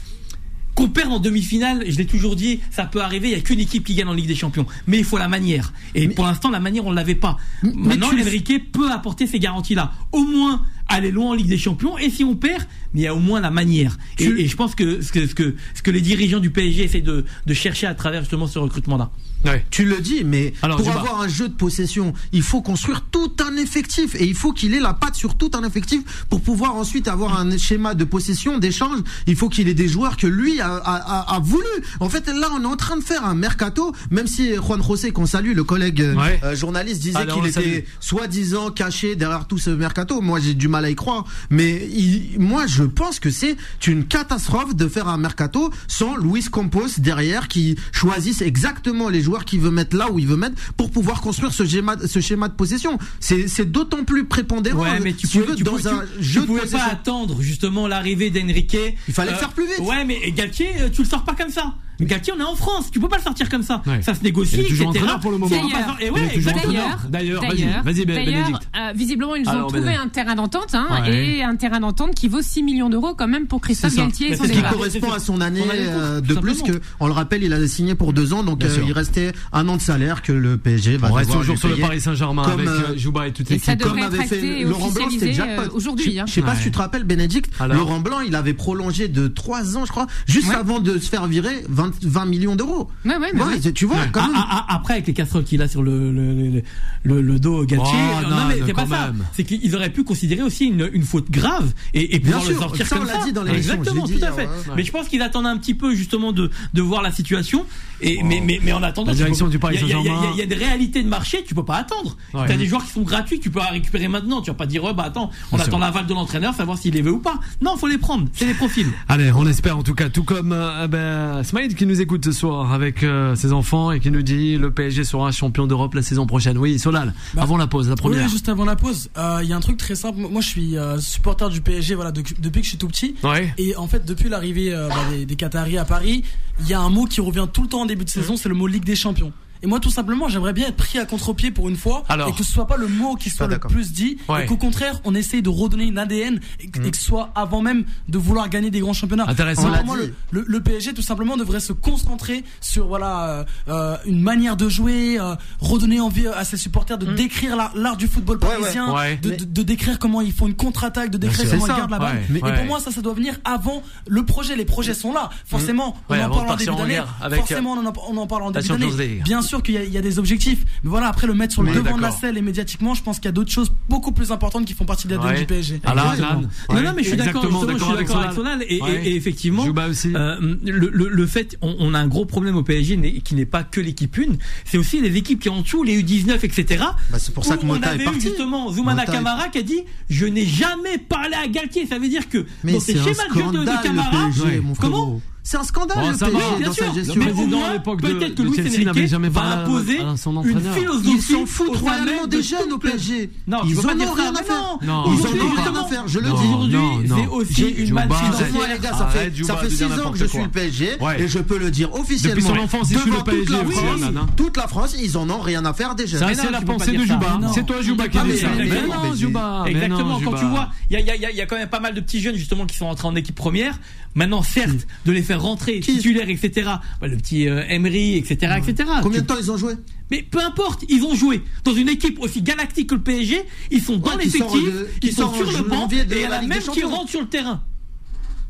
qu'on 0.75 0.88
perde 0.88 1.12
en 1.12 1.19
demi-finale, 1.19 1.84
je 1.89 1.98
l'ai 1.98 2.05
toujours 2.05 2.38
dit, 2.38 2.62
ça 2.72 2.86
peut 2.86 3.01
arriver, 3.01 3.27
il 3.27 3.34
n'y 3.34 3.38
a 3.38 3.41
qu'une 3.41 3.60
équipe 3.60 3.84
qui 3.84 3.96
gagne 3.96 4.08
en 4.08 4.13
Ligue 4.13 4.27
des 4.27 4.36
Champions. 4.36 4.65
Mais 4.88 4.98
il 4.98 5.03
faut 5.03 5.17
la 5.17 5.27
manière. 5.27 5.74
Et 5.93 6.08
pour 6.08 6.24
l'instant, 6.25 6.50
la 6.50 6.62
manière, 6.62 6.86
on 6.86 6.91
ne 6.91 6.96
l'avait 6.96 7.15
pas. 7.15 7.36
Mais 7.63 7.72
Maintenant, 7.75 8.12
tu- 8.12 8.22
Enrique 8.22 8.72
peut 8.72 8.89
apporter 8.89 9.27
ces 9.27 9.39
garanties-là. 9.39 9.91
Au 10.13 10.24
moins, 10.24 10.63
aller 10.88 11.12
loin 11.12 11.31
en 11.31 11.34
Ligue 11.34 11.50
des 11.50 11.58
Champions. 11.58 11.98
Et 11.98 12.10
si 12.10 12.24
on 12.24 12.34
perd, 12.38 12.63
mais 12.93 13.01
il 13.01 13.03
y 13.03 13.08
a 13.08 13.13
au 13.13 13.19
moins 13.19 13.41
la 13.41 13.51
manière. 13.51 13.98
Et, 14.19 14.48
je 14.48 14.55
pense 14.55 14.74
que 14.74 15.01
ce, 15.01 15.12
que 15.12 15.27
ce 15.27 15.36
que 15.36 15.53
ce 15.74 15.81
que 15.81 15.91
les 15.91 16.00
dirigeants 16.01 16.39
du 16.39 16.50
PSG 16.50 16.86
essaient 16.86 17.01
de, 17.01 17.25
de 17.46 17.53
chercher 17.53 17.86
à 17.88 17.93
travers 17.93 18.22
justement 18.22 18.48
ce 18.48 18.58
recrutement-là. 18.60 19.12
Ouais. 19.46 19.65
Tu 19.72 19.86
le 19.86 20.00
dis, 20.01 20.24
mais 20.25 20.53
Alors, 20.62 20.77
pour 20.77 20.89
avoir 20.91 21.22
un 21.22 21.27
jeu 21.27 21.48
de 21.48 21.53
possession, 21.53 22.13
il 22.34 22.41
faut 22.43 22.62
construire 22.62 23.01
tout 23.10 23.31
un 23.48 23.55
effectif 23.58 24.15
et 24.15 24.25
il 24.25 24.36
faut 24.36 24.51
qu'il 24.51 24.74
ait 24.74 24.79
la 24.79 24.93
patte 24.93 25.15
sur 25.15 25.36
tout 25.38 25.51
un 25.53 25.63
effectif 25.63 26.01
pour 26.29 26.41
pouvoir 26.41 26.75
ensuite 26.75 27.08
avoir 27.08 27.39
un 27.39 27.58
schéma 27.58 27.93
de 27.96 28.03
possession, 28.03 28.58
d'échange. 28.58 29.00
Il 29.27 29.36
faut 29.36 29.48
qu'il 29.50 29.67
ait 29.69 29.74
des 29.74 29.88
joueurs 29.88 30.17
que 30.17 30.27
lui 30.27 30.60
a, 30.60 30.74
a- 30.75 30.96
a- 31.29 31.36
a 31.36 31.39
voulu. 31.39 31.63
En 32.00 32.10
fait, 32.10 32.27
là, 32.27 32.50
on 32.53 32.62
est 32.63 32.65
en 32.65 32.75
train 32.75 32.98
de 32.98 33.03
faire 33.03 33.25
un 33.25 33.36
mercato, 33.36 33.93
même 34.12 34.27
si 34.27 34.55
Juan 34.55 34.84
José, 34.84 35.12
qu'on 35.12 35.25
salue, 35.25 35.53
le 35.55 35.63
collègue 35.63 36.01
euh, 36.01 36.15
Ouais. 36.15 36.39
euh, 36.43 36.55
journaliste, 36.55 37.01
disait 37.01 37.25
qu'il 37.27 37.46
était 37.46 37.86
soi-disant 38.00 38.72
caché 38.72 39.15
derrière 39.15 39.48
tout 39.48 39.58
ce 39.58 39.69
mercato. 39.69 40.19
Moi, 40.22 40.39
j'ai 40.39 40.53
du 40.53 40.67
mal 40.67 40.84
à 40.86 40.89
y 40.89 40.96
croire, 40.96 41.24
mais 41.50 41.88
il- 41.93 42.39
moi, 42.39 42.67
je 42.67 42.84
pense 42.84 43.19
que 43.19 43.29
c'est 43.29 43.55
une 43.88 44.05
catastrophe 44.05 44.75
de 44.75 44.88
faire 44.88 45.08
un 45.08 45.17
mercato 45.17 45.72
sans 45.88 46.17
Luis 46.17 46.43
Campos 46.43 46.88
derrière 46.98 47.48
qui 47.48 47.77
choisisse 47.91 48.41
exactement 48.41 49.08
les 49.10 49.22
joueurs 49.22 49.29
qu'il 49.46 49.60
veut 49.60 49.72
mettre 49.72 49.96
là 49.96 50.10
où 50.12 50.20
il 50.20 50.28
veut 50.28 50.36
mettre 50.38 50.56
pour 50.78 50.92
pouvoir 50.92 51.22
construire 51.22 51.54
ce 51.54 51.66
schéma, 51.66 51.96
ce 52.06 52.20
schéma 52.20 52.48
de 52.50 52.54
possession. 52.54 52.98
C'est 53.20 53.72
d'autant 53.72 54.04
plus 54.04 54.26
prépondérant 54.26 54.84
Ouais, 54.84 54.90
euh, 54.98 55.00
mais 55.04 55.14
tu 55.14 55.28
si 55.28 55.38
pouvais, 55.40 55.52
veux, 55.52 55.56
tu 55.56 55.64
dans 55.64 55.72
pouvais- 55.72 55.90
un 55.90 56.00
tu- 56.18 56.24
jeu 56.24 56.34
tu 56.34 56.40
de 56.42 56.46
pouvais 56.48 56.62
possession. 56.62 56.86
pas 56.86 56.92
attendre 56.94 57.42
justement 57.42 57.88
l'arrivée 57.88 58.30
d'Enrique. 58.30 58.78
Il 59.08 59.14
fallait 59.14 59.32
le 59.32 59.38
faire 59.38 59.50
plus 59.54 59.66
vite. 59.68 59.80
Ouais, 59.80 60.06
mais 60.06 60.32
Galtier, 60.32 60.70
euh, 60.82 60.90
tu 60.90 61.04
le 61.04 61.08
sors 61.08 61.24
pas 61.24 61.36
comme 61.36 61.50
ça. 61.52 61.74
Galtier, 62.01 62.34
on 62.36 62.39
est 62.39 62.44
en 62.44 62.56
France, 62.56 62.89
tu 62.91 63.00
peux 63.00 63.08
pas 63.10 63.18
le 63.18 63.24
sortir 63.24 63.50
comme 63.50 63.63
ça. 63.63 63.82
Ouais. 63.86 64.01
Ça 64.01 64.13
se 64.13 64.24
négocie, 64.24 64.56
Il 64.56 64.60
est 64.62 64.68
toujours 64.70 64.89
etc. 64.89 65.00
entraîneur 65.03 65.20
pour 65.20 65.32
le 65.32 65.38
moment. 65.38 65.50
D'ailleurs, 65.56 65.98
Et 66.00 66.08
toujours 66.08 66.20
exactement. 66.34 66.74
entraîneur. 66.74 67.00
D'ailleurs, 67.10 67.41
vas-y, 67.41 67.50
D'ailleurs, 67.58 67.84
vas-y, 67.84 68.06
Bé- 68.06 68.13
d'ailleurs, 68.13 68.46
Bénédicte. 68.46 68.70
euh, 68.77 68.91
visiblement, 68.96 69.36
ils 69.36 69.48
ont 69.48 69.51
Alors, 69.51 69.68
trouvé 69.68 69.82
Bénédicte. 69.82 70.06
un 70.06 70.10
terrain 70.10 70.36
d'entente 70.36 70.74
hein, 70.75 70.88
Ouais. 71.03 71.38
et 71.39 71.44
un 71.44 71.56
terrain 71.56 71.79
d'entente 71.79 72.15
qui 72.15 72.27
vaut 72.27 72.41
6 72.41 72.63
millions 72.63 72.89
d'euros 72.89 73.15
quand 73.15 73.27
même 73.27 73.48
pour 73.48 73.62
Christophe. 73.62 73.96
Galtier 73.96 74.36
ce 74.36 74.44
qui 74.44 74.62
correspond 74.62 75.12
à 75.12 75.20
son 75.20 75.41
année 75.41 75.62
euh, 75.72 76.22
de 76.22 76.34
plus 76.36 76.62
que 76.62 76.79
on 77.00 77.08
le 77.08 77.13
rappelle 77.13 77.44
il 77.44 77.53
a 77.53 77.68
signé 77.68 77.96
pour 77.96 78.13
deux 78.13 78.34
ans 78.34 78.44
donc 78.44 78.63
euh, 78.63 78.77
il 78.86 78.94
restait 78.94 79.32
un 79.53 79.68
an 79.68 79.75
de 79.77 79.82
salaire 79.82 80.22
que 80.22 80.32
le 80.32 80.58
PSG 80.58 80.98
va 80.98 81.10
On 81.10 81.13
reste 81.13 81.32
toujours 81.32 81.58
sur 81.58 81.68
le. 81.70 81.75
Paris 81.77 82.01
Saint-Germain 82.01 82.44
Comme, 82.44 82.68
avec 82.68 82.98
Jouba 82.98 83.27
et 83.27 83.32
toute 83.34 83.50
l'équipe. 83.50 83.82
Comme 83.82 84.00
avait 84.00 84.25
fait 84.25 84.63
Laurent 84.63 84.89
Blanc, 84.89 85.08
c'était 85.12 85.36
aujourd'hui, 85.74 86.13
Je- 86.15 86.20
hein. 86.20 86.25
Je 86.27 86.32
sais 86.34 86.41
pas 86.41 86.56
si 86.56 86.63
tu 86.63 86.72
te 86.72 86.77
rappelles, 86.77 87.03
Bénédicte. 87.03 87.51
Laurent 87.68 88.00
Blanc, 88.00 88.20
il 88.25 88.36
avait 88.36 88.53
prolongé 88.53 89.08
de 89.08 89.27
3 89.27 89.77
ans, 89.77 89.86
je 89.86 89.91
crois, 89.91 90.08
juste 90.27 90.51
avant 90.53 90.79
de 90.79 90.98
se 90.98 91.10
faire 91.10 91.27
virer 91.27 91.63
20, 91.70 91.88
20 92.01 92.25
millions 92.25 92.55
d'euros. 92.55 92.89
Ouais, 93.05 93.15
ouais, 93.17 93.31
mais 93.34 93.41
Ouais, 93.41 93.48
ouais. 93.63 93.72
Tu 93.74 93.86
vois, 93.86 93.98
Ouais. 93.98 94.10
quand 94.12 94.22
Ah, 94.24 94.27
même. 94.27 94.36
ah, 94.38 94.65
ah, 94.69 94.75
après, 94.75 94.93
avec 94.96 95.08
les 95.08 95.13
casseroles 95.13 95.43
qu'il 95.43 95.62
a 95.62 95.67
sur 95.67 95.81
le, 95.84 96.12
le, 96.12 96.34
le, 96.34 96.62
le, 97.03 97.22
le 97.22 97.39
dos 97.39 97.65
Galtier, 97.65 97.93
Oh, 97.93 98.29
non, 98.29 98.36
mais 98.48 98.55
c'est 98.65 98.74
pas 98.74 98.86
ça. 98.88 99.12
C'est 99.34 99.43
qu'ils 99.43 99.75
auraient 99.75 99.89
pu 99.91 100.03
considérer 100.03 100.41
aussi 100.41 100.65
une, 100.65 100.89
une 100.93 101.03
faute 101.03 101.29
grave 101.31 101.74
et, 101.93 102.15
et 102.15 102.19
Bien 102.19 102.34
pouvoir 102.34 102.48
le 102.50 102.53
sûr, 102.55 102.62
sortir 102.63 102.88
ça, 102.88 102.96
comme 102.98 103.05
on 103.05 103.08
l'a 103.08 103.19
ça. 103.19 103.25
dit 103.25 103.34
dans 103.34 103.43
l'émission, 103.43 103.74
Exactement, 103.75 104.08
tout 104.08 104.24
à 104.24 104.31
fait. 104.31 104.46
ouais. 104.48 104.75
Mais 104.75 104.84
je 104.84 104.91
pense 104.91 105.08
qu'ils 105.08 105.22
attendent 105.22 105.46
un 105.48 105.58
petit 105.58 105.74
peu 105.74 105.93
justement 105.96 106.31
de, 106.31 106.50
de 106.74 106.81
voir 106.81 107.01
la 107.01 107.12
situation. 107.12 107.65
Et, 108.01 108.24
mais, 108.24 108.41
mais, 108.43 108.60
mais 108.63 108.72
en 108.72 108.81
attendant, 108.81 109.08
La 109.08 109.13
tu 109.13 109.17
direction 109.17 109.46
peux- 109.46 109.51
du 109.51 109.60
Paris 109.60 109.77
il 109.81 109.88
y 109.89 109.93
a- 109.93 110.43
y 110.43 110.48
des 110.48 110.55
réalités 110.55 111.03
de 111.03 111.10
marché, 111.10 111.43
tu 111.46 111.53
peux 111.53 111.65
pas 111.65 111.75
attendre. 111.75 112.15
Ouais. 112.34 112.46
Tu 112.46 112.51
as 112.53 112.58
des 112.58 112.65
joueurs 112.65 112.84
qui 112.86 112.91
sont 112.91 113.01
gratuits, 113.01 113.39
tu 113.39 113.50
peux 113.50 113.60
les 113.60 113.65
récupérer 113.72 114.08
maintenant. 114.08 114.41
Tu 114.41 114.50
vas 114.51 114.55
pas 114.55 114.65
dire, 114.65 114.84
oh, 114.86 114.93
bah 114.93 115.03
attends, 115.08 115.29
on 115.51 115.58
Bien 115.58 115.65
attend 115.65 115.79
l'aval 115.79 116.05
de 116.08 116.13
l'entraîneur, 116.13 116.53
savoir 116.53 116.77
s'il 116.77 116.93
les 116.93 117.01
veut 117.01 117.12
ou 117.12 117.19
pas. 117.19 117.39
Non, 117.62 117.75
faut 117.75 117.88
les 117.88 117.98
prendre. 117.98 118.27
C'est 118.34 118.46
des 118.46 118.53
profils. 118.53 118.88
Allez, 119.10 119.31
on 119.34 119.46
espère 119.48 119.77
en 119.77 119.84
tout 119.84 119.96
cas, 119.96 120.08
tout 120.10 120.24
comme 120.24 120.53
euh, 120.53 120.88
ben, 120.88 121.43
Smile 121.43 121.75
qui 121.80 121.86
nous 121.88 122.00
écoute 122.02 122.24
ce 122.26 122.32
soir 122.32 122.72
avec 122.74 123.02
euh, 123.04 123.36
ses 123.36 123.54
enfants 123.54 123.92
et 123.92 124.00
qui 124.00 124.12
nous 124.12 124.22
dit 124.22 124.58
le 124.58 124.70
PSG 124.70 125.04
sera 125.04 125.32
champion 125.32 125.66
d'Europe 125.66 125.94
la 125.96 126.02
saison 126.02 126.28
prochaine. 126.28 126.58
Oui, 126.58 126.78
Solal, 126.78 127.14
Bah, 127.34 127.42
avant 127.44 127.58
la 127.58 127.66
pause, 127.68 127.90
la 127.90 127.96
première. 127.96 128.26
Oui, 128.26 128.30
juste 128.30 128.50
avant 128.50 128.66
la 128.66 128.76
pause. 128.76 129.10
Euh, 129.18 129.40
Il 129.42 129.50
y 129.50 129.54
a 129.54 129.56
un 129.56 129.60
truc 129.62 129.78
très 129.78 129.96
simple. 129.96 130.20
Moi, 130.20 130.42
je 130.42 130.48
suis 130.48 130.78
euh, 130.78 131.00
supporter 131.00 131.50
du 131.50 131.62
PSG 131.62 131.96
voilà, 131.96 132.12
de- 132.12 132.22
depuis 132.40 132.60
que 132.60 132.66
je 132.66 132.70
suis 132.70 132.78
tout 132.78 132.88
petit. 132.90 133.16
Ouais. 133.24 133.54
Et 133.58 133.76
en 133.78 133.88
fait, 133.88 134.06
depuis 134.06 134.30
l'arrivée 134.30 134.72
bah, 134.72 134.96
des, 135.10 135.26
des 135.26 135.36
Qataris 135.36 135.78
à 135.78 135.86
Paris, 135.86 136.24
il 136.60 136.68
y 136.68 136.74
a 136.74 136.80
un 136.82 136.90
mot 136.90 137.06
qui 137.06 137.22
revient 137.22 137.48
tout 137.52 137.62
le 137.64 137.70
temps 137.70 137.82
en 137.82 137.86
début 137.86 138.04
de 138.06 138.10
saison, 138.10 138.36
c'est 138.38 138.50
le 138.50 138.56
mot 138.56 138.68
Ligue 138.68 138.84
des 138.84 138.96
Champions. 138.98 139.32
Et 139.62 139.68
moi, 139.68 139.80
tout 139.80 139.89
simplement, 139.89 140.28
j'aimerais 140.30 140.54
bien 140.54 140.68
être 140.70 140.75
pris 140.78 141.00
à 141.00 141.06
contre-pied 141.06 141.51
pour 141.51 141.68
une 141.70 141.75
fois, 141.75 142.04
Alors. 142.08 142.30
et 142.30 142.32
que 142.32 142.44
ce 142.44 142.51
soit 142.51 142.66
pas 142.68 142.78
le 142.78 142.88
mot 142.88 143.16
qui 143.16 143.30
soit 143.30 143.48
le 143.48 143.60
plus 143.60 143.92
dit, 143.92 144.18
Ouais. 144.30 144.44
et 144.44 144.46
qu'au 144.46 144.56
contraire, 144.58 145.01
on 145.04 145.13
essaye 145.16 145.42
de 145.42 145.50
redonner 145.50 145.86
une 145.86 145.98
ADN, 145.98 146.39
et, 146.62 146.68
que- 146.68 146.82
et 146.86 146.92
que 146.92 146.98
ce 146.98 147.04
soit 147.04 147.32
avant 147.36 147.62
même 147.62 147.84
de 148.08 148.18
vouloir 148.18 148.48
gagner 148.50 148.72
des 148.72 148.80
grands 148.80 148.94
championnats. 148.94 149.25
Intéressant. 149.28 149.70
Le, 149.96 150.13
le- 150.32 150.46
le 150.48 150.60
PSG, 150.62 150.94
tout 150.94 151.01
simplement, 151.01 151.36
devrait 151.36 151.60
se 151.60 151.74
concentrer 151.74 152.44
sur 152.62 152.88
voilà 152.88 153.30
euh, 153.30 153.44
euh, 153.68 153.98
une 154.06 154.22
manière 154.22 154.56
de 154.56 154.70
jouer, 154.70 155.20
euh, 155.20 155.36
redonner 155.60 156.00
envie 156.00 156.28
à 156.28 156.44
ses 156.46 156.58
supporters 156.58 156.98
de 156.98 157.13
décrire 157.13 157.56
la- 157.58 157.72
l'art 157.75 157.98
du 157.98 158.08
football 158.08 158.38
Ouais, 158.42 158.48
ouais. 158.48 158.60
parisien, 158.62 158.94
Ouais. 158.94 159.18
De, 159.18 159.32
de- 159.32 159.44
de 159.46 159.63
décrire 159.63 160.00
comment 160.00 160.22
ils 160.22 160.32
font 160.32 160.48
une 160.48 160.56
contre-attaque, 160.56 161.10
de 161.12 161.18
décrire 161.18 161.50
comment 161.50 161.66
ils 161.66 161.68
gardent 161.68 161.92
la 161.92 162.00
balle. 162.00 162.16
Ouais. 162.16 162.24
Mais- 162.30 162.44
Ouais. 162.44 162.50
Et 162.51 162.54
pour 162.56 162.66
moi, 162.66 162.80
ça, 162.80 162.92
ça 162.92 163.01
doit 163.01 163.13
venir 163.13 163.36
avant 163.44 163.84
le 164.08 164.24
projet. 164.24 164.56
Les 164.56 164.66
projets 164.66 164.94
sont 164.94 165.12
là. 165.12 165.30
Forcément, 165.46 165.98
on 166.08 166.13
Ouais, 166.13 166.24
en 166.24 166.30
parle 166.30 166.50
en 166.50 166.56
début 166.56 166.75
d'année. 166.75 167.01
Forcément, 167.36 167.74
on 167.74 168.18
en, 168.18 168.28
parle 168.28 168.44
en 168.44 168.51
début 168.51 168.68
d'année. 168.68 169.22
Bien 169.25 169.42
sûr 169.42 169.49
qu'il 169.58 169.74
y, 169.74 169.77
a- 169.77 169.84
il 169.84 169.91
y 169.91 169.98
a 169.98 170.01
des 170.01 170.20
objectifs. 170.20 170.60
Mais 170.84 170.89
voilà, 170.91 171.08
après 171.08 171.25
le 171.27 171.34
mettre 171.34 171.53
sur 171.53 171.63
le 171.63 171.72
Mais 171.72 171.75
devant 171.75 171.98
de 171.98 172.01
la 172.01 172.12
selle 172.12 172.38
et 172.38 172.41
médiatiquement, 172.41 172.94
je 172.94 173.01
pense 173.01 173.18
qu'il 173.18 173.25
y 173.25 173.29
a 173.29 173.32
d'autres 173.32 173.51
choses 173.51 173.72
beaucoup 173.89 174.12
plus 174.12 174.32
importantes 174.32 174.65
qui 174.65 174.74
font 174.75 174.86
partie 174.86 175.08
de 175.08 175.15
l'ADN 175.15 175.32
Ouais. 175.34 175.39
du 175.39 175.46
PSG. 175.48 175.82
Alors. 175.84 176.10
Adnan, 176.12 176.41
Non, 176.70 176.75
ouais. 176.75 176.84
non, 176.84 176.94
mais 176.96 177.03
je 177.03 177.08
suis 177.10 177.18
d'accord, 177.18 177.44
je 177.44 177.58
suis 177.58 177.65
d'accord 177.68 177.94
avec 177.94 178.08
Solal. 178.36 178.63
Et, 178.63 178.77
et- 178.77 178.82
Ouais. 178.82 179.08
et 179.08 179.15
effectivement, 179.15 179.63
aussi. 179.89 180.12
euh, 180.15 180.56
le, 180.63 180.89
le, 180.94 181.10
le 181.10 181.27
fait, 181.27 181.58
on, 181.62 181.75
on 181.79 181.94
a 181.96 182.00
un 182.00 182.08
gros 182.08 182.25
problème 182.25 182.56
au 182.56 182.63
PSG 182.63 183.22
qui 183.24 183.36
n'est 183.36 183.46
pas 183.46 183.63
que 183.63 183.82
l'équipe 183.82 184.15
une, 184.18 184.38
c'est 184.65 184.77
aussi 184.77 185.01
les 185.01 185.15
équipes 185.18 185.39
qui 185.41 185.50
en 185.50 185.62
dessous, 185.62 185.84
les 185.84 186.01
U19, 186.03 186.44
etc. 186.44 186.84
Bah, 187.12 187.18
c'est 187.20 187.34
pour 187.34 187.46
ça 187.46 187.58
que 187.58 187.63
on 187.63 187.68
Mota 187.68 187.89
avait 187.89 188.00
est 188.00 188.01
eu 188.01 188.06
parti. 188.06 188.22
justement 188.22 188.72
Zoumana 188.72 189.01
Mota 189.01 189.12
est- 189.12 189.15
Camara 189.15 189.48
qui 189.50 189.58
a 189.58 189.63
dit 189.63 189.82
Je 190.10 190.25
n'ai 190.25 190.46
jamais 190.46 190.98
parlé 190.98 191.36
à 191.36 191.48
Galtier. 191.48 191.86
Ça 191.88 191.98
veut 192.00 192.10
dire 192.10 192.27
que 192.29 192.46
Mais 192.63 192.74
dans 192.74 192.79
ces 192.79 192.94
c'est 192.94 193.00
un 193.00 193.03
schémas 193.03 193.24
de 193.29 193.60
de, 193.60 193.65
PSG, 193.65 194.44
Ouais. 194.44 194.60
mon 194.60 194.74
Comment. 194.75 195.22
C'est 195.50 195.58
un 195.58 195.63
scandale 195.63 195.98
Bon, 195.98 196.10
le 196.12 196.15
ça 196.15 196.27
PSG 196.27 196.39
va, 196.51 196.58
bien 196.60 196.68
dans 196.68 196.74
sûr. 196.74 196.86
sa 196.86 196.94
gestion. 196.94 197.15
Mais 197.18 197.32
au 197.32 197.34
président 197.34 197.58
moins, 197.58 197.70
à 197.70 197.74
l'époque 197.74 198.01
de- 198.03 198.08
peut-être 198.08 198.36
que 198.36 198.41
de 198.44 198.48
Luis 198.50 198.56
Chelsea 198.56 198.70
Enrique 198.75 198.86
n'avait 198.86 199.08
jamais 199.08 199.29
va 199.29 199.41
parlé 199.41 199.56
à- 199.56 199.60
imposer 199.65 200.00
à 200.00 200.15
son 200.18 200.32
une 200.32 200.38
entraîneur. 200.38 200.75
philosophie 200.75 201.10
Ils 201.15 201.22
sont 201.24 201.46
foutent 201.48 201.77
royalement 201.77 202.27
des 202.27 202.38
de 202.38 202.41
jeunes 202.44 202.72
au. 202.72 202.77
PSG. 202.77 203.32
Non, 203.48 203.58
ils 203.68 203.79
en 203.79 203.82
ont 203.82 204.12
rien 204.13 204.36
à 204.36 204.44
faire. 204.44 204.77
Ils 204.84 204.89
en 204.91 205.00
ont 205.00 205.03
rien 205.10 205.75
à 205.75 205.86
faire, 205.88 206.03
je 206.08 206.20
le 206.20 206.25
dis. 206.25 206.32
Aujourd'hui, 206.32 206.77
c'est 207.08 207.27
aussi 207.29 207.62
une 207.84 207.94
manne. 207.96 208.10
Moi, 208.10 208.68
les 208.72 208.77
gars, 208.79 208.94
ça 208.94 209.08
fait, 209.08 209.44
ça 209.44 209.58
fait 209.58 209.65
de 209.65 209.72
6 209.72 209.77
dire 209.88 210.06
ans 210.08 210.12
que 210.12 210.20
je 210.20 210.25
suis 210.25 210.38
le 210.44 210.50
PSG 210.50 210.89
et 211.18 211.27
je 211.27 211.39
peux 211.39 211.58
le 211.58 211.72
dire 211.72 211.96
officiellement. 211.96 212.36
Depuis 212.39 212.48
son 212.48 212.63
enfance, 212.63 212.91
il 212.91 213.00
suit 213.00 213.10
le 213.10 213.24
PSG, 213.24 213.46
toute 213.46 213.50
la 213.50 213.63
le 213.63 213.72
France, 213.72 214.00
Fernand, 214.01 214.20
hein. 214.22 214.27
toute 214.38 214.56
la 214.58 214.68
France, 214.68 214.96
ils 215.01 215.18
en 215.18 215.27
ont 215.32 215.39
rien 215.39 215.65
à 215.65 215.74
faire 215.74 215.96
des 215.96 216.06
jeunes. 216.06 216.20
Ça, 216.20 216.27
c'est 216.36 216.51
la 216.51 216.62
pensée 216.62 216.91
de. 216.91 217.03
Juba. 217.03 217.39
C'est 217.56 217.65
toi, 217.65 217.82
Juba, 217.82 218.08
qui 218.08 218.20
Ah, 218.20 218.24
dit 218.24 218.29
mais 218.34 218.38
ça. 218.38 218.50
non, 218.88 219.15
Juba. 219.15 219.63
Exactement, 219.65 220.20
quand 220.24 220.34
tu 220.34 220.46
vois, 220.46 220.70
il 220.91 221.00
y 221.00 221.41
a 221.41 221.46
quand 221.48 221.58
même 221.58 221.70
pas 221.70 221.79
mal 221.79 221.96
de 221.96 222.01
petits 222.01 222.22
jeunes 222.22 222.36
justement 222.36 222.68
qui 222.68 222.77
sont 222.77 222.86
entrés 222.86 223.08
en 223.08 223.15
équipe 223.15 223.34
première. 223.36 223.79
Maintenant, 224.15 224.41
certes, 224.44 224.88
de 225.06 225.12
les 225.12 225.22
faire 225.22 225.38
rentrer 225.39 225.79
Qui 225.79 225.96
titulaires, 225.98 226.29
etc. 226.29 226.69
Bah, 227.01 227.08
le 227.08 227.17
petit 227.17 227.48
euh, 227.48 227.63
Emery, 227.67 228.17
etc., 228.17 228.58
etc. 228.58 228.89
Combien 229.01 229.22
de 229.22 229.25
temps 229.25 229.38
ils 229.39 229.51
ont 229.51 229.58
joué? 229.58 229.74
Mais 230.12 230.24
peu 230.24 230.39
importe, 230.43 230.86
ils 230.89 231.03
ont 231.03 231.15
joué 231.15 231.41
dans 231.63 231.74
une 231.74 231.89
équipe 231.89 232.19
aussi 232.19 232.41
galactique 232.41 232.89
que 232.89 232.96
le 232.96 233.01
PSG. 233.01 233.41
Ils 233.72 233.81
sont 233.81 233.98
dans 233.98 234.10
Ouais, 234.10 234.24
l'effectif, 234.24 234.69
ils 235.03 235.13
sont 235.13 235.34
sur 235.34 235.51
le 235.51 235.69
banc, 235.69 235.88
et 235.91 236.05
il 236.10 236.17
y 236.17 236.22
la 236.24 236.41
même 236.41 236.62
qui 236.62 236.84
rentrent 236.84 237.10
sur 237.10 237.22
le 237.22 237.27
terrain. 237.27 237.63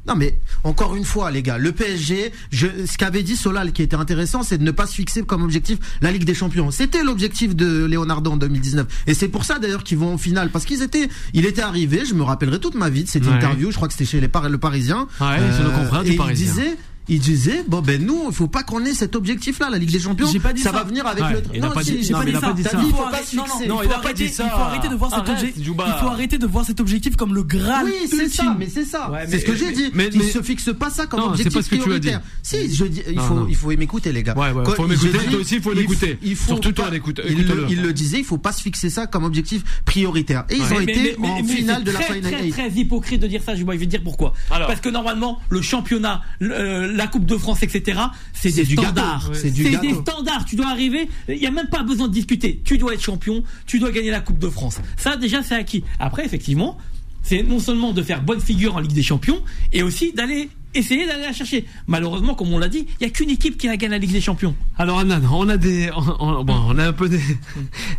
Non 0.10 0.16
mais 0.16 0.40
encore 0.64 0.96
une 0.96 1.06
fois 1.06 1.30
les 1.32 1.44
gars, 1.44 1.58
le 1.60 1.72
PSG, 1.72 2.32
je, 2.52 2.66
ce 2.86 2.98
qu'avait 2.98 3.22
dit 3.24 3.36
Solal 3.36 3.72
qui 3.72 3.84
était 3.84 3.96
intéressant, 3.96 4.42
c'est 4.44 4.58
de 4.58 4.64
ne 4.64 4.72
pas 4.72 4.88
se 4.88 4.96
fixer 4.96 5.22
comme 5.24 5.44
objectif 5.44 5.78
la 6.02 6.12
Ligue 6.12 6.24
des 6.26 6.34
Champions. 6.34 6.72
C'était 6.72 7.04
l'objectif 7.04 7.56
de 7.56 7.86
Leonardo 7.86 8.32
en 8.32 8.38
2019 8.38 8.88
et 9.08 9.14
c'est 9.14 9.28
pour 9.28 9.46
ça 9.46 9.60
d'ailleurs 9.60 9.84
qu'ils 9.84 10.00
vont 10.00 10.14
en 10.14 10.18
finale 10.18 10.50
parce 10.50 10.66
qu'ils 10.66 10.82
étaient, 10.82 11.08
il 11.34 11.46
était 11.46 11.62
arrivé, 11.62 12.04
je 12.10 12.16
me 12.16 12.24
rappellerai 12.24 12.60
toute 12.60 12.76
ma 12.76 12.90
vie 12.90 13.04
de 13.04 13.10
cette 13.10 13.26
Ouais. 13.26 13.34
interview, 13.34 13.70
je 13.70 13.76
crois 13.76 13.88
que 13.88 13.94
c'était 13.94 14.06
chez 14.10 14.20
les 14.20 14.28
Par- 14.28 14.50
le 14.50 14.58
Parisien. 14.58 15.08
Ouais, 15.22 15.38
c'est 15.56 15.64
le 15.64 15.70
confrère 15.70 16.04
du 16.04 16.14
et 16.14 16.16
Parisien. 16.16 16.48
Il 16.48 16.54
disait 16.56 16.78
il 17.10 17.20
disait 17.20 17.64
bon 17.68 17.82
ben 17.82 18.04
nous 18.04 18.26
il 18.30 18.34
faut 18.34 18.48
pas 18.48 18.64
qu'on 18.64 18.86
ait 18.86 18.94
cet 18.94 19.16
objectif 19.16 19.60
là 19.60 19.70
la 19.70 19.78
Ligue 19.78 19.92
des 19.92 20.00
Champions 20.00 20.28
J'ai 20.32 20.40
pas 20.40 20.54
dit 20.54 20.62
ça, 20.62 20.72
ça. 20.72 20.78
va 20.78 20.84
venir 20.84 21.06
avec 21.08 21.24
Ouais, 21.24 21.32
le 21.34 21.42
il 21.56 21.64
a 21.64 21.68
non, 21.68 21.74
pas 21.74 21.84
dit- 21.84 21.92
non, 22.12 22.20
mais 22.24 22.30
il 22.32 22.36
a 22.36 22.42
pas 22.42 22.54
dit 22.54 22.64
ça. 22.64 22.78
dit, 22.78 22.84
Il 22.86 22.92
faut 22.92 22.98
faut 22.98 23.04
pas 23.04 23.10
arrêter, 23.10 23.26
se 23.32 23.36
non, 23.36 23.44
non, 23.44 23.56
il 23.60 23.64
il 23.66 23.68
faut 23.90 23.94
arrêter, 23.94 24.24
il 24.26 24.30
faut 24.32 24.44
arrêter 24.44 24.88
de 24.90 24.96
voir 24.96 25.10
cet 25.12 25.20
Arrête, 25.20 25.30
objectif. 25.40 25.64
Juba. 25.64 25.86
Il 25.88 26.00
faut 26.02 26.08
arrêter 26.12 26.38
de 26.38 26.48
voir 26.48 26.66
cet 26.66 26.80
objectif 26.80 27.16
comme 27.16 27.34
le 27.34 27.44
graal 27.44 27.86
Oui, 27.86 27.94
c'est 28.10 28.30
ça, 28.30 28.56
mais 28.58 28.68
c'est 28.72 28.86
ça. 28.86 29.10
Ouais, 29.12 29.26
c'est 29.28 29.40
ce 29.40 29.46
que 29.46 29.56
j'ai 29.56 29.72
dit. 29.72 29.90
mais- 29.94 30.10
il 30.14 30.24
se 30.24 30.42
fixe 30.42 30.70
pas 30.78 30.90
ça 30.90 31.06
comme 31.08 31.22
objectif 31.24 31.54
pas 31.54 31.62
ce 31.64 31.70
que 31.70 31.76
tu 31.76 31.82
as 31.82 31.84
prioritaire. 31.84 32.20
dit. 32.20 32.26
Si, 32.44 32.76
je 32.76 32.86
dis, 32.86 33.02
il 33.10 33.20
faut, 33.20 33.48
il 33.50 33.56
faut 33.56 33.70
m'écouter, 33.70 34.12
les 34.12 34.24
gars. 34.24 34.36
Ouais, 34.38 34.52
ouais, 34.52 34.64
faut 34.76 34.88
m'écouter, 34.88 35.18
toi 35.30 35.40
aussi, 35.40 35.56
il 35.56 35.62
faut 35.62 35.74
il 35.74 35.80
l'écouter. 35.80 36.18
il 36.22 36.36
faut 36.36 36.48
Surtout 36.48 36.72
toi, 36.72 36.90
l'écoute- 36.90 37.22
il, 37.28 37.82
le, 37.82 37.94
disait, 37.94 38.20
il 38.20 38.26
faut 38.26 38.38
pas 38.38 38.52
se 38.52 38.62
fixer 38.62 38.90
ça 38.90 39.08
comme 39.08 39.24
objectif 39.24 39.64
prioritaire. 39.86 40.46
Et 40.50 40.58
ils 40.58 40.74
ont 40.74 40.80
été 40.80 41.16
en 41.22 41.44
finale 41.44 41.84
de 41.84 41.92
la 41.92 42.00
très, 42.00 42.14
Final 42.16 42.32
très, 42.32 42.46
Eight. 42.46 42.52
très 42.54 42.70
hypocrite 42.70 43.22
de 43.22 43.28
dire 43.28 43.42
ça, 43.44 43.56
Juba. 43.56 43.74
Je 43.74 43.80
vais 43.80 43.86
te 43.86 43.92
dire 43.92 44.04
pourquoi? 44.04 44.34
Parce 44.50 44.80
que 44.82 44.90
normalement, 44.90 45.40
le 45.50 45.62
championnat, 45.62 46.22
euh, 46.42 46.92
la 47.00 47.08
Coupe 47.08 47.26
de 47.26 47.38
France, 47.38 47.64
etc., 47.64 48.00
c'est 48.34 48.52
des 48.52 48.66
standards. 48.66 49.32
C'est 49.34 49.50
des 49.52 49.94
standards. 49.94 50.46
Tu 50.46 50.56
dois 50.56 50.68
arriver. 50.68 51.10
Il 51.28 51.40
n'y 51.40 51.48
a 51.48 51.52
même 51.52 51.70
pas 51.70 51.82
besoin 51.82 52.08
de 52.08 52.14
discuter. 52.14 52.62
Tu 52.64 52.78
dois 52.78 52.94
être 52.94 53.02
champion. 53.02 53.44
Tu 53.66 53.80
dois 53.80 53.92
gagner 53.92 54.12
la 54.12 54.20
Coupe 54.20 54.38
de 54.38 54.50
France. 54.50 54.80
Ça, 54.98 55.16
déjà, 55.16 55.42
c'est 55.42 55.56
acquis. 55.56 55.84
Après, 56.00 56.26
effectivement, 56.26 56.78
c'est 57.24 57.42
non 57.42 57.60
seulement 57.60 57.94
de 57.94 58.02
faire 58.02 58.22
bonne 58.22 58.42
figure 58.42 58.76
en 58.76 58.80
Ligue 58.80 58.94
des 58.94 59.04
Champions, 59.04 59.42
et 59.74 59.82
aussi 59.82 60.14
d'aller 60.14 60.50
essayer 60.74 61.08
d'aller 61.08 61.24
la 61.24 61.34
chercher. 61.34 61.66
Malheureusement, 61.88 62.36
comme 62.36 62.54
on 62.54 62.58
l'a 62.60 62.68
dit, 62.68 62.86
il 63.00 63.06
n'y 63.06 63.08
a 63.08 63.10
qu'une 63.10 63.30
équipe 63.30 63.58
qui 63.58 63.68
a 63.68 63.76
gagné 63.78 63.92
la 63.92 63.98
Ligue 63.98 64.12
des 64.12 64.22
Champions. 64.22 64.56
Alors 64.78 65.00
Anan, 65.00 65.22
on 65.32 65.48
a 65.50 65.58
des, 65.58 65.90
on, 65.96 66.16
on- 66.40 66.44
bon, 66.44 66.56
on 66.68 66.78
a 66.78 66.88
un 66.88 66.94
peu 66.94 67.10
des, 67.10 67.20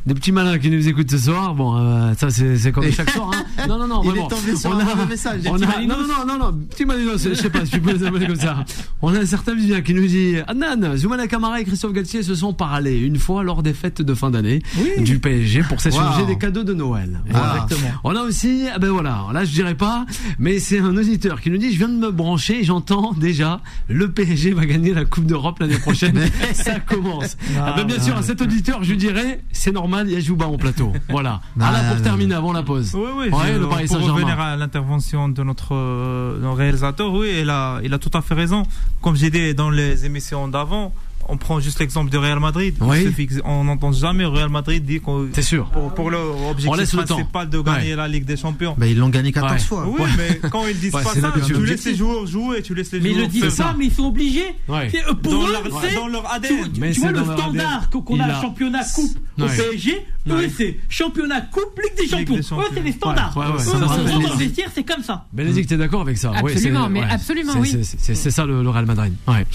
des 0.07 0.15
petits 0.15 0.33
malins 0.33 0.59
qui 0.59 0.71
nous 0.71 0.87
écoutent 0.89 1.11
ce 1.11 1.19
soir. 1.19 1.55
Bon, 1.55 1.77
euh, 1.77 2.12
ça 2.19 2.31
c'est, 2.31 2.73
comme 2.73 2.91
chaque 2.93 3.11
soir. 3.11 3.31
Hein. 3.35 3.67
Non, 3.69 3.79
non, 3.79 3.87
non, 3.87 4.03
Il 4.05 4.11
vraiment. 4.11 4.27
est 4.29 4.31
tombé 4.31 4.57
sur 4.57 4.71
on 4.71 4.75
un 4.75 4.79
a, 4.81 4.85
mauvais 4.95 5.07
message. 5.07 5.43
on 5.47 5.55
a- 5.62 5.81
non, 5.85 5.97
non, 6.07 6.27
non, 6.27 6.39
non, 6.39 6.53
petit 6.71 6.85
malinos, 6.85 7.23
je 7.23 7.35
sais 7.35 7.50
pas 7.50 7.65
si 7.65 7.73
tu 7.73 7.81
peux 7.81 7.93
les 7.93 8.05
appeler 8.05 8.27
comme 8.27 8.37
ça. 8.37 8.65
On 9.03 9.15
a 9.15 9.19
un 9.21 9.27
certain 9.27 9.55
Vivien 9.55 9.81
qui 9.83 9.95
nous 9.95 10.07
dit, 10.07 10.37
Anan, 10.47 10.97
Zoumana 10.97 11.27
Kamara 11.27 11.61
et 11.61 11.65
Christophe 11.65 11.93
Galtier 11.93 12.23
se 12.23 12.35
sont 12.35 12.53
parlé 12.53 12.99
une 12.99 13.19
fois 13.19 13.43
lors 13.43 13.62
des 13.62 13.73
fêtes 13.75 14.00
de 14.03 14.15
fin 14.15 14.31
d'année 14.31 14.62
du 14.99 15.19
PSG 15.19 15.62
pour 15.65 15.81
s'échanger 15.81 16.21
Wow. 16.23 16.27
des 16.27 16.39
cadeaux 16.39 16.62
de 16.65 16.73
Noël. 16.73 17.21
Voilà. 17.29 17.55
Exactement. 17.65 17.91
On 18.05 18.15
a 18.17 18.23
aussi, 18.23 18.65
ah 18.75 18.79
ben 18.79 18.89
voilà, 18.91 19.27
là 19.33 19.45
je 19.45 19.50
dirais 19.53 19.75
pas, 19.75 20.07
mais 20.39 20.59
c'est 20.59 20.79
un 20.79 20.97
auditeur 20.97 21.41
qui 21.41 21.50
nous 21.50 21.59
dit, 21.59 21.73
je 21.73 21.79
viens 21.79 21.89
de 21.89 21.95
me 21.99 22.11
brancher 22.11 22.60
et 22.61 22.64
j'entends 22.64 23.12
déjà, 23.12 23.61
le 23.88 24.11
PSG 24.11 24.52
va 24.52 24.67
gagner 24.67 24.93
la 24.95 25.05
Coupe 25.05 25.26
d'Europe 25.26 25.59
l'année 25.61 25.79
prochaine. 25.79 26.21
Ça 26.52 26.79
commence. 26.81 27.37
Ah 27.59 27.73
ben, 27.76 27.85
bien 27.85 27.99
sûr, 28.00 28.17
à 28.17 28.23
cet 28.23 28.40
auditeur, 28.43 28.83
je 28.85 28.90
lui 28.90 28.97
dirais, 28.97 29.40
c'est 29.52 29.73
normal, 29.73 30.07
il 30.09 30.12
y 30.14 30.17
a 30.17 30.21
Jouba 30.21 30.47
en 30.47 30.57
plateau. 30.59 30.93
Voilà. 31.09 31.40
Non, 31.57 31.67
Ah 31.69 31.83
pour 31.88 31.97
non, 31.97 32.02
terminer 32.02 32.35
avant 32.35 32.52
la 32.52 32.62
pause. 32.62 32.93
Oui, 32.95 33.09
oui. 33.17 33.29
Ouais, 33.31 33.55
je- 33.55 33.59
le 33.59 33.69
Paris 33.69 33.87
pour 33.88 34.00
revenir 34.00 34.38
à 34.40 34.57
l'intervention 34.57 35.29
de 35.29 35.43
notre, 35.43 35.75
euh, 35.75 36.38
notre 36.40 36.57
réalisateur, 36.57 37.12
oui, 37.12 37.29
il 37.40 37.50
a, 37.50 37.81
il 37.83 37.93
a 37.95 37.99
tout 37.99 38.11
à 38.14 38.23
fait 38.23 38.35
raison. 38.35 38.62
Comme 39.00 39.17
j'ai 39.17 39.31
dit 39.31 39.55
dans 39.55 39.71
les 39.71 40.05
émissions 40.07 40.47
d'avant, 40.49 40.93
on 41.31 41.37
prend 41.37 41.61
juste 41.61 41.79
l'exemple 41.81 42.11
du 42.11 42.17
Real 42.19 42.39
Madrid. 42.41 42.75
Oui. 42.81 42.99
On 43.01 43.05
se 43.05 43.11
fixe- 43.15 43.41
On 43.45 43.65
n'entend 43.65 43.93
jamais 43.93 44.25
le 44.25 44.29
Real 44.29 44.49
Madrid 44.49 44.85
dire 44.85 45.01
qu'on 45.03 45.29
C'est 45.33 45.43
sûr. 45.43 45.67
pour, 45.71 45.95
pour 45.95 46.11
leur 46.11 46.37
On 46.37 46.51
objectif 46.51 46.77
laisse 46.79 46.93
le 46.95 47.05
temps. 47.05 47.15
principal 47.15 47.49
de 47.49 47.61
gagner 47.61 47.95
la 47.97 48.09
Ligue 48.09 48.25
des 48.25 48.37
Champions. 48.37 48.75
Ben, 48.79 48.87
ils 48.87 48.99
l'ont 48.99 49.09
gagné 49.09 49.33
14 49.33 49.53
Ouais. 49.53 49.59
fois. 49.61 49.87
Oui, 49.89 50.01
mais 50.17 50.41
quand 50.51 50.67
ils 50.67 50.79
disent 50.79 50.95
Ouais, 50.95 51.03
pas 51.03 51.15
ça, 51.15 51.33
tu 51.47 51.65
laisses 51.65 51.85
les 51.85 51.95
joueurs 51.95 52.27
jouer, 52.27 52.63
tu 52.63 52.75
laisses 52.75 52.93
les 52.93 53.01
Mais 53.01 53.11
ils 53.11 53.15
joueurs 53.15 53.27
le 53.27 53.31
disent 53.33 53.41
faire 53.43 53.51
pas, 53.67 53.71
ça. 53.73 53.77
mais 53.79 53.87
ils 53.87 53.93
sont 53.93 54.05
obligés. 54.07 54.55
Pour 54.67 55.33
Dans 55.33 55.49
eux, 55.49 55.53
leur- 55.53 55.81
c'est 55.83 55.95
dans 55.95 56.09
leur 56.09 56.23
tu, 56.23 56.35
ADN. 56.35 56.73
tu 56.73 56.81
Mais 56.81 56.93
vois 56.93 57.09
c'est 57.09 57.13
le 57.19 57.25
standard 57.25 57.91
qu'on 57.91 58.21
a- 58.21 58.41
championnat 58.41 58.85
coupe 58.95 59.19
au. 59.47 59.70
PSG. 59.70 60.06
Eux, 60.28 60.35
Ouais. 60.35 60.50
c'est 60.54 60.78
championnat 60.88 61.40
coupe 61.42 61.78
Ligue 61.82 61.97
des 61.97 62.09
Champions. 62.09 62.35
des 62.35 62.40
Eux, 62.40 62.70
c'est 62.75 62.82
les 62.82 62.92
standards. 62.92 63.37
Ouais, 63.37 63.47
ouais, 63.47 63.52
ouais. 63.52 63.59
Eux, 63.59 64.23
dans 64.23 64.32
le 64.35 64.38
vestiaire, 64.38 64.68
c'est 64.74 64.85
comme 64.85 65.03
ça. 65.03 65.24
Bénédicte, 65.33 65.68
t'es 65.70 65.76
d'accord 65.76 66.03
avec 66.03 66.18
ça? 66.18 66.33
Oui, 66.42 66.53
Absolument, 66.53 66.85
c'est- 66.85 66.88
mais 66.90 67.00
ouais. 67.00 67.07
absolument, 67.11 67.53
C'est- 67.53 67.59
oui. 67.59 67.85
c'est- 67.98 68.14
ça 68.31 68.44
le, 68.46 68.62
le 68.62 68.68
Real 68.68 68.87
Madrid. 68.87 69.14
Ouais. 69.26 69.46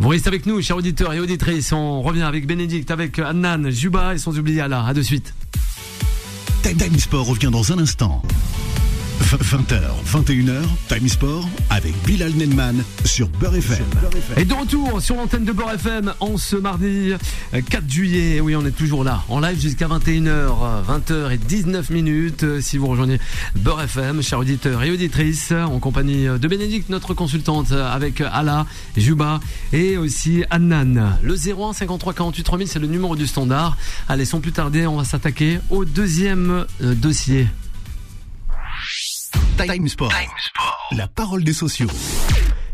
Vous 0.00 0.08
restez 0.08 0.28
avec 0.28 0.46
nous, 0.46 0.60
chers 0.62 0.76
auditeurs 0.76 1.12
et 1.12 1.20
auditrices. 1.20 1.72
On 1.72 2.02
revient 2.02 2.22
avec 2.22 2.46
Bénédicte, 2.46 2.90
avec 2.90 3.18
Annan, 3.18 3.70
Juba 3.70 4.14
et 4.14 4.18
sans 4.18 4.36
oublier 4.38 4.60
Allah. 4.62 4.84
À 4.86 4.94
de 4.94 5.02
suite. 5.02 5.32
Time 6.62 6.76
Time 6.76 6.98
Sport 6.98 7.26
revient 7.26 7.50
dans 7.52 7.72
un 7.72 7.78
instant. 7.78 8.22
20h, 9.20 9.80
21h, 10.06 10.62
Time 10.88 11.08
Sport 11.08 11.48
avec 11.70 11.92
Bilal 12.04 12.32
Nenman 12.34 12.82
sur 13.04 13.28
Beurre 13.28 13.56
FM. 13.56 13.84
Et 14.36 14.44
de 14.44 14.54
retour 14.54 15.02
sur 15.02 15.16
l'antenne 15.16 15.44
de 15.44 15.52
Beurre 15.52 15.72
FM 15.74 16.14
en 16.20 16.36
ce 16.38 16.56
mardi 16.56 17.12
euh, 17.52 17.60
4 17.68 17.90
juillet. 17.90 18.40
Oui, 18.40 18.54
on 18.56 18.64
est 18.64 18.70
toujours 18.70 19.04
là, 19.04 19.24
en 19.28 19.40
live 19.40 19.60
jusqu'à 19.60 19.86
21h, 19.86 20.48
20h 20.88 21.32
et 21.32 21.36
19 21.36 21.90
minutes. 21.90 22.44
Euh, 22.44 22.60
Si 22.62 22.78
vous 22.78 22.86
rejoignez 22.86 23.18
Beurre 23.56 23.82
FM, 23.82 24.22
chers 24.22 24.38
auditeurs 24.38 24.82
et 24.82 24.90
auditrices, 24.90 25.52
en 25.52 25.78
compagnie 25.78 26.24
de 26.26 26.48
Bénédicte, 26.48 26.88
notre 26.88 27.12
consultante, 27.12 27.72
euh, 27.72 27.90
avec 27.92 28.20
Ala, 28.22 28.66
Juba 28.96 29.40
et 29.72 29.96
aussi 29.98 30.44
Annan. 30.50 31.18
Le 31.22 31.34
01 31.34 31.72
53 31.74 32.14
48 32.14 32.42
3000, 32.44 32.68
c'est 32.68 32.78
le 32.78 32.86
numéro 32.86 33.14
du 33.16 33.26
standard. 33.26 33.76
Allez, 34.08 34.24
sans 34.24 34.40
plus 34.40 34.52
tarder, 34.52 34.86
on 34.86 34.96
va 34.96 35.04
s'attaquer 35.04 35.58
au 35.70 35.84
deuxième 35.84 36.64
euh, 36.82 36.94
dossier. 36.94 37.46
Time 39.66 39.88
Sport. 39.88 40.12
La 40.92 41.08
parole 41.08 41.42
des 41.42 41.52
sociaux. 41.52 41.88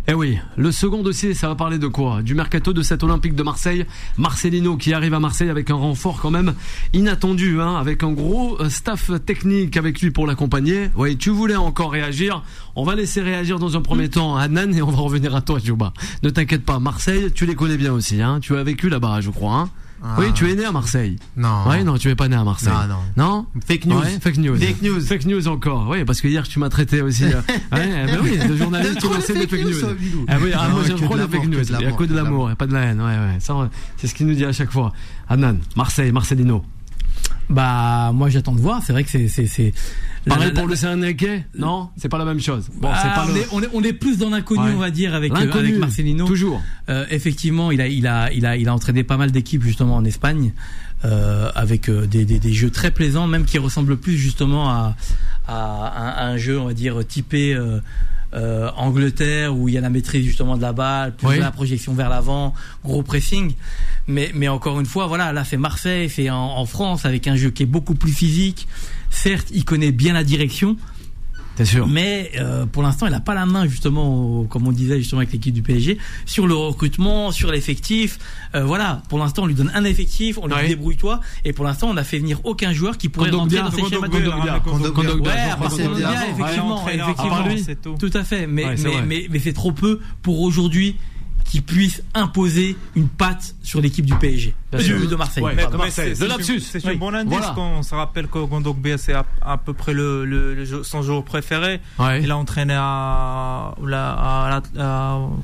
Eh 0.06 0.12
oui, 0.12 0.38
le 0.58 0.70
second 0.70 1.02
dossier, 1.02 1.32
ça 1.32 1.48
va 1.48 1.54
parler 1.54 1.78
de 1.78 1.86
quoi? 1.86 2.20
Du 2.20 2.34
mercato 2.34 2.74
de 2.74 2.82
cet 2.82 3.02
Olympique 3.02 3.34
de 3.34 3.42
Marseille, 3.42 3.86
Marcelino 4.18 4.76
qui 4.76 4.92
arrive 4.92 5.14
à 5.14 5.20
Marseille 5.20 5.48
avec 5.48 5.70
un 5.70 5.76
renfort 5.76 6.20
quand 6.20 6.30
même 6.30 6.54
inattendu, 6.92 7.58
hein, 7.62 7.76
avec 7.76 8.02
un 8.02 8.12
gros 8.12 8.60
euh, 8.60 8.68
staff 8.68 9.10
technique 9.24 9.78
avec 9.78 10.02
lui 10.02 10.10
pour 10.10 10.26
l'accompagner. 10.26 10.90
Oui, 10.94 11.16
tu 11.16 11.30
voulais 11.30 11.56
encore 11.56 11.92
réagir 11.92 12.42
On 12.76 12.84
va 12.84 12.94
laisser 12.96 13.22
réagir 13.22 13.58
dans 13.58 13.78
un 13.78 13.80
premier 13.80 14.10
temps 14.10 14.36
à 14.36 14.46
Nan 14.46 14.74
et 14.74 14.82
on 14.82 14.90
va 14.90 14.98
revenir 14.98 15.34
à 15.34 15.40
toi, 15.40 15.58
Juba. 15.58 15.94
Ne 16.22 16.28
t'inquiète 16.28 16.66
pas, 16.66 16.78
Marseille, 16.78 17.32
tu 17.34 17.46
les 17.46 17.54
connais 17.54 17.78
bien 17.78 17.92
aussi, 17.94 18.20
hein. 18.20 18.40
Tu 18.42 18.54
as 18.56 18.62
vécu 18.62 18.90
là-bas, 18.90 19.22
je 19.22 19.30
crois, 19.30 19.54
hein. 19.54 19.70
Ah. 20.06 20.16
Oui, 20.18 20.26
tu 20.34 20.50
es 20.50 20.54
né 20.54 20.66
à 20.66 20.70
Marseille. 20.70 21.16
Non. 21.34 21.62
Oui, 21.66 21.82
non, 21.82 21.96
tu 21.96 22.10
es 22.10 22.14
pas 22.14 22.28
né 22.28 22.36
à 22.36 22.44
Marseille. 22.44 22.70
Non, 22.72 22.98
non. 23.16 23.24
Non 23.24 23.46
Fake 23.66 23.86
news. 23.86 23.98
Ouais, 23.98 24.18
fake 24.20 24.36
news. 24.36 24.56
Fake 24.58 24.82
news. 24.82 25.00
Fake 25.00 25.24
news 25.24 25.48
encore. 25.48 25.88
Oui, 25.88 26.04
parce 26.04 26.20
que 26.20 26.28
hier 26.28 26.46
tu 26.46 26.58
m'as 26.58 26.68
traité 26.68 27.00
aussi. 27.00 27.24
euh, 27.24 27.40
ouais, 27.72 28.04
eh 28.04 28.06
ben 28.12 28.18
oui, 28.22 28.38
le 28.46 28.54
journaliste 28.54 28.98
qui 28.98 29.08
lançait 29.08 29.32
des 29.32 29.46
fake 29.46 29.64
news, 29.64 29.94
Bilou. 29.98 30.26
Ah 30.28 30.36
oui, 30.42 30.50
ah, 30.54 30.68
moi 30.68 30.82
j'aime 30.86 30.98
de 30.98 31.04
trop 31.04 31.16
les 31.16 31.26
fake 31.26 31.46
news. 31.46 31.60
de 31.60 31.74
Il 31.80 31.80
y 31.80 31.86
a 31.86 31.92
que 31.92 32.04
de 32.04 32.10
de 32.10 32.14
l'amour, 32.16 32.50
et 32.50 32.54
pas 32.54 32.66
de 32.66 32.74
la 32.74 32.80
haine. 32.82 33.00
Ouais, 33.00 33.06
ouais. 33.06 33.40
Ça, 33.40 33.54
c'est 33.96 34.06
ce 34.06 34.14
qu'il 34.14 34.26
nous 34.26 34.34
dit 34.34 34.44
à 34.44 34.52
chaque 34.52 34.70
fois. 34.70 34.92
Anan, 35.28 35.56
Marseille, 35.74 36.12
Marcelino. 36.12 36.62
Bah, 37.50 38.12
moi, 38.14 38.28
j'attends 38.30 38.54
de 38.54 38.60
voir. 38.60 38.82
C'est 38.84 38.92
vrai 38.92 39.04
que 39.04 39.10
c'est, 39.10 39.28
c'est, 39.28 39.46
c'est. 39.46 39.72
Pareil 40.26 40.52
pour 40.52 40.66
le 40.66 40.74
Non, 41.58 41.90
c'est 41.98 42.08
pas 42.08 42.16
la 42.18 42.24
même 42.24 42.40
chose. 42.40 42.70
Bon, 42.80 42.88
Ah, 42.92 42.98
c'est 43.02 43.08
pas 43.10 43.26
on, 43.26 43.34
le. 43.34 43.40
est, 43.40 43.46
on, 43.52 43.62
est, 43.62 43.68
on 43.74 43.82
est 43.82 43.92
plus 43.92 44.16
dans 44.18 44.30
l'inconnu, 44.30 44.62
Ouais. 44.62 44.72
on 44.74 44.78
va 44.78 44.90
dire, 44.90 45.14
avec, 45.14 45.32
euh, 45.32 45.52
avec 45.52 45.76
Marcelino. 45.78 46.26
Toujours. 46.26 46.62
Euh, 46.88 47.04
effectivement, 47.10 47.70
il 47.70 47.80
a, 47.80 47.88
il 47.88 48.06
a, 48.06 48.32
il 48.32 48.46
a, 48.46 48.56
il 48.56 48.68
a 48.68 48.74
entraîné 48.74 49.04
pas 49.04 49.16
mal 49.18 49.30
d'équipes 49.30 49.62
justement 49.62 49.96
en 49.96 50.04
Espagne, 50.04 50.52
euh, 51.04 51.50
avec 51.54 51.90
euh, 51.90 52.06
des, 52.06 52.24
des, 52.24 52.38
des 52.38 52.52
jeux 52.54 52.70
très 52.70 52.90
plaisants, 52.90 53.26
même 53.26 53.44
qui 53.44 53.58
ressemblent 53.58 53.98
plus 53.98 54.16
justement 54.16 54.70
à, 54.70 54.96
à, 55.46 55.54
un, 55.54 56.08
à 56.08 56.26
un 56.28 56.36
jeu, 56.38 56.58
on 56.58 56.64
va 56.66 56.72
dire, 56.74 57.06
typé 57.06 57.54
euh, 58.34 58.70
Angleterre, 58.76 59.56
où 59.56 59.68
il 59.68 59.74
y 59.74 59.78
a 59.78 59.80
la 59.80 59.90
maîtrise 59.90 60.24
justement 60.24 60.56
de 60.56 60.62
la 60.62 60.72
balle, 60.72 61.14
plus 61.14 61.26
Oui. 61.28 61.36
de 61.36 61.40
la 61.40 61.50
projection 61.50 61.94
vers 61.94 62.08
l'avant, 62.08 62.52
gros 62.84 63.02
pressing. 63.02 63.54
Mais, 64.06 64.30
mais 64.34 64.48
encore 64.48 64.80
une 64.80 64.86
fois, 64.86 65.06
voilà, 65.06 65.32
là 65.32 65.44
c'est 65.44 65.56
Marseille, 65.56 66.08
c'est 66.10 66.28
en, 66.30 66.36
en 66.58 66.66
France, 66.66 67.04
avec 67.06 67.26
un 67.28 67.36
jeu 67.36 67.50
qui 67.50 67.62
est 67.62 67.66
beaucoup 67.66 67.94
plus 67.94 68.12
physique. 68.12 68.66
Certes, 69.10 69.48
il 69.52 69.64
connaît 69.64 69.92
bien 69.92 70.12
la 70.14 70.24
direction. 70.24 70.76
C'est 71.56 71.64
sûr. 71.64 71.86
Mais 71.86 72.32
euh, 72.38 72.66
pour 72.66 72.82
l'instant, 72.82 73.06
il 73.06 73.12
n'a 73.12 73.20
pas 73.20 73.34
la 73.34 73.46
main 73.46 73.66
justement, 73.68 74.40
au- 74.40 74.44
comme 74.44 74.66
on 74.66 74.72
disait 74.72 74.98
justement 74.98 75.20
avec 75.20 75.32
l'équipe 75.32 75.54
du 75.54 75.62
PSG, 75.62 75.98
sur 76.26 76.46
le 76.46 76.54
recrutement, 76.54 77.30
sur 77.30 77.52
l'effectif. 77.52 78.18
Euh, 78.54 78.64
voilà, 78.64 79.02
pour 79.08 79.18
l'instant, 79.18 79.44
on 79.44 79.46
lui 79.46 79.54
donne 79.54 79.70
un 79.74 79.84
effectif, 79.84 80.38
on 80.42 80.46
lui 80.48 80.54
Ouais. 80.54 80.62
dit 80.62 80.68
débrouille-toi. 80.70 81.20
Et 81.44 81.52
pour 81.52 81.64
l'instant, 81.64 81.88
on 81.90 81.96
a 81.96 82.04
fait 82.04 82.18
venir 82.18 82.40
aucun 82.44 82.72
joueur 82.72 82.98
qui 82.98 83.08
pourrait 83.08 83.30
rentrer 83.30 83.58
dans 83.58 83.70
ces 83.70 83.84
schémas 83.88 84.08
de. 84.08 84.14
Ouais, 84.16 85.30
à 85.30 85.56
part 85.56 85.70
effectivement, 86.30 86.88
effectivement. 86.88 87.96
tout. 87.98 88.10
à 88.14 88.24
fait. 88.24 88.46
Mais, 88.46 88.64
mais, 89.06 89.26
mais 89.30 89.38
c'est 89.38 89.52
trop 89.52 89.72
peu 89.72 90.00
pour 90.22 90.40
aujourd'hui 90.40 90.96
qui 91.54 91.60
puisse 91.60 92.02
imposer 92.14 92.76
une 92.96 93.06
patte 93.06 93.54
sur 93.62 93.80
l'équipe 93.80 94.04
du 94.04 94.16
PSG, 94.16 94.52
du- 94.76 95.06
de 95.06 95.14
Marseille. 95.14 95.44
Ouais, 95.44 95.54
de 95.54 96.26
lapsus. 96.26 96.58
C'est 96.58 96.84
Oui. 96.84 96.94
un 96.94 96.96
bon 96.96 97.14
indice 97.14 97.38
Voilà. 97.54 97.80
se 97.84 97.94
rappelle 97.94 98.26
que 98.26 98.40
Gondogbia 98.44 98.98
c'est 98.98 99.12
à, 99.12 99.24
à 99.40 99.56
peu 99.56 99.72
près 99.72 99.92
le, 99.94 100.24
le, 100.24 100.54
le 100.56 100.82
son 100.82 101.02
joueur 101.02 101.22
préféré. 101.22 101.80
Ouais. 102.00 102.24
Il 102.24 102.32
a 102.32 102.36
entraîné 102.36 102.74
à, 102.76 103.72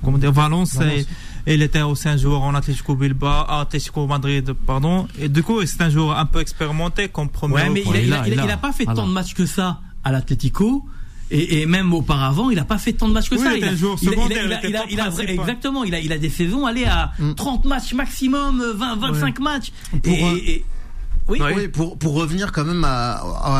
comment 0.02 0.18
dire, 0.18 0.32
Valence, 0.32 0.78
Et, 0.80 1.06
et 1.46 1.54
il 1.54 1.62
était 1.62 1.82
aussi 1.82 2.08
un 2.08 2.16
joueur 2.16 2.42
en 2.42 2.54
Atlético 2.56 2.96
Bilbao, 2.96 3.44
Atlético 3.48 4.06
Madrid, 4.08 4.52
pardon. 4.66 5.06
Et 5.16 5.28
du 5.28 5.44
coup, 5.44 5.64
c'est 5.64 5.80
un 5.82 5.90
joueur 5.90 6.18
un 6.18 6.26
peu 6.26 6.40
expérimenté 6.40 7.08
comme 7.08 7.28
premier. 7.28 7.54
Ouais, 7.54 7.70
mais 7.70 7.82
il, 7.86 7.94
a, 7.94 7.98
il 8.00 8.06
il, 8.08 8.12
a- 8.12 8.20
a, 8.22 8.26
il 8.26 8.32
il 8.32 8.38
a- 8.40 8.42
a. 8.42 8.46
il 8.46 8.50
a 8.50 8.56
pas 8.56 8.72
fait 8.72 8.84
tant 8.84 9.06
de 9.06 9.12
matchs 9.12 9.34
que 9.34 9.46
ça 9.46 9.80
à 10.02 10.10
l'Atlético. 10.10 10.84
Et, 11.32 11.60
et 11.60 11.66
même 11.66 11.92
auparavant, 11.94 12.50
il 12.50 12.58
a 12.58 12.64
pas 12.64 12.78
fait 12.78 12.92
tant 12.92 13.08
de 13.08 13.12
matchs 13.12 13.28
que 13.30 13.36
Oui, 13.36 13.42
ça. 13.44 13.52
il 13.56 13.58
il 13.58 13.64
a- 13.64 14.66
il 14.66 14.76
a- 14.76 14.84
il 14.90 15.00
a- 15.00 15.10
exactement. 15.32 15.84
Il 15.84 15.94
a, 15.94 16.00
il 16.00 16.12
a 16.12 16.18
des 16.18 16.28
saisons 16.30 16.66
allées 16.66 16.86
à 16.86 17.12
Mm. 17.20 17.34
30 17.34 17.64
matchs 17.66 17.92
maximum, 17.94 18.62
20, 18.74 18.96
25 18.96 19.38
matchs. 19.38 19.70
Pour, 20.02 20.12
et, 20.12 20.24
euh, 20.24 20.36
et- 20.44 20.64
oui. 21.28 21.38
Oui, 21.54 21.68
pour, 21.68 21.98
pour 21.98 22.14
revenir 22.14 22.52
quand 22.52 22.64
même 22.64 22.84
à, 22.84 23.12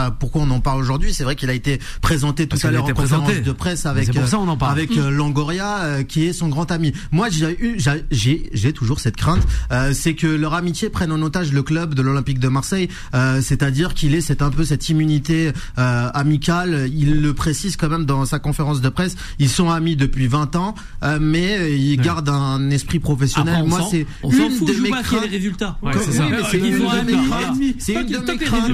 à 0.07 0.11
pourquoi 0.19 0.43
on 0.43 0.51
en 0.51 0.61
parle 0.61 0.81
aujourd'hui, 0.81 1.13
c'est 1.15 1.25
vrai 1.25 1.37
qu'il 1.37 1.51
a 1.51 1.55
été 1.55 1.79
présenté 2.03 2.45
tout 2.45 2.51
Parce 2.51 2.65
à 2.65 2.71
l'heure 2.71 2.85
en 2.85 2.93
conférence 2.93 3.33
de 3.43 3.53
presse 3.53 3.87
avec 3.87 4.13
pour 4.13 4.23
euh, 4.23 4.27
ça 4.27 4.39
on 4.39 4.49
en 4.49 4.57
parle. 4.57 4.73
avec 4.73 4.95
Longoria 4.95 5.79
euh, 5.81 6.03
qui 6.03 6.27
est 6.27 6.33
son 6.33 6.49
grand 6.49 6.71
ami. 6.73 6.93
Moi 7.13 7.29
j'ai 7.31 7.57
eu 7.61 7.75
j'ai- 7.79 8.05
j'ai 8.11 8.51
j'ai 8.53 8.73
toujours 8.73 9.01
cette 9.01 9.17
crainte, 9.17 9.43
euh, 9.73 9.93
c'est 9.95 10.15
que 10.15 10.27
leur 10.27 10.55
amitié 10.55 10.89
prenne 10.91 11.13
en 11.13 11.21
otage 11.23 11.53
le 11.53 11.63
club 11.63 11.95
de 11.95 12.03
l'Olympique 12.03 12.39
de 12.39 12.49
Marseille, 12.49 12.89
euh, 13.15 13.41
c'est-à-dire 13.43 13.95
qu'il 13.95 14.15
ait 14.15 14.21
c'est 14.21 14.43
un 14.43 14.51
peu 14.51 14.65
cette 14.65 14.89
immunité 14.89 15.53
euh, 15.79 16.09
amicale. 16.15 16.89
Il 16.95 17.21
le 17.21 17.35
précise 17.35 17.77
quand 17.77 17.89
même 17.89 18.05
dans 18.05 18.25
sa 18.25 18.39
conférence 18.39 18.81
de 18.81 18.89
presse. 18.89 19.17
Ils 19.39 19.49
sont 19.49 19.71
amis 19.71 19.97
depuis 19.97 20.27
20 20.27 20.57
ans, 20.57 20.75
euh, 21.03 21.19
mais 21.21 21.73
ils 21.79 21.99
Ouais. 21.99 22.05
gardent 22.05 22.29
un 22.29 22.71
esprit 22.71 22.99
professionnel. 23.01 23.55
Après, 23.55 23.67
on 23.67 23.69
Moi 23.69 23.89
c'est 23.91 24.07
on 24.23 24.31
s'en 24.31 24.37
une 24.47 24.51
fout, 24.53 24.69
ait 24.71 24.91
craintes. 25.03 25.23
les 25.23 25.29
résultats. 25.29 25.77
Ouais, 25.83 25.93
c'est 26.05 26.13
ça. 26.13 26.25
C'est 27.79 27.95
une 27.95 28.07
de 28.07 28.19
mes 28.19 28.39
craintes. 28.39 28.71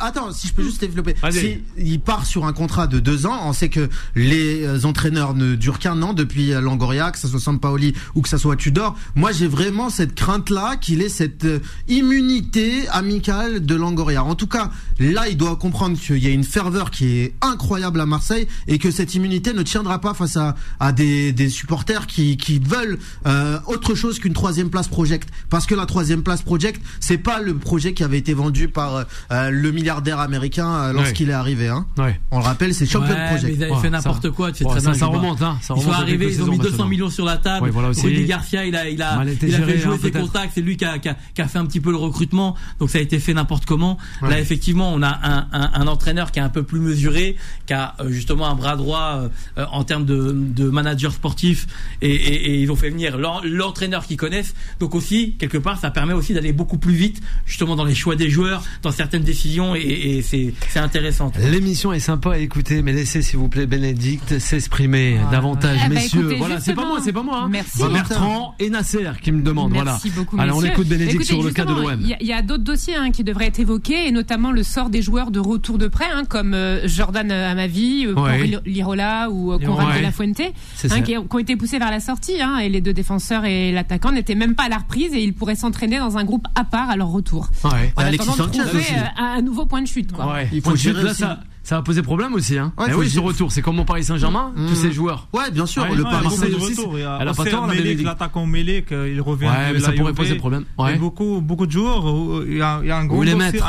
Attends, 0.00 0.32
si 0.32 0.48
je 0.48 0.52
peux 0.52 0.62
juste 0.62 0.80
développer. 0.80 1.14
Si 1.30 1.58
il 1.78 2.00
part 2.00 2.26
sur 2.26 2.46
un 2.46 2.52
contrat 2.52 2.86
de 2.86 2.98
deux 2.98 3.26
ans, 3.26 3.40
on 3.44 3.52
sait 3.52 3.68
que 3.68 3.88
les 4.14 4.64
euh, 4.64 4.84
entraîneurs 4.84 5.34
ne 5.34 5.54
durent 5.54 5.78
qu'un 5.78 6.00
an 6.02 6.12
depuis 6.12 6.52
euh, 6.52 6.60
Longoria, 6.60 7.10
que 7.10 7.18
ce 7.18 7.28
soit 7.28 7.40
Sampaoli 7.40 7.94
ou 8.14 8.22
que 8.22 8.28
ce 8.28 8.38
soit 8.38 8.56
Tudor. 8.56 8.96
Moi, 9.14 9.32
j'ai 9.32 9.46
vraiment 9.46 9.90
cette 9.90 10.14
crainte-là 10.14 10.76
qu'il 10.76 11.02
ait 11.02 11.08
cette 11.08 11.44
euh, 11.44 11.60
immunité 11.88 12.88
amicale 12.88 13.64
de 13.64 13.74
Longoria. 13.74 14.24
En 14.24 14.34
tout 14.34 14.46
cas, 14.46 14.70
là, 14.98 15.28
il 15.28 15.36
doit 15.36 15.56
comprendre 15.56 15.98
qu'il 15.98 16.18
y 16.18 16.26
a 16.26 16.30
une 16.30 16.44
ferveur 16.44 16.90
qui 16.90 17.18
est 17.18 17.34
incroyable 17.40 18.00
à 18.00 18.06
Marseille 18.06 18.46
et 18.66 18.78
que 18.78 18.90
cette 18.90 19.14
immunité 19.14 19.52
ne 19.52 19.62
tiendra 19.62 20.00
pas 20.00 20.14
face 20.14 20.36
à, 20.36 20.54
à 20.80 20.92
des, 20.92 21.32
des 21.32 21.48
supporters 21.48 22.06
qui, 22.06 22.36
qui 22.36 22.58
veulent 22.58 22.98
euh, 23.26 23.58
autre 23.66 23.94
chose 23.94 24.18
qu'une 24.18 24.34
troisième 24.34 24.70
place 24.70 24.88
project. 24.88 25.28
Parce 25.50 25.66
que 25.66 25.74
la 25.74 25.86
troisième 25.86 26.22
place 26.22 26.42
project, 26.42 26.80
c'est 27.00 27.18
pas 27.18 27.40
le 27.40 27.56
projet 27.56 27.94
qui 27.94 28.04
avait 28.06 28.18
été 28.18 28.32
vendu 28.34 28.68
par 28.68 29.04
euh, 29.30 29.50
le 29.50 29.70
milliardaire 29.72 30.18
américain 30.20 30.68
euh, 30.74 30.92
lorsqu'il 30.92 31.28
est 31.30 31.34
arrivé. 31.34 31.68
Hein. 31.68 31.86
Ouais. 31.98 32.18
On 32.30 32.38
le 32.38 32.44
rappelle, 32.44 32.74
c'est 32.74 32.86
Champion 32.86 33.10
Ouais, 33.12 33.16
mais 33.18 33.28
Project. 33.36 33.54
ils 33.56 33.62
avaient 33.64 33.72
Ouais, 33.72 33.80
fait 33.80 33.90
n'importe 33.90 34.30
quoi, 34.30 34.52
tu 34.52 34.58
sais 34.58 34.64
Ouais, 34.64 34.70
très 34.70 34.80
ça, 34.80 34.90
bien. 34.90 34.98
ça 34.98 35.06
remonte, 35.06 35.42
hein. 35.42 35.58
Ça 35.60 35.74
Ils 35.76 35.82
sont 35.82 35.88
remonte 35.90 36.02
arrivés, 36.02 36.26
ils 36.32 36.42
ont 36.42 36.46
mis 36.46 36.50
saisons 36.52 36.62
200 36.62 36.70
maintenant. 36.70 36.86
millions 36.88 37.10
sur 37.10 37.24
la 37.24 37.36
table. 37.36 37.64
Ouais, 37.64 37.70
voilà. 37.70 37.88
Rudy 37.88 38.24
Garcia, 38.24 38.64
il 38.64 38.74
a, 38.76 38.88
il 38.88 39.02
a, 39.02 39.16
Mal 39.16 39.28
été 39.28 39.48
il 39.48 39.54
a 39.54 39.58
géré, 39.58 39.72
fait 39.74 39.78
jouer 39.80 39.94
hein, 39.94 39.98
ses 40.02 40.10
contacts. 40.10 40.52
C'est 40.54 40.60
lui 40.62 40.76
qui 40.76 40.84
a, 40.84 40.98
qui, 40.98 41.08
a, 41.08 41.16
qui 41.34 41.42
a 41.42 41.48
fait 41.48 41.58
un 41.58 41.66
petit 41.66 41.80
peu 41.80 41.90
le 41.90 41.96
recrutement. 41.96 42.56
Donc 42.78 42.90
ça 42.90 42.98
a 42.98 43.00
été 43.00 43.18
fait 43.18 43.34
n'importe 43.34 43.66
comment. 43.66 43.98
Ouais. 44.22 44.30
Là, 44.30 44.40
effectivement, 44.40 44.92
on 44.92 45.02
a 45.02 45.08
un, 45.22 45.46
un, 45.52 45.70
un 45.74 45.86
entraîneur 45.86 46.30
qui 46.32 46.38
est 46.38 46.42
un 46.42 46.48
peu 46.48 46.62
plus 46.62 46.80
mesuré, 46.80 47.36
qui 47.66 47.72
a 47.74 47.94
euh, 48.00 48.10
justement 48.10 48.48
un 48.48 48.54
bras 48.54 48.76
droit 48.76 49.16
euh, 49.16 49.28
euh, 49.58 49.66
en 49.72 49.84
termes 49.84 50.04
de, 50.04 50.32
de 50.32 50.68
manager 50.70 51.12
sportif. 51.12 51.66
Et, 52.02 52.10
et, 52.14 52.50
et 52.52 52.60
ils 52.62 52.70
ont 52.70 52.76
fait 52.76 52.90
venir 52.90 53.18
l'en- 53.18 53.40
l'entraîneur 53.44 54.06
qu'ils 54.06 54.16
connaissent. 54.16 54.54
Donc 54.80 54.94
aussi, 54.94 55.34
quelque 55.38 55.58
part, 55.58 55.78
ça 55.80 55.90
permet 55.90 56.12
aussi 56.12 56.32
d'aller 56.34 56.52
beaucoup 56.52 56.78
plus 56.78 56.94
vite, 56.94 57.20
justement 57.46 57.74
dans 57.76 57.84
les 57.84 57.94
choix 57.96 58.14
des 58.16 58.30
joueurs, 58.30 58.62
dans 58.82 58.92
certaines 58.92 59.22
décisions. 59.24 59.74
Et, 59.74 59.80
et 59.80 60.22
c'est 60.22 60.54
c'est 60.68 60.78
intéressant. 60.78 61.32
L'émission 61.50 61.92
est 61.92 61.98
sympa 62.00 62.32
à 62.34 62.38
écouter, 62.38 62.82
mais 62.82 62.92
laissez 62.92 63.22
s'il 63.22 63.38
vous 63.38 63.48
plaît 63.48 63.66
Bénédicte 63.66 64.38
s'exprimer 64.38 65.18
davantage, 65.30 65.78
Eh 65.84 65.88
ben, 65.88 65.94
messieurs. 65.94 66.20
écoutez, 66.20 66.36
voilà, 66.36 66.60
c'est 66.60 66.74
pas 66.74 66.86
moi, 66.86 66.98
c'est 67.02 67.12
pas 67.12 67.22
moi. 67.22 67.42
hein. 67.44 67.48
Merci. 67.50 67.82
Bertrand 67.92 68.54
et 68.58 68.70
Nasser 68.70 69.10
qui 69.22 69.32
me 69.32 69.42
demandent. 69.42 69.72
Merci 69.72 70.08
voilà. 70.10 70.14
beaucoup, 70.16 70.36
Allez, 70.40 70.52
on 70.52 70.62
écoute 70.62 70.86
Bénédicte 70.86 71.14
Écoutez, 71.22 71.34
sur 71.34 71.42
le 71.42 71.50
cas 71.50 71.64
de 71.64 71.72
l'OM. 71.72 71.98
Il 72.00 72.08
y 72.08 72.12
a- 72.14 72.16
il 72.20 72.26
y 72.26 72.32
a, 72.32 72.42
d'autres 72.42 72.64
dossiers 72.64 72.94
hein, 72.96 73.10
qui 73.10 73.24
devraient 73.24 73.46
être 73.46 73.58
évoqués, 73.60 74.06
et 74.06 74.12
notamment 74.12 74.52
le 74.52 74.62
sort 74.62 74.90
des 74.90 75.02
joueurs 75.02 75.30
de 75.30 75.40
retour 75.40 75.78
de 75.78 75.88
prêt, 75.88 76.06
hein, 76.12 76.24
comme 76.28 76.54
euh, 76.54 76.86
Jordan 76.86 77.30
Amavi, 77.30 78.06
euh, 78.06 78.14
Ouais. 78.14 78.60
Lirola 78.66 79.28
ou 79.30 79.52
euh, 79.52 79.58
Conrad 79.58 79.88
ouais. 79.88 79.98
de 79.98 80.02
la 80.02 80.12
Fuente, 80.12 80.40
hein, 80.40 81.00
qui, 81.00 81.12
qui 81.12 81.16
ont 81.18 81.38
été 81.38 81.56
poussés 81.56 81.78
vers 81.78 81.90
la 81.90 82.00
sortie. 82.00 82.40
Hein, 82.40 82.58
et 82.58 82.68
les 82.68 82.80
deux 82.80 82.92
défenseurs 82.92 83.44
et 83.44 83.72
l'attaquant 83.72 84.12
n'étaient 84.12 84.34
même 84.34 84.54
pas 84.54 84.64
à 84.64 84.68
la 84.68 84.78
reprise, 84.78 85.12
et 85.14 85.22
ils 85.22 85.32
pourraient 85.34 85.54
s'entraîner 85.56 85.98
dans 85.98 86.18
un 86.18 86.24
groupe 86.24 86.46
à 86.54 86.64
part 86.64 86.90
à 86.90 86.96
leur 86.96 87.08
retour. 87.08 87.48
Ouais. 87.64 87.85
En 87.96 88.02
Alexis 88.02 88.28
attendant 88.28 88.46
de 88.48 88.54
Sanchez 88.54 88.68
trouver 88.68 88.82
aussi. 88.82 88.94
euh, 88.94 88.98
un, 89.22 89.24
un 89.24 89.42
nouveau 89.42 89.66
point 89.66 89.82
de 89.82 89.86
chute. 89.86 90.12
Quoi. 90.12 90.32
Ouais. 90.34 90.48
Il 90.52 90.60
faut 90.62 90.70
chute, 90.72 90.80
gérer 90.94 91.02
là, 91.04 91.14
ça, 91.14 91.40
ça 91.66 91.74
va 91.74 91.82
poser 91.82 92.00
problème 92.02 92.32
aussi. 92.34 92.56
Hein. 92.58 92.72
Ouais, 92.78 92.86
Eh 92.90 92.94
oui, 92.94 93.10
ce 93.10 93.18
retour, 93.18 93.50
c'est 93.50 93.60
comme 93.60 93.74
mon 93.74 93.84
Paris 93.84 94.04
Saint-Germain, 94.04 94.52
Mmh. 94.54 94.66
tous 94.68 94.74
ces 94.76 94.92
joueurs. 94.92 95.26
Ouais, 95.32 95.50
bien 95.50 95.66
sûr. 95.66 95.82
Ouais, 95.82 95.96
le 95.96 96.04
Paris. 96.04 96.28
Il 96.30 97.02
a 97.02 97.18
elle 97.20 97.28
a 97.28 97.34
pas 97.34 97.44
tort, 97.44 97.66
l'attaquant 98.04 98.46
Mélé, 98.46 98.82
qu'il 98.84 99.20
revient 99.20 99.46
Ouais, 99.46 99.72
mais 99.72 99.80
ça 99.80 99.90
la 99.90 99.96
pourrait 99.96 100.12
poser 100.12 100.36
problème. 100.36 100.64
Et 100.78 100.82
Ouais. 100.82 100.96
beaucoup, 100.96 101.40
beaucoup 101.42 101.66
de 101.66 101.72
joueurs. 101.72 102.08
euh, 102.08 102.46
Il 102.48 102.58
y 102.58 102.62
a, 102.62 102.78
il 102.82 102.86
y 102.88 102.90
a 102.92 102.98
un, 102.98 103.06
dossier, 103.06 103.60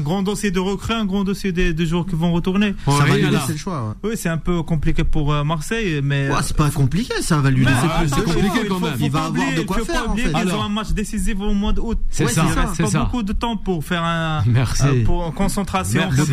grand 0.00 0.22
dossier 0.22 0.50
de 0.52 0.60
recrues, 0.60 0.94
un 0.94 1.04
grand 1.06 1.24
dossier 1.24 1.50
de, 1.50 1.72
de 1.72 1.84
joueurs 1.84 2.06
qui 2.06 2.14
vont 2.14 2.30
retourner. 2.32 2.68
Ouais, 2.86 2.94
ça 2.98 3.04
va 3.04 3.14
lui 3.16 3.22
voilà. 3.22 3.38
laisser 3.40 3.52
le 3.54 3.58
choix. 3.58 3.96
Oui, 4.04 4.12
c'est 4.14 4.28
un 4.28 4.38
peu 4.38 4.62
compliqué 4.62 5.02
pour 5.02 5.32
euh, 5.32 5.42
Marseille, 5.42 6.00
mais. 6.04 6.28
Ouais, 6.30 6.36
c'est 6.42 6.56
pas 6.56 6.70
compliqué, 6.70 7.14
ça 7.22 7.38
va 7.38 7.50
lui 7.50 7.64
Mais 7.64 7.70
laisser 7.72 7.82
de 7.82 8.08
c'est 8.08 8.14
choix. 8.14 8.24
compliqué 8.34 8.58
il 8.62 8.68
quand 8.68 8.74
faut- 8.78 8.84
même. 8.86 8.94
Il 9.00 9.10
va 9.10 9.24
avoir 9.24 9.54
de 9.56 9.62
quoi 9.62 9.78
faire, 9.84 10.04
ont 10.08 10.34
Alors. 10.36 10.62
un 10.64 10.68
match 10.68 10.90
décisif 10.92 11.34
au 11.40 11.52
mois 11.52 11.72
d'août. 11.72 11.98
C'est 12.10 12.28
ça, 12.28 12.44
c'est 12.48 12.54
ça. 12.54 12.72
c'est 12.74 12.92
pas 12.92 13.04
beaucoup 13.04 13.22
de 13.24 13.32
temps 13.32 13.56
pour 13.56 13.84
faire 13.84 14.04
un. 14.04 14.42
Merci. 14.46 14.82
euh, 14.86 15.04
pour 15.04 15.24
en 15.26 15.32
concentration. 15.32 16.02
Merci. 16.16 16.30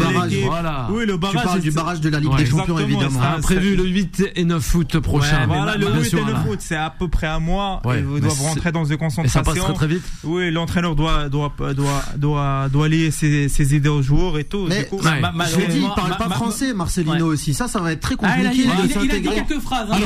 Le 1.07 1.17
barrage, 1.17 1.37
Tu 1.41 1.45
parles 1.47 1.61
du 1.61 1.71
barrage 1.71 2.01
de 2.01 2.09
la 2.09 2.19
Ligue 2.19 2.31
Ouais, 2.31 2.37
des 2.43 2.45
Champions, 2.45 2.77
évidemment. 2.79 3.19
ça- 3.19 3.35
Ah, 3.37 3.41
prévu 3.41 3.75
le 3.75 3.85
8 3.85 4.23
et 4.35 4.43
9 4.43 4.75
août 4.75 4.99
prochain. 4.99 5.39
Ouais, 5.41 5.45
Voilà, 5.47 5.77
le 5.77 5.85
ma- 5.85 5.91
8 5.91 5.93
bien 5.97 6.01
et 6.01 6.09
sûr, 6.09 6.25
le 6.25 6.33
là. 6.33 6.43
foot, 6.45 6.59
c'est 6.61 6.75
à 6.75 6.89
peu 6.89 7.07
près 7.07 7.27
un 7.27 7.39
mois. 7.39 7.81
Ouais, 7.85 8.03
ils 8.15 8.21
doivent 8.21 8.41
rentrer 8.41 8.71
dans 8.71 8.83
une 8.85 8.91
Et 8.91 8.93
ça 8.93 8.97
concentration. 8.97 9.43
passe 9.43 9.63
très 9.63 9.73
très 9.73 9.87
vite. 9.87 10.03
Oui, 10.23 10.51
l'entraîneur 10.51 10.95
doit, 10.95 11.29
doit, 11.29 11.53
doit, 11.75 12.03
doit, 12.17 12.67
doit 12.69 12.87
lier 12.89 13.11
ses, 13.11 13.47
ses 13.49 13.75
idées 13.75 13.89
aux 13.89 14.01
joueurs 14.01 14.37
et 14.37 14.43
tout. 14.43 14.65
Mais- 14.67 14.83
du 14.83 14.85
coup, 14.89 14.97
Ouais. 14.97 15.21
Ma- 15.21 15.45
Je 15.45 15.57
l'ai 15.57 15.67
dit, 15.67 15.79
il 15.79 15.89
parle 15.95 16.09
ma- 16.09 16.15
pas 16.15 16.27
ma- 16.27 16.35
français, 16.35 16.73
Marcelino 16.73 17.13
Ouais. 17.13 17.21
aussi. 17.21 17.53
Ça, 17.53 17.67
ça 17.67 17.79
va 17.79 17.91
être 17.93 18.01
très 18.01 18.15
Ah, 18.21 18.35
il 18.39 18.45
a, 18.45 18.49
compliqué 18.49 18.63
il 18.65 18.71
a- 18.71 18.75
de 18.75 18.87
il 18.87 18.97
a- 18.97 19.03
il 19.03 19.11
a 19.11 19.19
dit 19.19 19.45
quelques 19.47 19.61
phrases. 19.61 19.87
hein. 19.91 19.97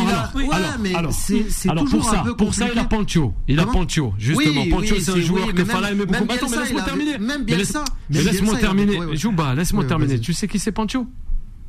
Alors, 0.96 1.12
c'est 1.14 1.44
toujours 1.70 1.90
pour 1.90 2.04
ça, 2.10 2.20
un 2.20 2.24
peu 2.24 2.36
pour 2.36 2.54
ça, 2.54 2.66
il 2.72 2.78
a 2.80 2.84
Pancho. 2.84 3.34
Il 3.48 3.60
a 3.60 3.66
Pancho. 3.66 4.14
Justement, 4.18 4.66
Pancho, 4.70 4.96
c'est 5.00 5.12
un 5.12 5.22
joueur 5.22 5.48
que 5.54 5.62
mais 5.62 5.66
Fala 5.66 5.92
aimait 5.92 6.06
beaucoup. 6.06 6.24
Attends, 6.30 6.48
mais 6.50 6.58
laisse-moi 6.58 6.82
terminer. 6.82 7.18
même 7.18 7.44
Mais 7.48 7.56
même 7.58 8.26
laisse-moi 8.26 8.58
terminer. 8.60 9.00
Jouba, 9.16 9.56
laisse-moi 9.56 9.86
terminer. 9.86 10.20
Tu 10.20 10.34
sais 10.34 10.48
qui 10.48 10.60
c'est 10.60 10.72
Pancho 10.72 10.91
Tchou 10.92 11.08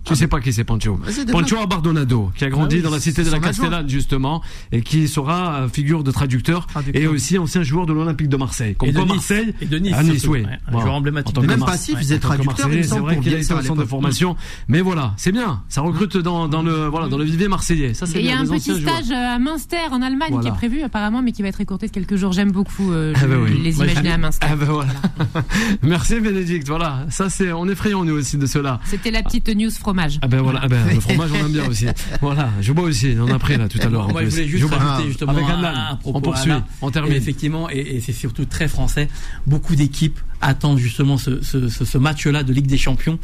tu 0.05 0.15
sais 0.17 0.27
pas 0.27 0.41
qui 0.41 0.53
c'est 0.53 0.65
Pancho. 0.65 0.99
Pancho 1.31 1.57
Abardonado, 1.59 2.31
qui 2.37 2.45
a 2.45 2.51
grandi 2.51 2.77
Ah 2.77 2.79
oui, 2.79 2.83
dans 2.83 2.91
la 2.91 3.01
cité 3.01 3.23
de 3.25 3.31
la. 3.31 3.39
Castellane 3.41 3.89
justement, 3.89 4.43
et 4.71 4.83
qui 4.83 5.09
sera 5.09 5.63
euh, 5.63 5.69
figure 5.69 6.05
de 6.05 6.11
traducteur, 6.11 6.67
Traducteur. 6.67 7.03
et 7.03 7.07
aussi 7.07 7.39
ancien 7.39 7.63
joueur 7.63 7.87
de 7.87 7.93
l'Olympique 7.93 8.29
de 8.29 8.37
Marseille. 8.37 8.75
Comme 8.77 8.89
Et 8.89 8.93
de 8.93 8.97
quoi 8.99 9.05
Nice. 9.07 9.15
Marseille, 9.15 9.55
Et 9.61 9.67
de 9.67 9.79
Nice, 9.79 9.95
à 9.95 10.03
Nice, 10.03 10.27
oui. 10.27 10.45
Un 10.69 10.73
Bon. 10.73 10.81
joueur 10.81 10.95
emblématique 10.95 11.31
En 11.31 11.33
tant 11.35 11.41
de 11.43 11.47
que 11.47 11.51
Même. 11.51 11.61
Mar- 11.61 11.69
pas 11.71 11.77
si, 11.77 11.93
il 11.93 11.97
Ouais. 11.97 12.19
traducteur, 12.19 12.37
il 12.39 12.47
Marseillais, 12.47 12.83
c'est 12.85 12.99
vrai 12.99 13.15
pour 13.15 13.23
qu'il 13.25 13.33
a 13.35 13.37
été 13.39 13.47
Bielsa 13.49 13.57
au 13.57 13.63
centre 13.63 13.81
de 13.83 13.87
formation, 13.87 14.37
mais 14.69 14.81
voilà, 14.81 15.15
c'est 15.17 15.33
bien. 15.33 15.63
Ça 15.69 15.81
recrute 15.81 16.17
dans, 16.17 16.49
dans 16.49 16.63
le 16.63 16.87
voilà 16.87 17.09
dans 17.09 17.19
le 17.19 17.25
vivier 17.25 17.49
marseillais. 17.49 17.95
Ça 17.95 18.07
c'est 18.07 18.21
il 18.21 18.27
y 18.27 18.31
a 18.31 18.39
un 18.39 18.47
petit 18.47 18.61
stage 18.81 19.11
euh, 19.11 19.35
à 19.35 19.39
Münster 19.39 19.77
en 19.91 20.03
Allemagne 20.03 20.31
Voilà. 20.31 20.43
qui 20.43 20.49
est 20.49 20.57
prévu 20.57 20.83
apparemment, 20.83 21.23
mais 21.23 21.33
qui 21.33 21.43
va 21.43 21.49
être 21.49 21.61
écourté 21.61 21.87
de 21.89 21.93
quelques 21.93 22.17
jours. 22.17 22.33
J'aime 22.33 22.53
beaucoup 22.53 22.93
euh, 22.93 23.13
Ah 23.17 23.27
bah 23.27 23.35
les 23.63 23.75
imaginer 23.77 24.13
à 24.13 24.19
Münster. 24.19 24.47
Ah. 24.51 25.41
Merci 25.83 26.21
Bénédicte. 26.21 26.69
Voilà, 26.69 27.07
ça 27.11 27.29
c'est 27.29 27.53
on 27.53 27.69
est 27.69 27.75
friand 27.75 28.05
nous 28.05 28.15
aussi 28.15 28.37
de 28.39 28.47
cela. 28.47 28.81
C'était 28.87 29.11
la 29.11 29.23
petite 29.23 29.49
news 29.55 29.71
fromage. 29.93 30.19
Ah 30.23 30.27
ben 30.27 30.41
voilà, 30.41 30.61
ah 30.63 30.69
ben, 30.69 30.95
le 30.95 31.01
fromage 31.01 31.31
on 31.33 31.47
aime 31.47 31.53
bien 31.53 31.69
aussi. 31.69 31.87
Voilà, 32.21 32.51
je 32.61 32.73
bois 32.73 32.85
aussi, 32.85 33.15
on 33.21 33.29
a 33.29 33.39
pris 33.39 33.57
là 33.57 33.69
tout 33.69 33.79
à 33.83 33.87
l'heure. 33.89 34.09
Moi, 34.09 34.25
je 34.25 34.31
voulais 34.31 34.47
juste 34.49 34.73
rajouter 34.73 35.09
justement 35.09 35.33
Avec 35.33 35.45
un, 35.45 35.97
propos 35.97 36.19
On 36.19 36.21
poursuit, 36.21 36.53
on 36.81 36.91
termine. 36.91 37.13
Et 37.13 37.17
effectivement, 37.17 37.69
et, 37.71 37.79
et 37.79 38.01
c'est 38.01 38.13
surtout 38.13 38.45
très 38.45 38.69
français. 38.69 39.09
Beaucoup 39.47 39.77
d'équipes 39.77 40.19
attendent 40.41 40.79
justement 40.79 41.19
ce, 41.19 41.43
ce, 41.43 41.69
ce, 41.69 41.85
ce 41.85 41.99
match-là 41.99 42.43
de 42.43 42.53
Ligue 42.53 42.67
des 42.67 42.79
Champions 42.79 43.19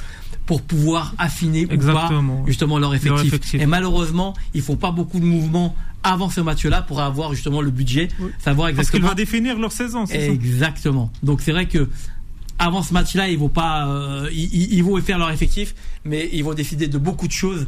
pour 0.47 0.63
pouvoir 0.63 1.15
affiner 1.19 1.67
ou 1.67 1.73
Exactement. 1.73 2.37
pas 2.43 2.47
justement 2.47 2.79
leur 2.79 2.95
effectif. 2.95 3.27
effectif. 3.27 3.61
Et 3.61 3.67
malheureusement, 3.67 4.35
ils 4.55 4.63
font 4.63 4.77
pas 4.77 4.91
beaucoup 4.91 5.21
de 5.21 5.25
mouvements 5.25 5.75
avant 6.03 6.31
ce 6.31 6.41
match-là 6.41 6.83
pour 6.83 7.01
avoir 7.01 7.35
justement 7.35 7.61
le 7.61 7.71
budget, 7.71 8.09
savoir 8.39 8.69
Parce 8.69 8.91
qu'il 8.91 8.99
exactement 8.99 9.09
va 9.09 9.15
définir 9.15 9.59
leur 9.59 9.73
saison, 9.73 10.07
c'est 10.07 10.27
ça. 10.27 10.33
Exactement. 10.33 11.11
Donc 11.23 11.41
c'est 11.41 11.53
vrai 11.53 11.67
que 11.67 11.89
avant 12.59 12.83
ce 12.83 12.93
match-là, 12.93 13.29
ils 13.29 13.39
vont 13.39 13.49
pas, 13.49 13.87
euh, 13.87 14.29
ils, 14.33 14.83
vont 14.83 15.01
faire 15.01 15.19
leur 15.19 15.31
effectif, 15.31 15.75
mais 16.05 16.29
ils 16.33 16.43
vont 16.43 16.55
décider 16.55 16.89
de 16.89 16.99
beaucoup 16.99 17.27
de 17.29 17.33
choses 17.33 17.67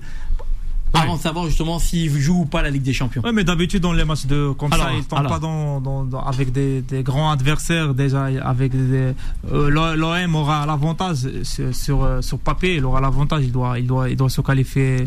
avant 0.92 1.16
de 1.16 1.20
savoir 1.20 1.46
justement 1.46 1.78
s'ils 1.78 2.10
jouent 2.20 2.40
ou 2.40 2.44
pas 2.46 2.62
la 2.62 2.70
Ligue 2.70 2.82
des 2.82 2.92
Champions. 2.92 3.22
Ouais, 3.22 3.30
mais 3.30 3.44
d'habitude, 3.44 3.80
dans 3.80 3.92
les 3.92 4.04
matchs 4.04 4.26
de, 4.26 4.50
comme 4.58 4.72
Alors, 4.72 4.86
ça, 4.86 4.92
ils 4.94 5.04
tombent 5.04 5.20
alors. 5.20 5.30
pas 5.32 5.38
dans, 5.38 5.80
dans- 5.80 6.02
dans- 6.04 6.20
avec 6.24 6.50
des, 6.50 6.82
des 6.82 7.04
grands 7.04 7.30
adversaires, 7.30 7.94
déjà, 7.94 8.24
avec 8.42 8.72
des, 8.72 9.12
euh, 9.52 9.70
l'O- 9.70 9.94
l'OM 9.94 10.34
aura 10.34 10.66
l'avantage 10.66 11.28
sur, 11.44 11.72
sur, 11.72 12.02
euh, 12.02 12.20
sur 12.22 12.38
papier, 12.40 12.74
il 12.76 12.84
aura 12.84 13.00
l'avantage, 13.00 13.44
il 13.44 13.52
doit, 13.52 13.78
il 13.78 13.86
doit, 13.86 14.10
il 14.10 14.16
doit 14.16 14.28
se 14.30 14.40
qualifier 14.40 15.04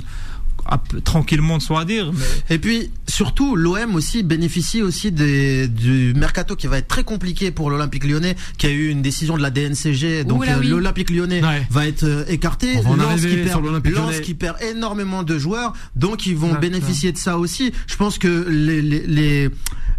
tranquillement, 1.03 1.59
soit 1.59 1.85
dire, 1.85 2.11
mais 2.13 2.55
Et 2.55 2.59
puis 2.59 2.89
surtout 3.07 3.55
l'OM 3.55 3.95
aussi 3.95 4.23
bénéficie 4.23 4.81
aussi 4.81 5.11
des, 5.11 5.67
du 5.67 6.13
mercato 6.15 6.55
qui 6.55 6.67
va 6.67 6.77
être 6.77 6.87
très 6.87 7.03
compliqué 7.03 7.51
pour 7.51 7.69
l'Olympique 7.69 8.05
Lyonnais, 8.05 8.35
qui 8.57 8.67
a 8.67 8.69
eu 8.69 8.89
une 8.89 9.01
décision 9.01 9.37
de 9.37 9.41
la 9.41 9.49
DNCG, 9.51 10.23
donc 10.23 10.47
euh, 10.47 10.59
oui. 10.59 10.67
l'Olympique 10.67 11.09
Lyonnais 11.09 11.43
Ouais. 11.43 11.65
va 11.69 11.87
être 11.87 12.03
euh, 12.03 12.25
écarté. 12.27 12.77
On 12.77 12.81
va 12.81 12.89
en 12.91 12.95
Lens 13.09 13.21
qui 13.21 13.29
sur 13.29 13.43
perd, 13.45 13.63
l'Olympique 13.65 13.95
Lens 13.95 14.11
Lyonnais. 14.11 14.21
qui 14.21 14.33
perd 14.33 14.61
énormément 14.61 15.23
de 15.23 15.37
joueurs, 15.37 15.73
donc 15.95 16.25
ils 16.25 16.35
vont 16.35 16.53
bénéficier 16.55 17.11
de 17.11 17.17
ça 17.17 17.37
aussi. 17.37 17.71
Je 17.87 17.95
pense 17.95 18.17
que 18.17 18.45
les 18.49 18.81
les, 18.81 19.05
les 19.07 19.49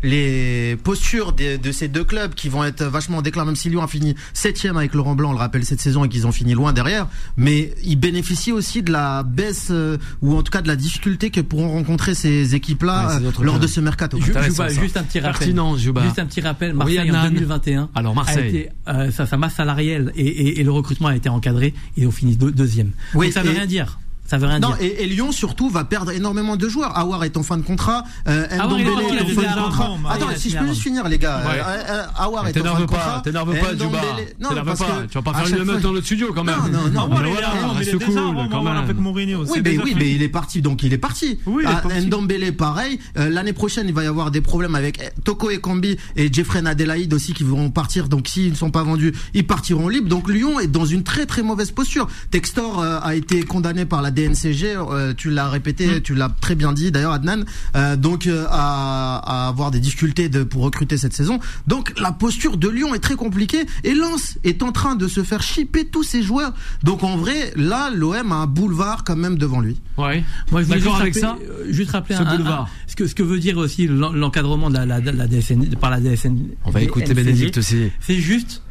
les 0.03 0.77
postures 0.83 1.33
des- 1.33 1.57
de 1.57 1.73
ces 1.73 1.89
deux 1.89 2.05
clubs 2.05 2.35
qui 2.35 2.49
vont 2.51 2.63
être 2.65 2.85
vachement 2.85 3.23
déclarés, 3.23 3.47
même 3.47 3.57
si 3.57 3.71
Lyon 3.71 3.83
a 3.83 3.87
fini 3.87 4.15
septième 4.35 4.77
avec 4.77 4.93
Laurent 4.95 5.15
Blanc, 5.15 5.31
on 5.31 5.33
le 5.33 5.39
rappelle 5.39 5.65
cette 5.65 5.81
saison 5.81 6.05
et 6.05 6.09
qu'ils 6.11 6.27
ont 6.27 6.33
fini 6.33 6.53
loin 6.53 6.73
derrière, 6.75 7.07
mais 7.39 7.73
ils 7.83 7.97
bénéficient 7.97 8.53
aussi 8.53 8.83
de 8.83 8.93
la 8.93 9.23
baisse 9.23 9.69
euh, 9.71 9.97
ou 10.21 10.37
en 10.37 10.43
tout 10.43 10.51
cas 10.51 10.54
de 10.63 10.69
la 10.69 10.77
difficulté 10.77 11.31
que 11.31 11.41
pourront 11.41 11.71
rencontrer 11.73 12.15
ces 12.15 12.55
équipes-là 12.55 13.19
Ouais, 13.19 13.27
euh, 13.27 13.43
lors 13.43 13.59
de 13.59 13.67
ce 13.67 13.81
mercato. 13.81 14.19
Ju- 14.19 14.27
Juba, 14.27 14.69
juste 14.69 14.97
un 14.97 15.03
petit 15.03 15.21
rappel. 15.21 15.39
Pertinent, 15.39 15.77
Juba. 15.77 16.03
Juste 16.05 16.19
un 16.19 16.27
petit 16.27 16.41
rappel. 16.41 16.71
Oui, 16.73 16.77
Marseille 16.77 17.11
en 17.11 17.15
Adnan. 17.15 17.31
2021. 17.31 17.89
Alors, 17.95 18.15
Marseille. 18.15 18.39
A 18.45 18.47
été, 18.47 18.69
euh, 18.89 19.11
sa, 19.11 19.27
sa 19.27 19.37
masse 19.37 19.55
salariale 19.55 20.13
et, 20.17 20.27
et- 20.27 20.61
et 20.61 20.63
le 20.65 20.71
recrutement 20.73 21.09
a 21.09 21.17
été 21.17 21.29
encadré. 21.29 21.75
Ils 21.97 22.07
ont 22.07 22.11
fini 22.13 22.37
deux- 22.37 22.53
deuxième. 22.53 22.91
Oui, 23.15 23.27
Donc 23.27 23.33
ça 23.35 23.43
veut 23.43 23.51
et- 23.51 23.55
rien 23.55 23.67
dire. 23.67 23.99
Ça 24.27 24.39
veut 24.39 24.47
rien 24.47 24.59
Non, 24.59 24.69
dire. 24.71 24.79
et, 24.81 25.03
et 25.03 25.07
Lyon 25.07 25.33
surtout 25.33 25.69
va 25.69 25.85
perdre 25.85 26.11
énormément 26.11 26.57
de 26.57 26.69
joueurs. 26.69 26.97
Awar 26.99 27.25
est 27.25 27.37
en 27.37 27.43
fin 27.43 27.59
de 27.59 27.63
contrat, 27.63 28.05
euh, 28.27 28.47
Awar, 28.59 28.79
il 28.81 28.87
est 28.87 28.91
Ndombele 28.91 29.17
est 29.19 29.23
en 29.23 29.27
fin 29.43 29.43
a 29.49 29.55
de 29.57 29.61
contrat. 29.65 29.91
Attends, 30.11 30.27
si 30.37 30.51
je 30.51 30.59
peux 30.59 30.67
juste 30.69 30.81
finir 30.83 31.07
les 31.09 31.19
gars. 31.19 31.43
Ouais. 31.47 31.61
Euh, 31.61 31.83
euh, 31.91 32.05
Awar 32.17 32.47
est 32.47 32.51
en 32.51 32.53
fin 32.55 32.61
T'énerve 32.61 32.81
de 32.81 32.87
pas, 32.87 32.95
contrat. 32.97 33.21
t'énerve 33.23 33.51
pas, 33.61 33.71
Juba. 33.73 34.01
T'énerve 34.49 34.65
parce 34.67 34.79
pas. 34.79 34.85
que 35.03 35.07
Tu 35.09 35.15
vas 35.19 35.23
pas 35.23 35.35
faire 35.35 35.59
une 35.59 35.65
meute 35.65 35.81
dans 35.83 35.93
le 35.93 36.01
studio 36.01 36.33
quand 36.35 36.45
même. 36.45 36.57
Non, 36.73 36.79
non, 36.83 36.89
non. 36.89 37.01
Ah, 37.05 37.07
mais 37.11 37.27
ouais, 37.27 37.33
voilà, 37.33 37.49
il 37.77 37.83
est- 37.83 37.85
déjà 37.93 37.99
cool, 38.07 38.49
quand 38.51 38.63
même. 38.63 38.77
avec 38.77 38.97
Mourinho. 38.99 39.45
Oui, 39.47 39.61
mais, 39.63 39.79
oui, 39.79 39.95
mais 39.99 40.11
il 40.13 40.23
est 40.23 40.29
parti, 40.29 40.63
donc 40.63 40.83
il 40.83 40.93
est 40.93 40.99
parti. 40.99 41.39
Ah. 41.67 41.83
Ndombele, 42.01 42.57
pareil. 42.57 42.99
Euh, 43.19 43.29
L'année 43.29 43.53
prochaine, 43.53 43.89
il 43.89 43.95
va 43.95 44.05
y 44.05 44.07
avoir 44.07 44.31
des 44.31 44.41
problèmes 44.41 44.75
avec 44.75 45.01
eh, 45.03 45.21
Toko 45.23 45.51
Ekambi 45.51 45.97
et 46.17 46.33
Jeffrey 46.33 46.63
Adelaide 46.65 47.13
aussi 47.13 47.35
qui 47.35 47.45
vont 47.45 47.71
partir. 47.71 48.09
Donc 48.09 48.29
s'ils 48.29 48.51
ne 48.51 48.57
sont 48.57 48.71
pas 48.71 48.83
vendus, 48.85 49.13
ils 49.35 49.47
partiront 49.47 49.89
libres. 49.89 50.09
Donc 50.09 50.31
Lyon 50.31 50.61
est 50.61 50.67
dans 50.67 50.87
une 50.87 51.03
très 51.03 51.27
très 51.27 51.43
mauvaise 51.43 51.71
posture. 51.73 52.07
Textor 52.31 52.81
euh, 52.81 53.01
a 53.03 53.15
été 53.15 53.43
condamné 53.43 53.85
par 53.85 54.01
la 54.03 54.11
DNCG. 54.15 54.77
euh, 54.77 55.13
tu 55.17 55.31
l'as 55.31 55.49
répété, 55.49 56.01
tu 56.03 56.15
l'as 56.15 56.29
très 56.41 56.55
bien 56.55 56.73
dit 56.73 56.91
d'ailleurs, 56.93 57.13
Adnan. 57.13 57.45
Euh, 57.77 57.97
donc 57.97 58.27
euh, 58.27 58.47
à, 58.49 59.45
à 59.45 59.49
avoir 59.49 59.71
des 59.71 59.81
difficultés 59.81 60.29
de, 60.29 60.43
pour 60.45 60.63
recruter 60.63 60.97
cette 60.97 61.13
saison. 61.13 61.41
Donc 61.67 61.93
la 62.01 62.13
posture 62.13 62.57
de 62.57 62.69
Lyon 62.69 62.95
est 62.95 62.99
très 63.01 63.17
compliquée 63.17 63.67
et 63.83 63.95
Lens 63.95 64.39
est 64.45 64.63
en 64.63 64.73
train 64.73 64.95
de 64.97 65.09
se 65.09 65.23
faire 65.23 65.43
chipper 65.43 65.85
tous 65.87 66.03
ses 66.05 66.23
joueurs. 66.23 66.53
Donc 66.83 67.03
en 67.03 67.17
vrai, 67.17 67.53
là, 67.57 67.91
l'OM 67.95 68.33
a 68.33 68.37
un 68.37 68.47
boulevard 68.47 69.05
quand 69.05 69.17
même 69.17 69.37
devant 69.39 69.61
lui. 69.61 69.81
Ouais. 69.99 70.23
Moi, 70.51 70.63
je 70.63 70.67
voulais 70.67 70.79
D'accord 70.81 71.05
juste 71.05 71.21
avec 71.21 71.23
rappeler, 71.23 71.49
ça 71.49 71.53
euh, 71.69 71.73
Juste 71.73 71.91
rappeler 71.91 72.17
Ce 72.17 72.23
un- 72.23 72.37
boulevard. 72.37 72.63
un- 72.63 72.69
ce 72.87 72.97
que 72.97 73.07
ce 73.07 73.15
que 73.15 73.23
veut 73.23 73.39
dire 73.41 73.59
aussi 73.59 73.87
l'en- 73.89 74.13
l'encadrement 74.13 74.71
de 74.71 74.75
la, 74.75 74.87
la, 74.87 75.01
de 75.01 75.11
la 75.11 75.27
DSN 75.27 75.75
par 75.81 75.91
la 75.91 76.01
DSN. 76.01 76.39
On 76.65 76.71
va 76.71 76.81
écouter 76.83 77.07
DNCG. 77.07 77.25
Bénédicte 77.25 77.59
aussi. 77.59 77.91
C'est 78.01 78.15
juste 78.17 78.63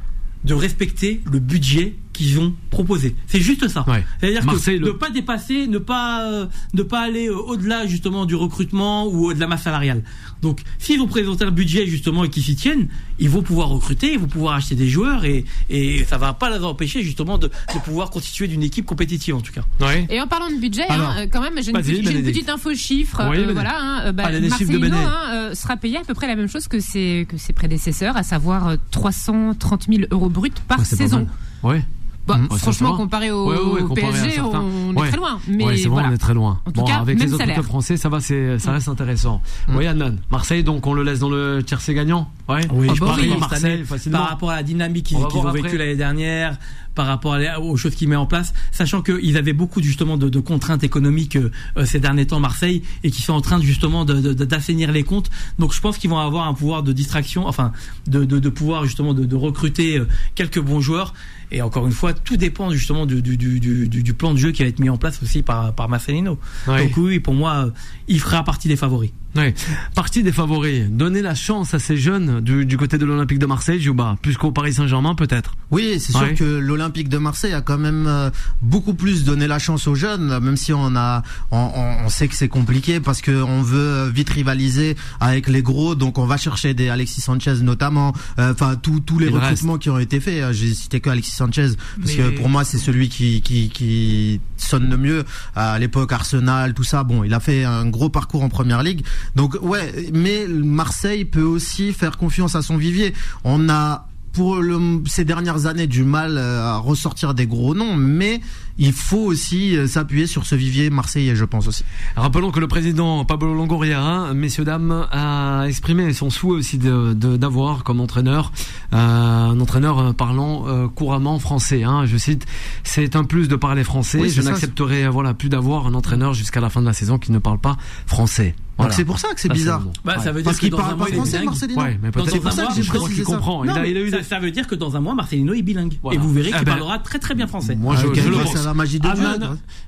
de 0.46 0.54
respecter 0.54 1.22
le 1.32 1.40
budget 1.40 1.96
qu'ils 2.13 2.39
ont 2.39 2.54
proposé. 2.69 3.15
C'est 3.28 3.39
juste 3.41 3.67
ça. 3.67 3.84
Ouais. 3.88 4.04
C'est-à-dire 4.19 4.45
que 4.45 4.78
ne 4.80 4.91
pas 4.91 5.10
dépasser, 5.10 5.67
ne 5.67 5.80
pas 5.80 6.23
euh, 6.32 6.45
ne 6.73 6.84
pas 6.84 7.02
aller 7.02 7.28
euh, 7.28 7.36
au-delà 7.36 7.86
justement 7.88 8.26
du 8.26 8.36
recrutement 8.36 9.08
ou 9.08 9.32
euh, 9.32 9.34
de 9.34 9.39
la 9.39 9.47
masse 9.47 9.63
salariale. 9.63 10.04
Donc, 10.41 10.62
s'ils 10.80 10.99
vont 10.99 11.08
présenter 11.08 11.43
un 11.45 11.52
budget 11.52 11.88
justement 11.88 12.23
et 12.23 12.30
qu'ils 12.30 12.43
s'y 12.43 12.56
tiennent, 12.56 12.88
ils 13.19 13.30
vont 13.30 13.41
pouvoir 13.41 13.69
recruter, 13.69 14.13
ils 14.13 14.19
vont 14.19 14.28
pouvoir 14.28 14.56
acheter 14.56 14.76
des 14.76 14.88
joueurs 14.88 15.26
et 15.26 15.45
et 15.69 16.04
ça 16.06 16.17
va 16.17 16.34
pas 16.34 16.56
les 16.56 16.63
empêcher 16.63 17.02
justement 17.02 17.38
de, 17.38 17.47
de 17.47 17.80
pouvoir 17.80 18.10
constituer 18.10 18.47
d'une 18.47 18.63
équipe 18.63 18.86
compétitive 18.86 19.36
en 19.36 19.41
tout 19.41 19.52
cas. 19.54 19.63
Ouais. 19.82 20.06
Et 20.10 20.21
en 20.21 20.28
parlant 20.28 20.49
de 20.49 20.60
budget, 20.60 20.84
Alors, 20.89 21.10
hein, 21.10 21.15
euh, 21.21 21.28
quand 21.32 21.41
même, 21.41 21.54
j'ai 21.62 21.71
une, 21.71 21.78
petite- 21.78 22.10
une 22.10 22.23
petite 22.23 22.49
info 22.49 22.73
chiffre. 22.76 23.21
Oui, 23.32 23.38
euh, 23.39 23.54
voilà, 23.54 23.78
hein, 23.82 24.13
bah, 24.13 24.30
Marcelino 24.39 24.80
Béné. 24.80 24.97
hein, 24.97 25.21
euh, 25.34 25.56
sera 25.56 25.78
payé 25.78 25.97
à 25.97 26.02
peu 26.02 26.13
près 26.13 26.28
la 26.28 26.36
même 26.36 26.47
chose 26.49 26.67
que 26.67 26.80
ses, 26.80 27.26
que 27.28 27.38
ses 27.38 27.54
prédécesseurs, 27.54 28.17
à 28.17 28.23
savoir 28.23 28.67
euh, 28.67 28.76
330 28.91 29.86
000 29.89 30.04
euros 30.12 30.30
bruts 30.30 30.52
par 30.67 30.80
Ouais, 30.80 30.86
saison. 30.86 31.28
Ouais. 31.63 31.84
Ça, 32.28 32.38
ça 32.52 32.58
franchement, 32.58 32.96
comparé 32.98 33.32
au, 33.32 33.50
Ouais, 33.50 33.58
ouais, 33.58 33.64
ouais, 33.74 33.82
au 33.82 33.88
comparé 33.90 34.08
à 34.08 34.12
PSG, 34.12 34.32
certains. 34.36 34.62
on 34.62 34.94
Ouais. 34.96 35.08
est 35.08 35.12
très 35.12 35.18
loin. 35.18 35.40
Mais 35.48 35.66
ouais, 35.66 35.76
c'est 35.78 35.84
vrai, 35.84 35.90
voilà. 35.90 36.10
on 36.10 36.14
est 36.14 36.18
très 36.18 36.34
loin. 36.34 36.60
En 36.66 36.72
tout 36.72 36.80
bon, 36.82 36.86
cas, 36.88 36.96
avec 37.00 37.20
même 37.20 37.28
les 37.28 37.34
autres 37.34 37.44
clubs 37.46 37.66
français, 37.66 37.98
ça 37.98 38.10
va, 38.10 38.20
c'est, 38.22 38.60
ça 38.60 38.72
reste 38.72 38.88
intéressant. 38.88 39.42
Oui, 39.70 39.86
Annan. 39.88 40.16
Marseille, 40.32 40.64
donc, 40.64 40.88
on 40.88 40.94
le 40.94 41.04
laisse 41.04 41.20
dans 41.20 41.30
le 41.30 41.62
tiercé 41.66 41.94
gagnant. 41.94 42.30
Ouais. 42.48 42.62
Oui, 42.72 42.88
Ah 42.90 42.94
je 42.96 43.00
bah 43.02 43.06
pense 43.08 43.20
oui. 43.20 43.34
Marseille, 43.40 43.84
facilement. 43.84 44.20
par 44.20 44.30
rapport 44.30 44.52
à 44.52 44.56
la 44.58 44.64
dynamique 44.64 45.06
qu'ils 45.08 45.18
qu'ils 45.18 45.40
ont 45.40 45.52
vécu 45.52 45.66
après. 45.68 45.78
l'année 45.78 45.96
dernière, 45.96 46.58
par 46.96 47.08
rapport 47.08 47.34
à 47.34 47.60
aux 47.60 47.76
choses 47.76 47.96
qu'il 47.96 48.08
met 48.08 48.16
en 48.16 48.26
place, 48.28 48.54
sachant 48.72 49.02
qu'ils 49.02 49.36
avaient 49.38 49.54
beaucoup 49.54 49.82
justement 49.82 50.16
de, 50.16 50.30
de 50.30 50.40
contraintes 50.40 50.84
économiques 50.84 51.36
euh, 51.38 51.86
ces 51.86 52.00
derniers 52.00 52.28
temps 52.28 52.40
Marseille 52.40 52.84
et 53.04 53.10
qui 53.12 53.22
sont 53.24 53.34
en 53.34 53.42
train 53.42 53.60
justement 53.60 54.06
de- 54.06 54.14
de- 54.22 54.34
de- 54.34 54.46
d'assainir 54.46 54.92
les 54.92 55.04
comptes. 55.04 55.32
Donc 55.58 55.74
je 55.74 55.82
pense 55.82 55.98
qu'ils 55.98 56.10
vont 56.12 56.20
avoir 56.20 56.48
un 56.48 56.54
pouvoir 56.54 56.84
de 56.84 56.92
distraction, 56.94 57.48
enfin 57.48 57.72
de, 58.08 58.26
de, 58.26 58.38
de 58.40 58.50
pouvoir 58.50 58.86
justement 58.86 59.14
de, 59.16 59.26
de 59.26 59.36
recruter 59.36 59.98
euh, 59.98 60.08
quelques 60.36 60.60
bons 60.60 60.82
joueurs. 60.82 61.14
Et 61.52 61.62
encore 61.62 61.86
une 61.86 61.92
fois, 61.94 62.12
tout 62.13 62.38
dépend 62.38 62.69
justement 62.71 63.06
du, 63.06 63.21
du, 63.21 63.38
du, 63.38 63.60
du, 63.60 63.88
du 63.88 64.13
plan 64.13 64.34
de 64.34 64.38
jeu 64.38 64.52
qui 64.52 64.63
va 64.63 64.69
être 64.69 64.80
mis 64.80 64.89
en 64.89 64.97
place 64.97 65.21
aussi 65.23 65.41
par, 65.41 65.73
par 65.73 65.89
Marcelino. 65.89 66.38
Donc 66.84 66.97
oui, 66.97 67.19
pour 67.19 67.34
moi, 67.34 67.65
euh, 67.65 67.71
il 68.08 68.19
fera 68.19 68.43
partie 68.43 68.67
des 68.67 68.76
favoris. 68.76 69.12
Ouais. 69.36 69.54
Partie 69.96 70.22
des 70.24 70.32
favoris. 70.32 70.88
Donner 70.89 71.22
la 71.22 71.34
chance 71.36 71.74
à 71.74 71.80
ces 71.80 71.98
jeunes 71.98 72.39
du, 72.41 72.65
du 72.65 72.78
côté 72.78 72.98
de 72.98 73.06
l'Olympique 73.06 73.39
de 73.39 73.46
Marseille, 73.46 73.80
Juba. 73.82 74.15
Plus 74.22 74.38
qu'au 74.38 74.52
Paris 74.52 74.74
Saint-Germain, 74.74 75.15
peut-être. 75.15 75.56
Oui, 75.72 75.96
c'est 76.00 76.12
sûr 76.12 76.34
que 76.36 76.43
l'Olympique 76.43 77.10
de 77.10 77.17
Marseille 77.17 77.54
a 77.54 77.62
quand 77.62 77.78
même 77.80 78.06
euh, 78.08 78.30
beaucoup 78.62 78.93
plus 78.93 79.24
donné 79.24 79.48
la 79.48 79.58
chance 79.60 79.88
aux 79.88 79.96
jeunes, 79.96 80.39
même 80.39 80.56
si 80.58 80.72
on 80.72 80.96
a, 80.96 81.24
on, 81.52 81.58
on- 82.06 82.10
sait 82.10 82.28
que 82.28 82.36
c'est 82.36 82.48
compliqué 82.48 83.00
parce 83.00 83.22
que 83.22 83.32
on 83.32 83.63
veut 83.63 83.80
euh, 83.80 84.10
vite 84.13 84.30
rivaliser 84.30 84.96
avec 85.19 85.48
les 85.48 85.63
gros, 85.63 85.96
donc 85.96 86.19
on 86.19 86.28
va 86.28 86.38
chercher 86.38 86.76
des 86.76 86.89
Alexis 86.89 87.22
Sanchez 87.22 87.56
notamment, 87.63 88.13
euh, 88.38 88.52
enfin 88.54 88.76
tous 88.76 89.00
tous 89.00 89.17
les 89.17 89.30
recrutements 89.30 89.80
qui 89.80 89.89
ont 89.89 89.98
été 89.98 90.19
faits. 90.19 90.54
J'ai 90.54 90.74
cité 90.76 91.00
que 91.00 91.10
Alexis 91.10 91.32
Sanchez 91.32 91.69
parce 92.00 92.12
Mais- 92.12 92.17
que 92.17 92.30
pour 92.38 92.50
moi 92.50 92.63
c'est 92.63 92.78
celui 92.78 93.10
qui, 93.10 93.41
qui 93.41 93.69
qui 93.69 94.39
sonne 94.63 94.89
le 94.89 94.97
mieux 94.97 95.26
à 95.56 95.78
l'époque 95.80 96.12
Arsenal, 96.12 96.73
tout 96.73 96.84
ça. 96.84 97.04
Bon, 97.04 97.23
il 97.23 97.34
a 97.34 97.39
fait 97.39 97.63
un 97.63 97.86
gros 97.86 98.10
parcours 98.10 98.43
en 98.43 98.49
première 98.49 98.84
ligue, 98.84 99.06
donc 99.36 99.58
ouais, 99.62 100.10
mais 100.13 100.47
Marseille 100.47 101.26
peut 101.26 101.41
aussi 101.41 101.93
faire 101.93 102.17
confiance 102.17 102.56
à 102.56 102.62
son 102.62 102.78
vivier. 102.78 103.13
On 103.43 103.69
a 103.69 104.08
pour 104.34 104.58
le, 104.58 105.02
ces 105.06 105.24
dernières 105.26 105.67
années 105.67 105.88
du 105.88 106.04
mal 106.04 106.38
euh, 106.38 106.62
à 106.63 106.78
ressortir 106.78 107.34
des 107.34 107.46
gros 107.48 107.74
noms, 107.76 107.96
mais 107.96 108.41
il 108.80 108.91
faut 108.91 109.17
aussi 109.19 109.78
euh, 109.78 109.86
s'appuyer 109.88 110.26
sur 110.26 110.46
ce 110.48 110.56
vivier 110.56 110.89
marseillais, 110.89 111.36
je 111.36 111.46
pense 111.46 111.67
aussi. 111.67 111.84
Rappelons 112.15 112.50
que 112.52 112.60
le 112.60 112.67
président 112.67 113.24
Pablo 113.26 113.54
Longoria, 113.54 114.02
hein, 114.02 114.34
messieurs 114.34 114.65
dames, 114.65 115.06
a 115.12 115.65
exprimé 115.67 116.12
son 116.13 116.32
souhait 116.32 116.58
aussi 116.58 116.80
de- 116.80 117.13
de- 117.13 117.38
d'avoir 117.38 117.84
comme 117.84 118.02
entraîneur 118.02 118.52
euh, 118.93 118.98
un 118.98 119.60
entraîneur 119.60 120.15
parlant 120.15 120.65
euh, 120.67 120.88
couramment 120.88 121.38
français. 121.38 121.84
Hein, 121.84 122.06
je 122.08 122.17
cite, 122.17 122.46
c'est 122.84 123.15
un 123.15 123.24
plus 123.26 123.48
de 123.48 123.56
parler 123.56 123.84
français. 123.84 124.17
Oui, 124.19 124.30
je 124.32 124.41
n'accepterai 124.50 125.08
voilà 125.10 125.36
plus 125.36 125.50
d'avoir 125.50 125.86
un 125.86 125.93
entraîneur 125.93 126.34
jusqu'à 126.34 126.60
la 126.60 126.69
fin 126.72 126.82
de 126.82 126.88
la 126.88 126.93
saison 126.93 127.19
qui 127.19 127.32
ne 127.32 127.38
parle 127.39 127.60
pas 127.60 127.78
français. 128.08 128.56
Donc 128.76 128.88
Voilà. 128.88 128.94
c'est 128.96 129.06
pour 129.06 129.20
ça 129.20 129.28
que 129.36 129.40
c'est 129.40 129.50
Ça, 129.50 129.54
bizarre. 129.54 129.84
Bah, 130.04 130.18
ça 130.18 130.32
veut 130.32 130.42
dire 130.42 130.46
Parce 130.46 130.56
que 130.58 130.62
qu'il 130.62 130.72
dans 130.72 130.78
parle 130.78 130.90
un 130.90 130.92
pas 130.94 130.98
mois, 130.98 131.08
il 131.10 131.14
est 131.14 131.16
français, 131.18 131.32
bilingue. 131.34 131.46
Marcelino. 131.46 131.82
Ouais, 131.82 132.00
mais 132.02 132.10
peut-être 132.12 132.28
un 132.36 132.38
que- 132.40 132.44
mois, 132.44 132.70
je 132.76 132.82
je 132.82 132.88
crois 132.90 133.00
pense 133.02 133.10
qu'il 133.10 133.18
c'est 133.20 133.24
ça. 133.24 133.36
comprend. 133.36 133.64
Il 133.64 133.68
Non, 133.70 133.76
a, 133.76 133.80
mais 133.82 133.92
il 133.92 133.98
a 133.98 134.00
eu 134.02 134.10
Ça, 134.10 134.18
des- 134.18 134.24
ça 134.24 134.40
veut 134.40 134.50
dire 134.50 134.66
que 134.66 134.74
dans 134.74 134.96
un 134.98 135.00
mois, 135.00 135.14
Marcelino 135.14 135.54
est 135.54 135.62
bilingue. 135.62 135.94
Voilà. 136.02 136.18
Et 136.18 136.20
vous 136.20 136.34
verrez 136.34 136.50
Ah 136.54 136.58
qu'il 136.58 136.66
ben- 136.66 136.72
parlera 136.72 136.98
très 137.00 137.20
très 137.20 137.36
bien 137.36 137.46
français. 137.46 137.76
Moi, 137.76 137.96
je, 137.98 138.08
Euh, 138.08 138.14
je 138.16 138.30
le 138.30 138.36
pense. 138.38 138.52
c'est 138.54 138.66
la 138.66 138.74
magie 138.74 139.00
de 139.00 139.08
Dieu. 139.14 139.24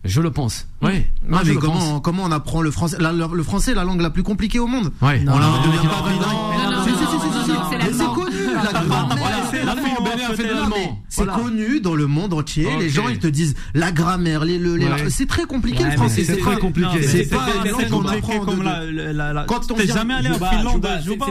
Je 0.03 0.21
le 0.21 0.29
pense. 0.31 0.67
Non, 0.83 0.89
je 1.43 1.51
mais 1.51 1.55
comment, 1.57 1.73
pense. 1.73 2.01
comment 2.03 2.23
on 2.25 2.31
apprend 2.31 2.61
le 2.61 2.69
français 2.69 2.97
la- 2.99 3.11
Le, 3.11 3.25
le 3.33 3.43
français 3.43 3.71
est 3.71 3.75
la 3.75 3.83
langue 3.85 4.01
la 4.01 4.11
plus 4.11 4.21
compliquée 4.23 4.59
au 4.59 4.67
monde? 4.67 4.91
Ouais. 5.01 5.23
On 5.27 5.39
la 5.39 5.45
devient 5.65 5.77
pas 5.87 6.07
bilingue. 6.07 6.85
c'est 6.85 7.93
c'est 7.93 8.05
connu, 8.05 8.53
la 9.65 9.75
Béné 9.75 10.23
a 10.23 10.33
fait 10.33 10.43
de 10.43 10.53
l'allemand. 10.53 11.01
C'est 11.15 11.23
Voilà. 11.23 11.39
connu 11.39 11.79
dans 11.79 11.95
le 11.95 12.07
monde 12.07 12.33
entier. 12.33 12.67
Les 12.79 12.89
gens 12.89 13.07
ils 13.07 13.19
te 13.19 13.27
disent 13.27 13.55
la 13.73 13.91
grammaire, 13.93 14.43
les, 14.43 14.57
le- 14.57 14.75
les- 14.75 14.85
Ouais. 14.85 15.09
c'est 15.09 15.27
très 15.27 15.45
compliqué 15.45 15.81
Ouais, 15.83 15.91
le 15.91 15.95
français. 15.95 16.23
c'est 16.25 16.37
très 16.37 16.57
compliqué. 16.57 17.01
C'est 17.03 17.29
pas 17.29 17.45
une 17.63 17.71
langue 17.71 17.89
qu'on 17.89 18.05
apprend 18.05 18.39
comme 18.39 18.59
de- 18.59 18.63
la, 18.65 18.83
la, 18.83 19.13
la, 19.13 19.33
la- 19.33 19.43
Quand 19.45 19.71
on 19.71 19.75
T'es 19.75 19.87
jamais 19.87 20.13
allé 20.15 20.29
en 20.29 20.33
Finlande, 20.39 20.85
Juba, 21.05 21.25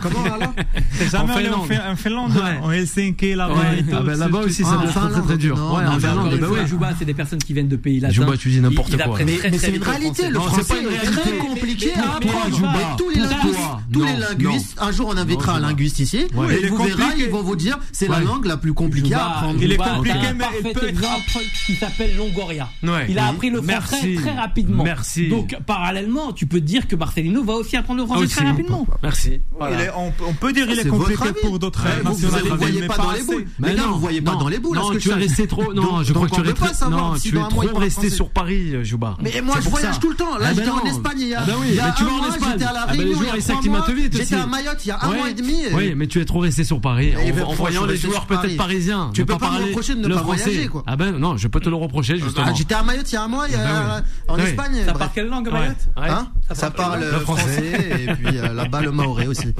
Comment 0.00 0.24
là, 0.24 0.52
T'es 0.98 1.08
jamais 1.08 1.32
allé 1.32 1.48
en, 1.48 1.62
Finlande. 1.96 2.32
Fin- 2.32 2.60
en 2.62 2.70
Helsinki, 2.70 3.34
là-bas. 3.34 3.54
Ah 3.92 4.00
ben, 4.02 4.16
là-bas 4.18 4.38
aussi, 4.40 4.62
Ah, 4.64 4.68
ça 4.68 4.74
en 4.76 4.80
doit 4.82 4.90
être 4.90 5.10
très, 5.12 5.22
très, 5.22 5.36
dur. 5.36 5.56
en 5.72 5.98
Finlande. 5.98 6.38
Juba, 6.66 6.90
c'est 6.98 7.04
des 7.04 7.14
personnes 7.14 7.38
qui 7.38 7.52
viennent 7.54 7.68
de 7.68 7.76
pays 7.76 7.98
latins. 8.00 8.14
Juba, 8.14 8.36
tu 8.36 8.50
dis 8.50 8.60
n'importe 8.60 8.96
quoi. 9.02 9.18
Mais, 9.24 9.38
c'est 9.58 9.74
une 9.74 9.82
réalité, 9.82 10.28
le 10.28 10.38
français 10.38 10.74
est 11.02 11.10
très 11.10 11.32
compliqué 11.38 11.92
à 11.94 12.16
apprendre. 12.16 12.96
Tous 12.98 13.10
les 13.10 14.16
linguistes, 14.16 14.76
un 14.80 14.92
jour 14.92 15.08
on 15.12 15.16
invitera 15.16 15.56
un 15.56 15.60
linguiste 15.60 15.98
ici, 16.00 16.18
et 16.18 16.28
vous 16.68 16.76
verrez, 16.76 17.02
ils 17.18 17.30
vont 17.30 17.42
vous 17.42 17.56
dire, 17.56 17.78
c'est 17.92 18.08
la 18.08 18.20
langue 18.20 18.44
la 18.46 18.56
plus 18.56 18.74
compliqué 18.76 19.14
à 19.14 19.26
apprendre. 19.26 19.58
Il 19.60 19.72
est 19.72 19.76
compliqué, 19.76 20.16
un 20.18 20.34
mais 20.34 20.44
il 20.64 20.72
peut 20.72 20.88
être- 20.88 21.66
qui 21.66 21.74
s'appelle 21.74 22.16
Longoria. 22.16 22.68
Ouais. 22.82 23.06
Il 23.08 23.18
a 23.18 23.26
appris 23.26 23.50
le 23.50 23.60
français 23.62 23.96
Merci. 24.00 24.14
très 24.14 24.34
rapidement. 24.34 24.84
Merci. 24.84 25.28
Donc, 25.28 25.56
parallèlement, 25.66 26.32
tu 26.32 26.46
peux 26.46 26.60
dire 26.60 26.86
que 26.86 26.94
Marcelino 26.94 27.42
va 27.42 27.54
aussi 27.54 27.76
apprendre 27.76 28.00
le 28.02 28.06
français 28.06 28.24
Aussi. 28.24 28.36
très 28.36 28.46
rapidement. 28.46 28.86
Merci. 29.02 29.40
Il 29.72 29.80
est- 29.80 29.90
on, 29.96 30.12
on 30.28 30.32
peut 30.34 30.52
dire 30.52 30.68
qu'il 30.68 30.78
est 30.78 30.88
compliqué 30.88 31.28
pour 31.42 31.58
d'autres 31.58 31.82
Ouais, 31.84 32.02
vous, 32.04 32.20
ne 32.20 32.56
voyez 32.56 32.82
pas 32.86 32.96
dans 32.96 33.10
les 33.12 33.22
boules. 33.22 33.46
Mais 33.58 33.74
non, 33.74 33.92
vous 33.92 34.00
voyez 34.00 34.20
pas 34.20 34.36
dans 34.36 34.48
les 34.48 34.58
boules. 34.58 34.76
Non, 34.76 34.90
tu 34.96 35.10
es 35.10 35.14
resté 35.14 35.46
trop. 35.46 35.72
Non, 35.74 36.02
je 36.02 36.12
crois 36.12 36.28
que 36.28 36.34
tu 36.40 36.48
es 36.48 36.52
trop 36.52 37.78
resté 37.78 38.10
sur 38.10 38.30
Paris, 38.30 38.84
Jouba. 38.84 39.16
Mais 39.22 39.40
moi, 39.40 39.56
je 39.62 39.68
voyage 39.68 39.98
tout 39.98 40.10
le 40.10 40.16
temps. 40.16 40.36
Là, 40.38 40.46
Ah 40.50 40.54
ben 40.54 40.56
j'étais 40.56 40.70
en. 40.70 40.84
Espagne 40.86 41.18
il 41.18 41.28
y 41.28 41.34
a, 41.34 41.40
Ah 41.40 41.46
ben 41.46 41.94
tu 41.96 42.04
vas 42.04 42.10
en 42.12 42.28
Espagne. 42.28 42.48
j'étais 42.52 42.64
à 42.64 42.72
la 42.72 42.80
Ah 42.82 42.86
ben 42.92 42.98
les 42.98 43.14
Réunion. 43.14 44.06
J'étais 44.12 44.34
à 44.36 44.46
Mayotte 44.46 44.84
il 44.84 44.88
y 44.88 44.90
a 44.90 44.98
un 45.02 45.12
mois 45.14 45.30
et 45.30 45.34
demi. 45.34 45.54
Oui, 45.72 45.94
mais 45.96 46.06
tu 46.06 46.20
es 46.20 46.24
trop 46.24 46.40
resté 46.40 46.64
sur 46.64 46.80
Paris. 46.80 47.12
En, 47.16 47.52
voyant 47.54 47.86
les 47.86 47.96
joueurs 47.96 48.26
peut-être 48.26 48.56
Paris. 48.66 48.74
parisiens. 48.74 49.10
Tu 49.14 49.20
ne 49.22 49.26
peux 49.26 49.38
pas 49.38 49.50
me 49.50 49.64
reprocher 49.66 49.94
de 49.94 50.06
ne 50.08 50.14
pas 50.14 50.20
français. 50.20 50.44
voyager, 50.44 50.68
quoi. 50.68 50.82
Ah 50.86 50.96
ben 50.96 51.12
non, 51.18 51.36
je 51.36 51.48
peux 51.48 51.60
te 51.60 51.68
le 51.68 51.76
reprocher 51.76 52.18
justement. 52.18 52.46
Ah, 52.48 52.52
J'étais 52.54 52.74
à 52.74 52.82
Mayotte 52.82 53.10
il 53.10 53.14
y 53.14 53.18
a 53.18 53.22
un 53.22 53.28
mois 53.28 53.46
il 53.48 53.52
y 53.52 53.56
a- 53.56 53.60
Ah 53.64 54.02
ben 54.28 54.34
en 54.34 54.36
oui. 54.36 54.42
Espagne. 54.48 54.74
Ça 54.78 54.84
bref. 54.92 54.98
parle 54.98 55.10
quelle 55.14 55.28
langue. 55.28 55.50
Mayotte 55.52 55.76
Ouais. 55.96 56.08
Hein 56.10 56.28
Ça 56.52 56.70
parle 56.70 57.00
le 57.00 57.06
euh, 57.06 57.20
français. 57.20 57.42
français 57.42 58.04
et 58.08 58.14
puis 58.14 58.38
euh, 58.38 58.52
là-bas 58.52 58.80
le 58.82 58.90
maoré 58.92 59.26
aussi. 59.28 59.54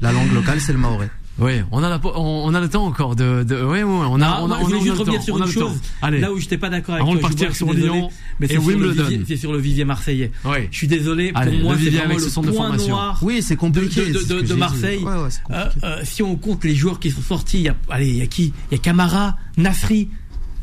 La 0.00 0.12
langue 0.12 0.32
locale 0.32 0.60
c'est 0.60 0.72
le 0.72 0.78
maoré. 0.78 1.08
Oui, 1.40 1.52
on 1.72 1.82
a 1.82 1.88
la, 1.88 2.00
on, 2.04 2.42
on 2.44 2.54
a 2.54 2.60
le 2.60 2.68
temps 2.68 2.84
encore 2.86 3.16
de, 3.16 3.42
de 3.42 3.54
ouais, 3.56 3.82
ouais, 3.82 3.84
on 3.84 4.20
a, 4.20 4.26
Ah, 4.26 4.38
on 4.42 4.44
a, 4.44 4.48
moi, 4.48 4.48
on 4.48 4.52
a, 4.52 4.58
je 4.58 4.64
on 4.64 4.66
a 4.66 4.70
juste 4.80 4.84
le 4.86 4.92
revenir 4.92 5.18
temps, 5.20 5.24
sur 5.24 5.38
une 5.38 5.46
chose. 5.46 5.80
Allez. 6.02 6.20
Là 6.20 6.32
où 6.32 6.38
j'étais 6.38 6.58
pas 6.58 6.68
d'accord 6.68 6.94
avec 6.96 7.02
Avant 7.02 7.14
de 7.14 7.20
toi, 7.20 7.28
partir 7.30 7.48
je 7.48 7.54
suis 7.54 7.64
sur 7.64 7.72
Lyon 7.74 8.10
mais 8.38 8.46
c'est 8.46 8.60
sur, 8.60 8.78
le 8.78 8.90
vivier- 8.90 9.22
c'est 9.26 9.36
sur 9.36 9.52
le 9.52 9.58
vivier 9.58 9.84
marseillais. 9.84 10.30
Oui. 10.44 10.58
Je 10.70 10.76
suis 10.76 10.86
désolé, 10.88 11.32
pour 11.32 11.40
Allez, 11.40 11.58
moi 11.62 11.74
le 11.74 11.78
c'est 11.80 11.90
vraiment 11.90 12.04
avec 12.04 12.18
le 12.18 12.24
ce 12.30 12.40
de 12.40 12.46
point 12.50 12.52
formation. 12.52 12.88
noir 12.88 13.18
Oui, 13.22 13.42
c'est 13.42 13.54
de, 13.54 13.60
compliqué. 13.60 14.06
de- 14.12 14.18
de- 14.22 14.40
de 14.40 14.46
dit. 14.46 14.52
Marseille. 14.54 14.98
Ouais, 15.02 15.14
ouais, 15.14 15.28
Euh, 15.50 15.64
euh, 15.84 16.00
si 16.04 16.22
on 16.22 16.36
compte 16.36 16.64
les 16.64 16.74
joueurs 16.74 17.00
qui 17.00 17.10
sont 17.10 17.22
sortis, 17.22 17.58
il 17.58 17.62
y 17.64 17.68
a, 17.68 17.76
allez, 17.88 18.08
il 18.08 18.16
y 18.16 18.22
a 18.22 18.26
qui? 18.26 18.52
Il 18.70 18.74
y 18.76 18.78
a 18.78 18.82
Camara, 18.82 19.36
Nasri, 19.56 20.08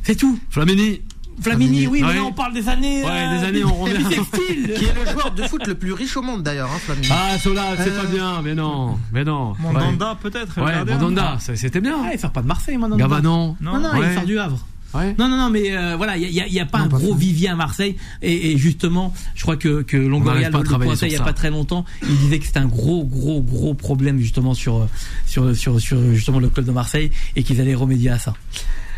c'est 0.03 0.15
tout. 0.15 0.37
Flamini. 0.49 1.01
Flamini, 1.41 1.87
oui, 1.87 2.01
mais 2.01 2.07
Ouais. 2.07 2.15
là 2.15 2.23
on 2.23 2.31
parle 2.33 2.53
des 2.53 2.67
années. 2.67 3.03
Ouais, 3.03 3.09
euh, 3.11 3.39
des 3.39 3.45
années, 3.45 3.63
on 3.63 3.73
revient. 3.75 3.97
Qui 4.75 4.85
est 4.85 4.93
le 4.93 5.11
joueur 5.11 5.31
de 5.31 5.43
foot 5.43 5.65
le 5.67 5.75
plus 5.75 5.93
riche 5.93 6.17
au 6.17 6.21
monde 6.21 6.43
d'ailleurs, 6.43 6.69
hein, 6.73 6.79
Flamini. 6.79 7.07
Ah, 7.11 7.37
Sola, 7.37 7.63
c'est 7.77 7.89
Euh, 7.91 8.01
pas 8.01 8.07
bien, 8.07 8.41
mais 8.43 8.55
non, 8.55 8.97
mais 9.11 9.23
non. 9.23 9.53
Mandanda, 9.59 10.17
peut-être. 10.21 10.59
Ouais. 10.61 10.83
Mandanda, 10.85 11.37
c'était 11.39 11.81
bien. 11.81 11.97
Ah, 12.03 12.09
il 12.13 12.19
sort 12.19 12.31
pas 12.31 12.41
de 12.41 12.47
Marseille, 12.47 12.77
maintenant. 12.77 12.97
Gavanon. 12.97 13.55
Non, 13.61 13.79
non, 13.79 13.91
Ouais. 13.97 14.07
il 14.09 14.15
sort 14.15 14.25
du 14.25 14.39
Havre. 14.39 14.65
Ouais. 14.93 15.13
Non, 15.19 15.27
non, 15.27 15.35
non, 15.37 15.49
mais 15.49 15.75
euh, 15.75 15.95
voilà, 15.97 16.15
il 16.17 16.31
y 16.31 16.39
a, 16.41 16.47
il 16.47 16.53
y 16.53 16.61
a 16.61 16.65
pas 16.65 16.79
un 16.79 16.87
gros 16.87 17.13
vivier 17.13 17.49
à 17.49 17.55
Marseille. 17.55 17.97
Et, 18.21 18.51
et 18.53 18.57
justement, 18.57 19.13
je 19.35 19.41
crois 19.43 19.57
que, 19.57 19.81
que 19.81 19.97
Longoria 19.97 20.49
le, 20.49 20.63
pointait 20.63 21.07
il 21.07 21.11
y 21.11 21.17
a 21.17 21.21
pas 21.23 21.33
très 21.33 21.49
longtemps. 21.49 21.83
Il 22.03 22.17
disait 22.17 22.39
que 22.39 22.45
c'était 22.45 22.59
un 22.59 22.67
gros, 22.67 23.03
gros, 23.03 23.41
gros 23.41 23.73
problème 23.73 24.17
justement 24.17 24.53
sur, 24.53 24.77
euh, 24.77 24.89
sur, 25.25 25.53
sur, 25.55 25.79
sur 25.81 26.01
justement 26.13 26.39
le 26.39 26.47
club 26.49 26.65
de 26.65 26.71
Marseille 26.71 27.11
et 27.35 27.43
qu'ils 27.43 27.59
allaient 27.59 27.75
remédier 27.75 28.11
à 28.11 28.17
ça. 28.17 28.33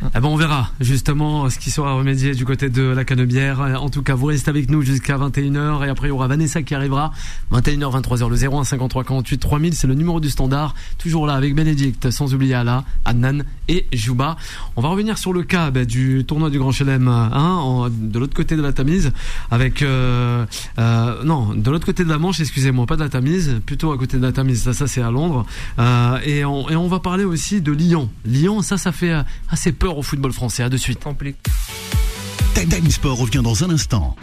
Eh 0.01 0.19
on 0.23 0.37
verra 0.37 0.69
justement 0.79 1.49
ce 1.49 1.59
qui 1.59 1.71
sera 1.71 1.93
remédié 1.93 2.33
du 2.33 2.45
côté 2.45 2.69
de 2.69 2.83
la 2.83 3.03
Canebière. 3.03 3.59
En 3.81 3.89
tout 3.89 4.01
cas, 4.01 4.15
vous 4.15 4.27
restez 4.27 4.49
avec 4.49 4.71
nous 4.71 4.81
jusqu'à 4.81 5.17
21h 5.17 5.85
et 5.85 5.89
après 5.89 6.07
il 6.07 6.11
y 6.11 6.13
aura 6.13 6.27
Vanessa 6.27 6.61
qui 6.61 6.73
arrivera 6.73 7.11
21h 7.51 8.01
23h 8.01 8.29
le 8.29 8.55
01 8.59 8.63
53 8.63 9.03
48 9.03 9.37
3000 9.37 9.75
c'est 9.75 9.87
le 9.87 9.95
numéro 9.95 10.21
du 10.21 10.29
standard. 10.29 10.73
Toujours 10.97 11.27
là 11.27 11.33
avec 11.33 11.53
Bénédicte, 11.53 12.11
sans 12.11 12.33
oublier 12.33 12.53
Ala, 12.53 12.85
Adnan 13.03 13.43
et 13.69 13.85
Jouba. 13.93 14.35
On 14.75 14.81
va 14.81 14.89
revenir 14.89 15.17
sur 15.17 15.31
le 15.31 15.43
cas 15.43 15.71
ben, 15.71 15.85
du 15.85 16.25
tournoi 16.25 16.49
du 16.49 16.59
Grand 16.59 16.71
Chelem 16.71 17.07
hein, 17.07 17.29
en- 17.31 17.89
de 17.89 18.19
l'autre 18.19 18.35
côté 18.35 18.55
de 18.55 18.61
la 18.61 18.73
Tamise 18.73 19.11
avec 19.51 19.81
euh, 19.81 20.45
euh, 20.77 21.23
non 21.23 21.53
de 21.53 21.71
l'autre 21.71 21.85
côté 21.85 22.03
de 22.03 22.09
la 22.09 22.17
Manche 22.17 22.39
excusez-moi 22.39 22.85
pas 22.85 22.95
de 22.97 23.03
la 23.03 23.09
Tamise 23.09 23.61
plutôt 23.65 23.91
à 23.91 23.97
côté 23.97 24.17
de 24.17 24.23
la 24.23 24.31
Tamise 24.31 24.71
ça 24.71 24.87
c'est 24.87 25.01
à 25.01 25.11
Londres. 25.11 25.45
Euh, 25.77 26.19
et, 26.25 26.43
on, 26.43 26.87
va 26.89 26.99
parler 26.99 27.23
aussi 27.23 27.61
de 27.61 27.71
Lyon. 27.71 28.09
Lyon 28.25 28.61
ça 28.61 28.77
ça 28.77 28.91
fait 28.91 29.13
assez 29.49 29.71
peur 29.71 29.97
au 29.97 30.01
football 30.01 30.33
français. 30.33 30.63
À 30.63 30.69
de 30.69 30.77
suite. 30.77 30.99
Time 32.53 32.89
Sport 32.91 33.17
revient 33.17 33.41
dans 33.43 33.63
un 33.63 33.69
instant. 33.69 34.15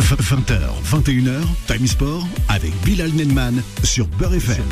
20h, 0.00 0.58
21h, 0.84 1.40
Time 1.66 1.86
Sport 1.86 2.26
avec 2.48 2.72
Bilal 2.84 3.12
Nenman 3.12 3.62
sur 3.82 4.06
Beurre 4.06 4.34
FM. 4.34 4.64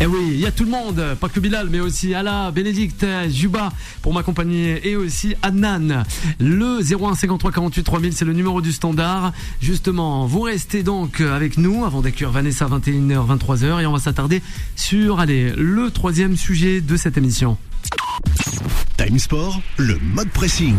Eh 0.00 0.06
oui, 0.06 0.30
il 0.32 0.40
y 0.40 0.46
a 0.46 0.50
tout 0.50 0.64
le 0.64 0.70
monde, 0.70 1.02
pas 1.20 1.28
que 1.28 1.40
Bilal, 1.40 1.68
mais 1.70 1.80
aussi 1.80 2.14
Ala, 2.14 2.50
Bénédicte, 2.50 3.06
Juba 3.30 3.70
pour 4.00 4.14
m'accompagner 4.14 4.88
et 4.88 4.96
aussi 4.96 5.34
Adnan. 5.42 6.04
Le 6.40 6.80
01 6.80 7.14
53 7.14 7.52
48 7.52 7.82
3000, 7.82 8.12
c'est 8.12 8.24
le 8.24 8.32
numéro 8.32 8.60
du 8.60 8.72
standard. 8.72 9.32
Justement, 9.60 10.26
vous 10.26 10.40
restez 10.40 10.82
donc 10.82 11.20
avec 11.20 11.58
nous 11.58 11.84
avant 11.84 12.00
d'accueillir 12.00 12.30
Vanessa 12.30 12.66
21h, 12.66 13.38
23h 13.38 13.82
et 13.82 13.86
on 13.86 13.92
va 13.92 14.00
s'attarder 14.00 14.42
sur, 14.74 15.20
allez, 15.20 15.52
le 15.56 15.90
troisième 15.90 16.36
sujet 16.36 16.80
de 16.80 16.96
cette 16.96 17.16
émission. 17.16 17.56
Time 18.96 19.18
Sport, 19.18 19.60
le 19.76 19.98
mode 20.14 20.30
pressing. 20.30 20.76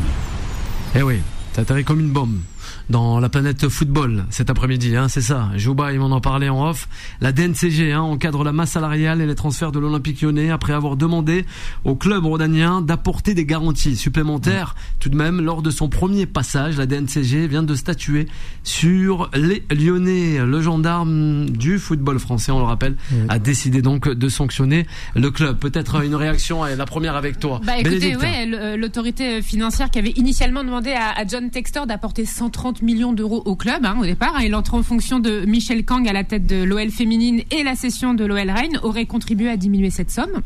Eh 0.95 1.03
oui, 1.03 1.19
ça 1.53 1.61
atterrit 1.61 1.83
comme 1.83 1.99
une 1.99 2.11
bombe 2.11 2.39
dans 2.89 3.19
la 3.19 3.29
planète 3.29 3.67
football 3.69 4.25
cet 4.29 4.49
après-midi, 4.49 4.95
hein, 4.95 5.07
c'est 5.07 5.21
ça. 5.21 5.49
Jouba, 5.55 5.93
il 5.93 5.99
m'en 5.99 6.07
en 6.07 6.21
parlait 6.21 6.49
en 6.49 6.69
off. 6.69 6.87
La 7.21 7.31
DNCG 7.31 7.91
hein, 7.91 8.01
encadre 8.01 8.43
la 8.43 8.51
masse 8.51 8.71
salariale 8.71 9.21
et 9.21 9.25
les 9.25 9.35
transferts 9.35 9.71
de 9.71 9.79
l'Olympique 9.79 10.21
lyonnais 10.21 10.49
après 10.49 10.73
avoir 10.73 10.97
demandé 10.97 11.45
au 11.83 11.95
club 11.95 12.25
rhodanien 12.25 12.81
d'apporter 12.81 13.33
des 13.33 13.45
garanties 13.45 13.95
supplémentaires. 13.95 14.75
Tout 14.99 15.09
de 15.09 15.15
même, 15.15 15.41
lors 15.41 15.61
de 15.61 15.69
son 15.69 15.89
premier 15.89 16.25
passage, 16.25 16.77
la 16.77 16.85
DNCG 16.85 17.47
vient 17.47 17.63
de 17.63 17.75
statuer 17.75 18.27
sur 18.63 19.29
les 19.33 19.63
Lyonnais. 19.71 20.39
Le 20.45 20.61
gendarme 20.61 21.49
du 21.49 21.79
football 21.79 22.19
français, 22.19 22.51
on 22.51 22.59
le 22.59 22.65
rappelle, 22.65 22.95
a 23.29 23.39
décidé 23.39 23.81
donc 23.81 24.09
de 24.09 24.29
sanctionner 24.29 24.85
le 25.15 25.31
club. 25.31 25.57
Peut-être 25.57 26.03
une 26.03 26.15
réaction, 26.15 26.63
la 26.63 26.85
première 26.85 27.15
avec 27.15 27.39
toi. 27.39 27.61
Bah 27.63 27.77
écoutez, 27.77 28.15
ouais, 28.15 28.49
euh, 28.53 28.77
l'autorité 28.77 29.41
financière 29.41 29.89
qui 29.89 29.99
avait 29.99 30.13
initialement 30.15 30.63
demandé 30.63 30.91
à, 30.91 31.11
à 31.11 31.25
John 31.25 31.49
Textor 31.49 31.87
d'apporter 31.87 32.25
130 32.25 32.72
millions 32.81 33.13
d'euros 33.13 33.41
au 33.45 33.55
club 33.55 33.85
hein, 33.85 33.97
au 33.99 34.05
départ, 34.05 34.33
hein, 34.35 34.41
il 34.43 34.55
entre 34.55 34.73
en 34.73 34.83
fonction 34.83 35.19
de 35.19 35.45
Michel 35.45 35.85
Kang 35.85 36.07
à 36.07 36.13
la 36.13 36.23
tête 36.23 36.45
de 36.47 36.63
l'OL 36.63 36.89
féminine 36.89 37.41
et 37.51 37.63
la 37.63 37.75
cession 37.75 38.13
de 38.13 38.25
l'OL 38.25 38.49
Rennes 38.49 38.79
aurait 38.83 39.05
contribué 39.05 39.49
à 39.49 39.57
diminuer 39.57 39.89
cette 39.89 40.11
somme. 40.11 40.41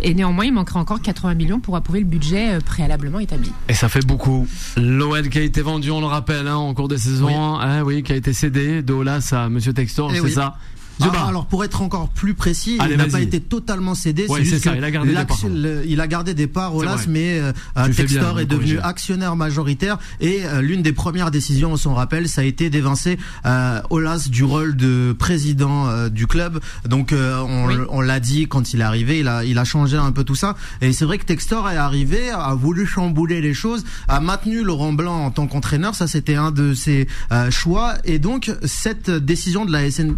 Et 0.00 0.14
néanmoins, 0.14 0.44
il 0.44 0.52
manquerait 0.52 0.78
encore 0.78 1.02
80 1.02 1.34
millions 1.34 1.58
pour 1.58 1.74
approuver 1.74 1.98
le 1.98 2.04
budget 2.06 2.50
euh, 2.52 2.60
préalablement 2.60 3.18
établi. 3.18 3.50
Et 3.68 3.74
ça 3.74 3.88
fait 3.88 4.06
beaucoup. 4.06 4.46
L'OL 4.76 5.28
qui 5.28 5.38
a 5.38 5.42
été 5.42 5.60
vendu, 5.60 5.90
on 5.90 5.98
le 6.00 6.06
rappelle, 6.06 6.46
hein, 6.46 6.54
en 6.56 6.72
cours 6.72 6.86
de 6.86 6.96
saison, 6.96 7.58
hein, 7.58 7.82
oui, 7.82 8.04
qui 8.04 8.12
a 8.12 8.16
été 8.16 8.32
cédé 8.32 8.80
de 8.82 8.92
Olas 8.92 9.30
à 9.32 9.48
Monsieur 9.48 9.72
Textor, 9.72 10.12
Eh 10.12 10.18
c'est 10.18 10.22
oui. 10.22 10.30
ça? 10.32 10.56
Ah, 11.00 11.28
alors 11.28 11.46
pour 11.46 11.64
être 11.64 11.82
encore 11.82 12.08
plus 12.08 12.34
précis, 12.34 12.76
Allez, 12.80 12.94
il 12.94 12.98
n'a 12.98 13.06
pas 13.06 13.20
été 13.20 13.40
totalement 13.40 13.94
cédé. 13.94 14.26
Ouais, 14.28 14.44
c'est 14.44 14.58
ça, 14.58 14.74
il 14.76 14.82
a 14.84 14.90
gardé 14.90 15.10
des 15.14 15.24
parts. 15.24 15.38
le- 15.52 15.82
il 15.86 16.00
a 16.00 16.06
gardé 16.06 16.34
des 16.34 16.46
parts 16.46 16.74
au 16.74 16.82
LAS, 16.82 17.06
mais 17.08 17.38
euh, 17.40 17.52
bien 17.76 17.88
Textor 17.90 18.40
est 18.40 18.46
devenu 18.46 18.74
corriger. 18.74 18.80
actionnaire 18.82 19.36
majoritaire 19.36 19.98
et 20.20 20.40
euh, 20.44 20.60
l'une 20.60 20.82
des 20.82 20.92
premières 20.92 21.30
décisions, 21.30 21.72
on 21.72 21.76
s'en 21.76 21.94
rappelle, 21.94 22.28
ça 22.28 22.40
a 22.40 22.44
été 22.44 22.70
d'évincer 22.70 23.18
euh, 23.46 23.80
Olas 23.90 24.28
du 24.30 24.44
rôle 24.44 24.76
de 24.76 25.14
président 25.18 25.88
euh, 25.88 26.08
du 26.08 26.26
club. 26.26 26.60
Donc 26.86 27.12
euh, 27.12 27.40
on, 27.42 27.66
Oui. 27.68 27.74
on 27.90 28.00
l'a 28.00 28.20
dit 28.20 28.46
quand 28.48 28.72
il 28.72 28.80
est 28.80 28.84
arrivé, 28.84 29.20
il 29.20 29.28
a, 29.28 29.44
il 29.44 29.58
a 29.58 29.64
changé 29.64 29.96
un 29.96 30.12
peu 30.12 30.24
tout 30.24 30.34
ça. 30.34 30.56
Et 30.80 30.92
c'est 30.92 31.04
vrai 31.04 31.18
que 31.18 31.24
Textor 31.24 31.68
est 31.70 31.76
arrivé, 31.76 32.30
a 32.30 32.54
voulu 32.54 32.86
chambouler 32.86 33.40
les 33.40 33.54
choses, 33.54 33.84
a 34.08 34.20
maintenu 34.20 34.62
Laurent 34.62 34.92
Blanc 34.92 35.26
en 35.26 35.30
tant 35.30 35.46
qu'entraîneur. 35.46 35.94
Ça, 35.94 36.06
c'était 36.06 36.34
un 36.36 36.50
de 36.50 36.74
ses 36.74 37.06
euh, 37.32 37.50
choix. 37.50 37.94
Et 38.04 38.18
donc 38.18 38.50
cette 38.64 39.10
décision 39.10 39.64
de 39.64 39.72
la 39.72 39.90
SN 39.90 40.14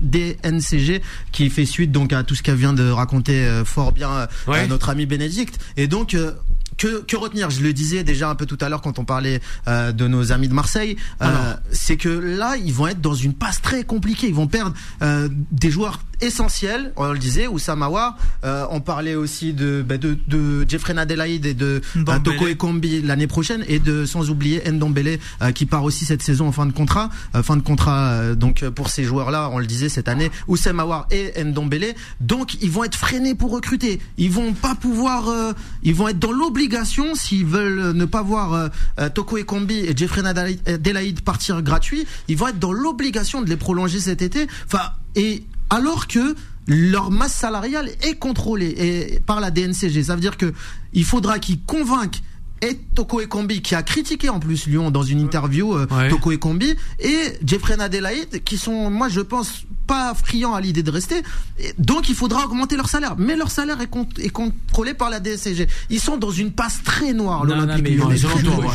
Qui 1.33 1.51
fait 1.51 1.65
suite 1.67 1.93
donc 1.93 2.13
à 2.13 2.23
tout 2.23 2.35
ce 2.35 2.43
qu'elle 2.43 2.57
vient 2.57 2.73
de 2.73 2.89
raconter 2.91 3.45
euh, 3.45 3.65
fort 3.65 3.93
bien 3.93 4.29
Ouais. 4.47 4.65
euh, 4.65 4.67
notre 4.67 4.89
ami 4.91 5.07
Bénédicte. 5.07 5.59
Et 5.77 5.87
donc 5.87 6.15
euh, 6.15 6.33
que, 6.81 7.03
que 7.05 7.16
retenir? 7.16 7.51
Je 7.51 7.61
le 7.61 7.73
disais 7.73 8.03
déjà 8.05 8.31
un 8.31 8.35
peu 8.35 8.47
tout 8.47 8.59
à 8.61 8.69
l'heure 8.69 8.81
quand 8.81 8.99
on 8.99 9.05
parlait 9.05 9.40
euh, 9.69 9.93
de 9.93 10.09
nos 10.09 10.33
amis 10.33 10.49
de 10.49 10.55
Marseille. 10.55 10.97
euh, 11.21 11.27
Alors. 11.27 11.59
c'est 11.71 11.97
que 11.97 12.09
là, 12.09 12.57
ils 12.57 12.73
vont 12.73 12.87
être 12.88 13.01
dans 13.03 13.14
une 13.14 13.35
passe 13.35 13.61
très 13.61 13.85
compliquée. 13.85 14.29
Ils 14.29 14.35
vont 14.35 14.49
perdre 14.49 14.75
euh, 15.03 15.29
des 15.53 15.71
joueurs 15.71 16.01
essentiels. 16.23 16.93
On 16.97 17.12
le 17.12 17.19
disait, 17.19 17.47
Oussama 17.47 17.87
Aouar. 17.87 18.16
Euh, 18.45 18.66
on 18.71 18.81
parlait 18.81 19.14
aussi 19.14 19.53
de, 19.53 19.85
bah, 19.87 19.99
de, 19.99 20.16
de 20.29 20.64
Jeffrey 20.69 20.95
Nadelaïde 20.95 21.45
et 21.47 21.55
de 21.55 21.83
euh. 21.97 22.19
Toko 22.25 22.47
Ekambi 22.49 23.03
l'année 23.03 23.27
prochaine 23.27 23.62
et 23.69 23.79
de 23.79 24.07
sans 24.07 24.31
oublier 24.31 24.62
Ndombele 24.71 25.19
euh, 25.43 25.53
qui 25.53 25.66
part 25.66 25.85
aussi 25.85 26.05
cette 26.07 26.23
saison 26.23 26.49
en 26.49 26.53
fin 26.53 26.66
de 26.66 26.73
contrat. 26.73 27.11
Euh, 27.35 27.43
fin 27.43 27.57
de 27.57 27.62
contrat 27.62 28.09
euh, 28.12 28.35
donc 28.35 28.64
pour 28.71 28.88
ces 28.88 29.05
joueurs-là, 29.05 29.51
on 29.53 29.59
le 29.59 29.66
disait 29.66 29.88
cette 29.90 30.09
année, 30.09 30.31
Oussama 30.49 30.83
Aouar 30.85 31.07
et 31.11 31.43
Ndombele. 31.45 31.95
Donc 32.21 32.55
ils 32.62 32.71
vont 32.71 32.85
être 32.85 32.97
freinés 32.97 33.35
pour 33.35 33.51
recruter. 33.51 34.01
Ils 34.16 34.31
vont 34.31 34.53
pas 34.55 34.75
pouvoir, 34.75 35.29
euh, 35.29 35.53
ils 35.83 35.95
vont 35.95 36.09
être 36.09 36.19
dans 36.19 36.33
l'obligation 36.33 36.70
s'ils 37.15 37.47
veulent 37.47 37.93
ne 37.93 38.05
pas 38.05 38.23
voir 38.23 38.53
euh, 38.53 38.69
euh, 38.99 39.09
Toko 39.09 39.39
Ekambi 39.39 39.79
et 39.79 39.97
Jeffrey 39.97 40.23
Nadelaïde 40.23 41.21
partir 41.23 41.63
gratuit. 41.63 42.07
Ils 42.29 42.37
vont 42.37 42.49
être 42.49 42.59
dans 42.59 42.73
l'obligation 42.73 43.43
de 43.43 43.49
les 43.49 43.57
prolonger 43.57 44.01
cet 44.01 44.23
été. 44.23 44.47
Enfin 44.67 44.93
et 45.17 45.45
alors 45.71 46.07
que 46.07 46.35
leur 46.67 47.11
masse 47.11 47.35
salariale 47.35 47.91
est 48.03 48.19
contrôlée 48.19 48.75
et, 48.77 49.21
par 49.21 49.41
la 49.41 49.51
DNCG. 49.51 50.05
Ça 50.05 50.15
veut 50.15 50.21
dire 50.21 50.37
que 50.37 50.53
il 50.93 51.05
faudra 51.05 51.39
qu'ils 51.39 51.61
convainquent 51.63 52.21
et 52.62 52.79
Toko 52.94 53.20
Ekambi 53.20 53.62
qui 53.62 53.75
a 53.75 53.83
critiqué 53.83 54.29
en 54.29 54.38
plus 54.40 54.66
Lyon 54.66 54.90
dans 54.90 55.03
une 55.03 55.20
interview 55.20 55.75
euh, 55.75 55.87
Ouais. 55.90 56.09
Toko 56.09 56.33
Ekambi 56.33 56.75
et 56.99 57.16
Jeffrey 57.44 57.77
Adelaide 57.81 58.42
qui 58.44 58.59
sont 58.59 58.90
moi 58.90 59.09
je 59.09 59.20
pense 59.20 59.64
pas 59.87 60.14
friands 60.14 60.55
à 60.55 60.61
l'idée 60.61 60.85
de 60.85 60.90
rester. 60.90 61.16
Et 61.59 61.73
donc 61.79 62.09
il 62.09 62.14
faudra 62.14 62.44
augmenter 62.46 62.77
leur 62.77 62.88
salaire. 62.88 63.16
Mais 63.18 63.35
leur 63.35 63.51
salaire 63.51 63.81
est, 63.81 63.88
con- 63.88 64.07
est 64.18 64.29
contrôlé 64.29 64.94
par 64.94 65.11
la 65.11 65.18
DSCG. 65.18 65.66
Ils 65.90 65.99
sont 65.99 66.16
dans 66.16 66.31
une 66.31 66.53
passe 66.53 66.81
très 66.85 67.12
noire, 67.12 67.44
Non, 67.44 67.57
non, 67.57 67.61
l'Olympique 67.62 67.85
mais 67.85 67.90
lyonnais. 67.96 68.16
je- 68.16 68.27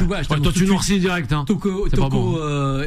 Ouais, 0.05 0.41
toi, 0.41 0.51
tu 0.53 0.65
noircis 0.65 0.99
direct. 0.99 1.31
Hein. 1.31 1.45
Toko, 1.47 1.87
Toko, 1.87 2.09
bon. 2.09 2.35
euh, 2.39 2.85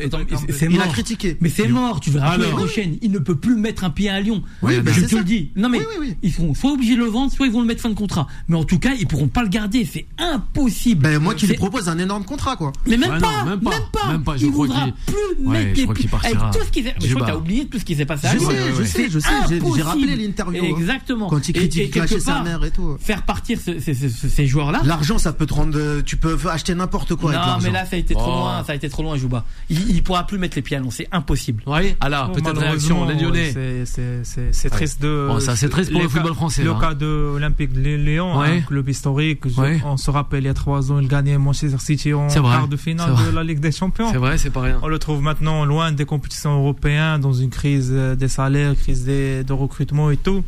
Il 0.61 0.71
mort. 0.77 0.83
a 0.83 0.89
critiqué. 0.89 1.39
Mais 1.41 1.49
c'est 1.49 1.69
mort, 1.69 2.01
tu 2.01 2.11
verras 2.11 2.33
Alors. 2.33 2.51
la 2.51 2.57
prochaine. 2.57 2.99
Il 3.01 3.13
ne 3.13 3.19
peut 3.19 3.35
plus 3.37 3.57
mettre 3.57 3.85
un 3.85 3.91
pied 3.91 4.11
à 4.11 4.21
Lyon. 4.21 4.43
Oui, 4.63 4.79
bah, 4.81 4.91
je 4.95 5.01
c'est 5.01 5.07
te 5.07 5.11
ça. 5.13 5.19
le 5.19 5.25
dis. 5.25 5.51
Non 5.57 5.71
mais 5.71 5.79
Oui, 5.79 5.85
oui, 5.93 5.97
oui. 6.11 6.17
ils 6.23 6.33
seront 6.33 6.55
soit 6.55 6.73
obligés 6.73 6.97
de 6.97 7.01
le 7.01 7.07
vendre, 7.07 7.33
soit 7.33 7.47
ils 7.47 7.53
vont 7.53 7.61
le 7.63 7.67
mettre 7.67 7.81
fin 7.81 7.89
de 7.89 7.95
contrat. 7.95 8.27
Mais 8.49 8.57
en 8.59 8.65
tout 8.65 8.79
cas, 8.79 8.93
ils 9.01 9.07
pourront 9.07 9.29
pas 9.29 9.43
le 9.43 9.49
garder. 9.49 9.89
C'est 9.91 10.07
impossible. 10.19 10.88
Ben, 10.95 11.19
moi 11.19 11.35
qui 11.35 11.47
lui 11.47 11.55
propose 11.55 11.89
un 11.89 11.99
énorme 11.99 12.25
contrat, 12.25 12.57
quoi. 12.57 12.73
Mais 12.87 12.97
même, 12.97 13.11
Ouais, 13.13 13.19
pas, 13.21 13.45
non, 13.45 13.51
même 13.51 13.61
pas, 13.61 14.09
même 14.13 14.23
pas, 14.25 14.37
je 14.37 14.47
il 14.47 14.53
crois 14.53 14.67
voudra 14.67 14.87
plus 15.07 15.15
Ouais, 15.47 15.65
mettre 15.65 15.67
les 15.81 15.87
pieds. 15.95 16.09
Avec 16.25 16.39
tout 16.53 16.65
ce 16.65 16.71
qui 16.71 16.83
s'est. 16.83 16.95
Je 17.03 17.15
crois 17.15 17.27
que 17.27 17.31
t'as 17.33 17.37
oublié 17.37 17.67
tout 17.67 17.79
ce 17.79 17.85
qui 17.85 17.95
s'est 17.95 18.05
passé 18.07 18.27
à 18.27 18.33
Je 18.33 18.39
Lyon. 18.39 18.51
sais, 18.51 18.57
je 18.79 18.83
sais, 18.85 19.11
je 19.11 19.19
sais, 19.19 19.29
j'ai- 19.77 19.83
rappelé 19.83 20.17
l'interview, 20.17 20.63
hein. 20.65 20.69
Exactement. 20.79 21.29
Quand 21.29 21.49
il 21.49 21.53
critique 21.55 21.91
clasher 21.93 22.21
sa 22.21 22.43
mère 22.43 22.63
et 22.65 22.71
tout. 22.71 22.97
Faire 23.01 23.23
partir 23.23 23.59
ce- 23.61 23.79
ce- 23.81 23.95
ce- 23.95 24.09
ce- 24.09 24.29
ces 24.29 24.47
joueurs-là. 24.47 24.81
L'argent, 24.85 25.19
ça 25.19 25.33
peut 25.33 25.47
te 25.47 25.55
rendre. 25.55 26.01
Tu 26.03 26.17
peux 26.17 26.37
acheter 26.51 26.75
n'importe 26.75 27.15
quoi 27.15 27.33
Non, 27.33 27.59
mais 27.63 27.71
là, 27.71 27.85
ça 27.87 27.97
a 27.97 27.99
été 27.99 28.15
trop 28.15 28.25
Oh. 28.31 28.39
loin. 28.41 28.65
Ça 28.65 28.73
a 28.73 28.75
été 28.75 28.89
trop 28.89 29.03
loin, 29.03 29.17
Jouba. 29.17 29.45
Il, 29.71 29.91
il 29.91 30.03
pourra 30.03 30.27
plus 30.27 30.39
mettre 30.39 30.57
les 30.57 30.63
pieds 30.63 30.77
à 30.77 30.81
Lyon. 30.81 30.91
C'est 30.91 31.09
impossible. 31.13 31.63
Oui, 31.67 31.95
alors 32.01 32.29
Bon, 32.29 32.35
peut-être 32.35 32.61
réaction, 32.61 33.07
les 33.09 33.15
Lyonnais. 33.15 33.53
c'est- 33.53 33.85
c'est- 33.87 34.21
C'est 34.25 34.53
c'est 34.53 34.71
triste 34.71 35.01
de. 35.03 35.27
Bon, 35.29 35.41
ça, 35.41 35.57
c'est 35.57 35.69
triste 35.69 35.91
pour 35.91 36.01
les 36.01 36.05
le 36.07 36.11
football 36.11 36.35
français, 36.35 36.63
Le 36.63 36.73
hein. 36.73 36.79
cas 36.81 36.95
de 36.95 37.07
Olympique 37.07 37.73
de 37.73 37.81
Lyon, 37.97 38.41
un 38.41 38.61
club 38.61 38.89
historique. 38.89 39.43
On 39.85 39.97
se 39.97 40.11
rappelle, 40.11 40.45
il 40.45 40.47
y 40.47 40.51
a 40.51 40.55
trois 40.55 40.78
ans, 40.91 40.99
il 40.99 41.09
gagnait 41.09 41.39
Manchester 41.39 41.79
City 41.79 42.15
en 42.15 42.29
quart 42.29 42.69
de 42.69 42.77
finale 42.77 43.15
de 43.27 43.35
la 43.35 43.45
Ligue 43.45 43.61
des 43.61 43.73
Champions. 43.73 44.11
C'est 44.11 44.19
vrai, 44.19 44.39
c'est 44.39 44.51
pas 44.51 44.63
rien. 44.63 44.79
On 44.83 44.89
le 44.89 44.99
trouve 44.99 45.23
maintenant 45.23 45.65
loin 45.65 45.93
des 45.93 46.05
compétitions 46.05 46.59
européennes, 46.59 47.21
dans 47.21 47.33
une 47.33 47.51
crise 47.51 47.91
euh, 47.93 48.15
des 48.15 48.29
salaires, 48.29 48.75
crise 48.77 49.05
des, 49.05 49.45
de 49.45 49.53
recrutement 49.53 50.11
et 50.11 50.17
tout. 50.17 50.45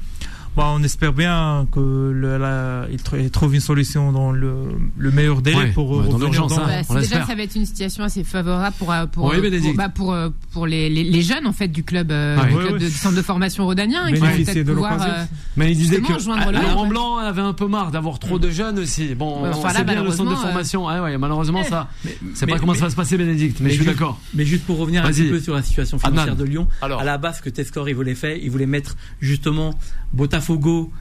Bon, 0.56 0.64
on 0.66 0.82
espère 0.82 1.12
bien 1.12 1.66
que 1.70 1.78
le, 1.78 2.36
la, 2.36 2.86
il, 2.90 2.98
tr- 2.98 3.20
il 3.22 3.30
trouve 3.30 3.54
une 3.54 3.60
solution 3.60 4.10
dans 4.10 4.32
le, 4.32 4.52
le 4.98 5.10
meilleur 5.12 5.42
délai 5.42 5.56
Ouais, 5.56 5.70
pour 5.72 5.90
ouais, 5.92 5.98
revenir 5.98 6.18
l'urgence, 6.18 6.56
dans- 6.56 6.62
hein. 6.62 6.66
Bah, 6.66 6.86
on 6.88 6.94
déjà, 7.00 7.24
ça 7.24 7.34
va 7.36 7.42
être 7.42 7.54
une 7.54 7.66
situation 7.66 8.02
assez 8.02 8.24
favorable 8.24 8.74
pour 8.78 8.92
euh, 8.92 9.06
pour 9.06 9.26
Oui, 9.26 9.36
euh, 9.36 9.40
Bénédicte. 9.42 9.76
pour, 9.76 9.84
bah, 9.84 9.88
pour, 9.94 10.12
euh, 10.12 10.28
pour 10.52 10.66
les, 10.66 10.90
les, 10.90 11.04
les 11.04 11.22
jeunes 11.22 11.46
en 11.46 11.52
fait 11.52 11.68
du 11.68 11.84
club, 11.84 12.10
euh, 12.10 12.36
Ouais. 12.36 12.48
du 12.48 12.54
Ouais, 12.56 12.60
club 12.62 12.72
ouais. 12.74 12.78
de, 12.80 12.84
du 12.86 12.90
centre 12.90 13.14
de 13.16 13.22
formation 13.22 13.64
rhodanien 13.64 14.08
et 14.08 14.12
qui 14.12 14.18
vont 14.18 14.26
Bénéficier 14.26 14.54
peut-être 14.54 14.66
de 14.66 14.72
pouvoir 14.74 15.00
euh, 15.02 15.24
Mais 15.56 15.70
il 15.70 15.76
disait 15.78 16.00
que 16.00 16.12
ah. 16.12 16.50
Laurent 16.50 16.86
Blanc 16.86 17.16
avait 17.18 17.42
un 17.42 17.52
peu 17.52 17.68
marre 17.68 17.92
d'avoir 17.92 18.18
trop 18.18 18.40
de 18.40 18.50
jeunes 18.50 18.80
aussi. 18.80 19.14
Bon, 19.14 19.42
Ouais, 19.44 19.50
on 19.52 19.56
enfin, 19.56 19.68
là, 19.72 19.78
sait 19.78 19.84
bien 19.84 20.02
le 20.02 20.10
centre 20.10 20.18
de 20.18 20.24
malheureusement, 20.24 20.48
formation. 20.48 20.88
Ah 20.88 21.02
ouais, 21.02 21.16
malheureusement 21.16 21.62
ça. 21.62 21.88
C'est 22.34 22.46
mais- 22.46 22.52
pas 22.54 22.58
comment 22.58 22.72
mais- 22.72 22.78
ça 22.78 22.86
va 22.86 22.90
se 22.90 22.96
passer, 22.96 23.16
Bénédicte. 23.16 23.60
Mais, 23.60 23.70
je 23.70 23.74
suis 23.76 23.84
juste- 23.84 23.96
d'accord. 23.96 24.20
Mais 24.34 24.44
juste 24.44 24.64
pour 24.64 24.78
revenir 24.78 25.04
un 25.04 25.08
petit 25.10 25.28
peu 25.28 25.38
sur 25.38 25.54
la 25.54 25.62
situation 25.62 25.98
financière 26.00 26.24
Adnan. 26.32 26.36
de 26.36 26.44
Lyon, 26.44 26.66
Alors. 26.82 27.00
à 27.00 27.04
la 27.04 27.18
base, 27.18 27.36
ce 27.38 27.42
que 27.42 27.50
Tescor 27.50 27.88
il 27.88 27.94
voulait 27.94 28.16
faire, 28.16 28.36
il 28.36 28.50
voulait 28.50 28.66
mettre 28.66 28.96
justement 29.20 29.74
Botafogo 30.12 30.39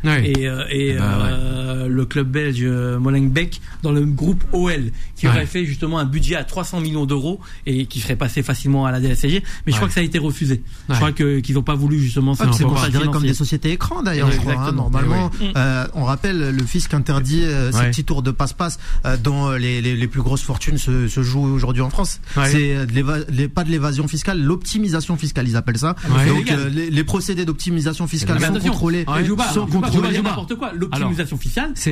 Ouais. 0.04 0.32
et, 0.32 0.48
euh, 0.48 0.64
et 0.70 0.90
Eh 0.90 0.94
ben, 0.98 1.04
euh, 1.04 1.88
le 1.88 2.06
club 2.06 2.30
belge 2.30 2.60
euh, 2.62 3.00
Molenbeek 3.00 3.62
dans 3.84 3.92
le 3.92 4.06
groupe 4.06 4.44
OL, 4.54 4.92
qui 5.16 5.28
Ouais. 5.28 5.34
aurait 5.34 5.46
fait 5.46 5.66
justement 5.66 6.00
un 6.00 6.06
budget 6.06 6.36
à 6.36 6.44
300 6.44 6.80
millions 6.82 7.06
d'euros 7.06 7.40
et 7.66 7.86
qui 7.86 8.00
serait 8.00 8.16
passé 8.16 8.42
facilement 8.44 8.86
à 8.86 8.92
la 8.92 9.00
DSCG. 9.00 9.44
Mais 9.66 9.72
je 9.72 9.78
crois 9.78 9.88
que 9.88 9.94
ça 9.94 10.00
a 10.00 10.04
été 10.04 10.18
refusé. 10.20 10.64
Je 10.90 10.96
crois 10.96 11.12
que 11.12 11.40
qu'ils 11.40 11.56
n'ont 11.56 11.64
pas 11.64 11.76
voulu 11.76 12.00
justement. 12.00 12.34
Ah, 12.40 12.46
c'est 12.54 12.64
considéré 12.64 13.06
comme 13.08 13.24
des 13.24 13.34
sociétés 13.34 13.72
écrans 13.72 14.02
d'ailleurs, 14.04 14.32
je 14.32 14.38
crois. 14.38 14.54
hein. 14.54 14.72
Normalement, 14.72 15.32
Eh 15.42 15.44
oui. 15.46 15.52
euh, 15.56 15.86
on 15.94 16.04
rappelle 16.04 16.56
le 16.56 16.64
fisc 16.64 16.94
interdit 16.94 17.44
ces 17.72 17.86
petits 17.88 18.04
tours 18.04 18.22
de 18.24 18.32
passe-passe 18.32 18.80
dont 19.24 19.52
les, 19.52 19.82
les, 19.82 19.96
les 19.96 20.08
plus 20.08 20.22
grosses 20.22 20.42
fortunes 20.42 20.78
se, 20.78 21.08
se 21.08 21.22
jouent 21.24 21.54
aujourd'hui 21.54 21.82
en 21.82 21.90
France. 21.90 22.20
C'est 22.46 23.48
pas 23.54 23.64
de 23.64 23.70
l'évasion 23.72 24.08
fiscale, 24.08 24.42
l'optimisation 24.42 25.18
fiscale, 25.18 25.48
ils 25.48 25.56
appellent 25.56 25.78
ça. 25.78 25.96
Donc 26.28 26.50
les, 26.72 26.90
les 26.90 27.04
procédés 27.04 27.46
d'optimisation 27.46 28.08
fiscale 28.08 28.38
sont 28.40 28.54
contrôlés. 28.72 29.06
Dire 29.36 30.24
n'importe 30.24 30.56
quoi. 30.56 30.72
L'optimisation 30.74 31.38
fiscale, 31.38 31.72
c'est- 31.76 31.92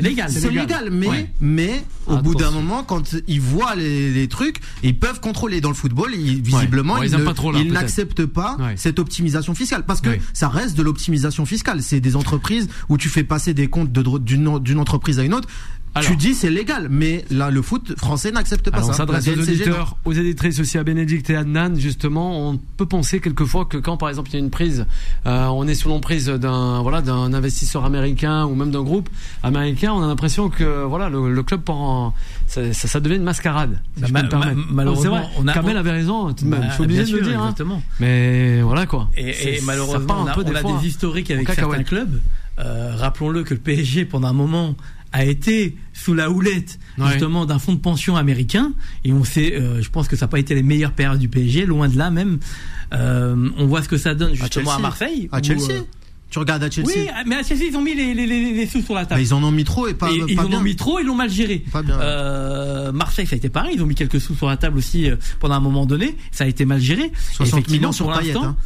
légal. 0.00 0.30
c'est 0.30 0.50
légal. 0.50 0.90
Mais 0.90 1.08
Ouais. 1.08 1.30
mais 1.40 1.84
au 2.06 2.16
bout 2.18 2.34
d'un 2.34 2.50
moment, 2.50 2.82
quand 2.84 3.16
ils 3.26 3.40
voient 3.40 3.74
les, 3.74 4.10
les 4.10 4.28
trucs, 4.28 4.60
ils 4.82 4.98
peuvent 4.98 5.20
contrôler. 5.20 5.60
Dans 5.60 5.68
le 5.68 5.74
football, 5.74 6.12
ils, 6.14 6.40
visiblement, 6.42 6.94
Ouais, 6.94 7.06
ils 7.08 7.12
pas 7.24 7.62
n'acceptent 7.72 8.26
pas 8.26 8.56
cette 8.76 8.98
optimisation 8.98 9.54
fiscale 9.54 9.84
parce 9.86 10.00
que 10.00 10.10
Ouais. 10.10 10.20
ça 10.32 10.48
reste 10.48 10.76
de 10.76 10.82
l'optimisation 10.82 11.46
fiscale. 11.46 11.82
C'est 11.82 12.00
des 12.00 12.16
entreprises 12.16 12.68
où 12.88 12.96
tu 12.96 13.08
fais 13.08 13.24
passer 13.24 13.54
des 13.54 13.68
comptes 13.68 13.92
d'une 13.92 14.78
entreprise 14.78 15.18
à 15.18 15.22
une 15.24 15.34
autre. 15.34 15.48
Alors. 15.94 16.08
tu 16.10 16.16
dis 16.16 16.34
c'est 16.34 16.50
légal, 16.50 16.86
mais 16.88 17.24
là 17.30 17.50
le 17.50 17.62
foot 17.62 17.98
français 17.98 18.30
n'accepte 18.30 18.70
pas 18.70 18.76
Alors, 18.76 18.90
on 18.90 18.92
ça. 18.92 18.98
s'adresse 18.98 19.26
aux 19.26 19.40
auditeurs, 19.40 19.96
aux 20.04 20.12
éditrices 20.12 20.60
aussi 20.60 20.78
à 20.78 20.84
Bénédicte 20.84 21.28
et 21.30 21.36
Adnan. 21.36 21.74
Justement, 21.76 22.48
on 22.48 22.58
peut 22.76 22.86
penser 22.86 23.18
quelquefois 23.20 23.64
que 23.64 23.76
quand, 23.76 23.96
par 23.96 24.08
exemple, 24.08 24.30
il 24.30 24.34
y 24.34 24.36
a 24.36 24.38
une 24.38 24.50
prise, 24.50 24.86
euh, 25.26 25.46
on 25.46 25.66
est 25.66 25.74
sous 25.74 25.88
l'emprise 25.88 26.26
d'un 26.26 26.80
voilà 26.82 27.02
d'un 27.02 27.32
investisseur 27.34 27.84
américain 27.84 28.44
ou 28.46 28.54
même 28.54 28.70
d'un 28.70 28.82
groupe 28.82 29.08
américain, 29.42 29.92
on 29.92 30.02
a 30.02 30.06
l'impression 30.06 30.48
que 30.48 30.84
voilà 30.84 31.08
le, 31.08 31.32
le 31.32 31.42
club 31.42 31.62
part 31.62 31.76
en, 31.76 32.14
ça, 32.46 32.72
ça, 32.72 32.86
ça 32.86 33.00
devient 33.00 33.16
une 33.16 33.24
mascarade. 33.24 33.80
Si 33.96 34.00
Bah, 34.02 34.06
je 34.08 34.12
peux 34.12 34.18
ma- 34.18 34.22
me 34.22 34.28
permettre. 34.28 34.56
ma- 34.56 34.64
malheureusement, 34.70 35.10
vrai. 35.16 35.28
on 35.38 35.48
a- 35.48 35.52
Kamel 35.54 35.76
on- 35.76 35.80
avait 35.80 35.90
raison. 35.90 36.32
Tout 36.32 36.44
de 36.44 36.50
même. 36.50 36.60
Bah, 36.60 36.66
je 36.68 36.74
suis 36.74 36.82
obligé 36.84 37.02
bien 37.02 37.12
de 37.12 37.16
le 37.16 37.22
sûr, 37.24 37.32
dire. 37.32 37.40
hein. 37.40 37.44
Exactement. 37.46 37.82
Mais 37.98 38.62
voilà 38.62 38.86
quoi. 38.86 39.08
Et, 39.16 39.32
ça 39.58 39.64
malheureusement, 39.66 40.06
part 40.06 40.20
on 40.20 40.26
un 40.26 40.30
a, 40.30 40.34
peu 40.34 40.44
des 40.44 40.52
on 40.52 40.54
a 40.54 40.60
fois 40.60 40.78
des 40.80 40.86
historiques 40.86 41.30
avec 41.32 41.48
certains 41.50 41.82
clubs. 41.82 42.20
Euh, 42.58 42.94
Rappelons-le 42.96 43.42
que 43.42 43.54
le 43.54 43.60
PSG, 43.60 44.04
pendant 44.04 44.28
un 44.28 44.32
moment, 44.34 44.74
a 45.12 45.24
été 45.24 45.76
sous 45.92 46.14
la 46.14 46.30
houlette 46.30 46.78
Ouais. 46.98 47.10
justement 47.12 47.46
d'un 47.46 47.58
fonds 47.58 47.72
de 47.74 47.80
pension 47.80 48.16
américain. 48.16 48.72
Et 49.04 49.12
on 49.12 49.24
sait, 49.24 49.54
euh, 49.54 49.80
je 49.82 49.88
pense 49.90 50.06
que 50.08 50.16
ça 50.16 50.26
n'a 50.26 50.28
pas 50.28 50.38
été 50.38 50.54
les 50.54 50.62
meilleures 50.62 50.92
périodes 50.92 51.18
du 51.18 51.28
PSG, 51.28 51.64
loin 51.66 51.88
de 51.88 51.96
là 51.96 52.10
même. 52.10 52.38
Euh, 52.92 53.48
on 53.56 53.66
voit 53.66 53.82
ce 53.82 53.88
que 53.88 53.96
ça 53.96 54.14
donne 54.14 54.34
justement 54.34 54.70
à, 54.70 54.74
Chelsea. 54.74 54.82
Marseille. 54.82 55.28
À 55.32 55.38
où, 55.38 55.42
Chelsea. 55.44 55.70
euh, 55.70 55.80
Tu 56.30 56.38
regardes 56.38 56.62
à 56.62 56.70
Chelsea. 56.70 56.88
oui, 56.94 57.08
mais 57.26 57.36
à 57.36 57.42
Chelsea, 57.42 57.64
ils 57.70 57.76
ont 57.76 57.82
mis 57.82 57.94
les, 57.94 58.12
les, 58.14 58.26
les, 58.26 58.52
les 58.52 58.66
sous 58.66 58.82
sur 58.82 58.94
la 58.94 59.06
table. 59.06 59.20
ils 59.20 59.32
en 59.34 59.42
ont 59.42 59.50
mis 59.50 59.64
trop 59.64 59.86
et 59.88 59.94
pas, 59.94 60.10
Et 60.12 60.18
pas 60.20 60.24
ils 60.28 60.38
en 60.40 60.52
ont 60.52 60.60
mis 60.60 60.76
trop, 60.76 60.98
ils 61.00 61.06
l'ont 61.06 61.14
mal 61.14 61.30
géré. 61.30 61.64
Pas 61.72 61.82
bien. 61.82 61.98
Euh, 62.00 62.92
Marseille, 62.92 63.26
ça 63.26 63.34
a 63.34 63.38
été 63.38 63.48
pareil. 63.48 63.74
Ils 63.76 63.82
ont 63.82 63.86
mis 63.86 63.94
quelques 63.94 64.20
sous 64.20 64.34
sur 64.34 64.46
la 64.48 64.56
table 64.56 64.78
aussi 64.78 65.08
euh, 65.10 65.16
pendant 65.40 65.54
un 65.54 65.60
moment 65.60 65.86
donné. 65.86 66.16
Ça 66.32 66.44
a 66.44 66.46
été 66.46 66.64
mal 66.64 66.80
géré. 66.80 67.10
60 67.32 67.46
Effectivement, 67.46 67.76
millions 67.78 67.92
sur 67.92 68.12
Payet. 68.12 68.36
Hein. 68.36 68.56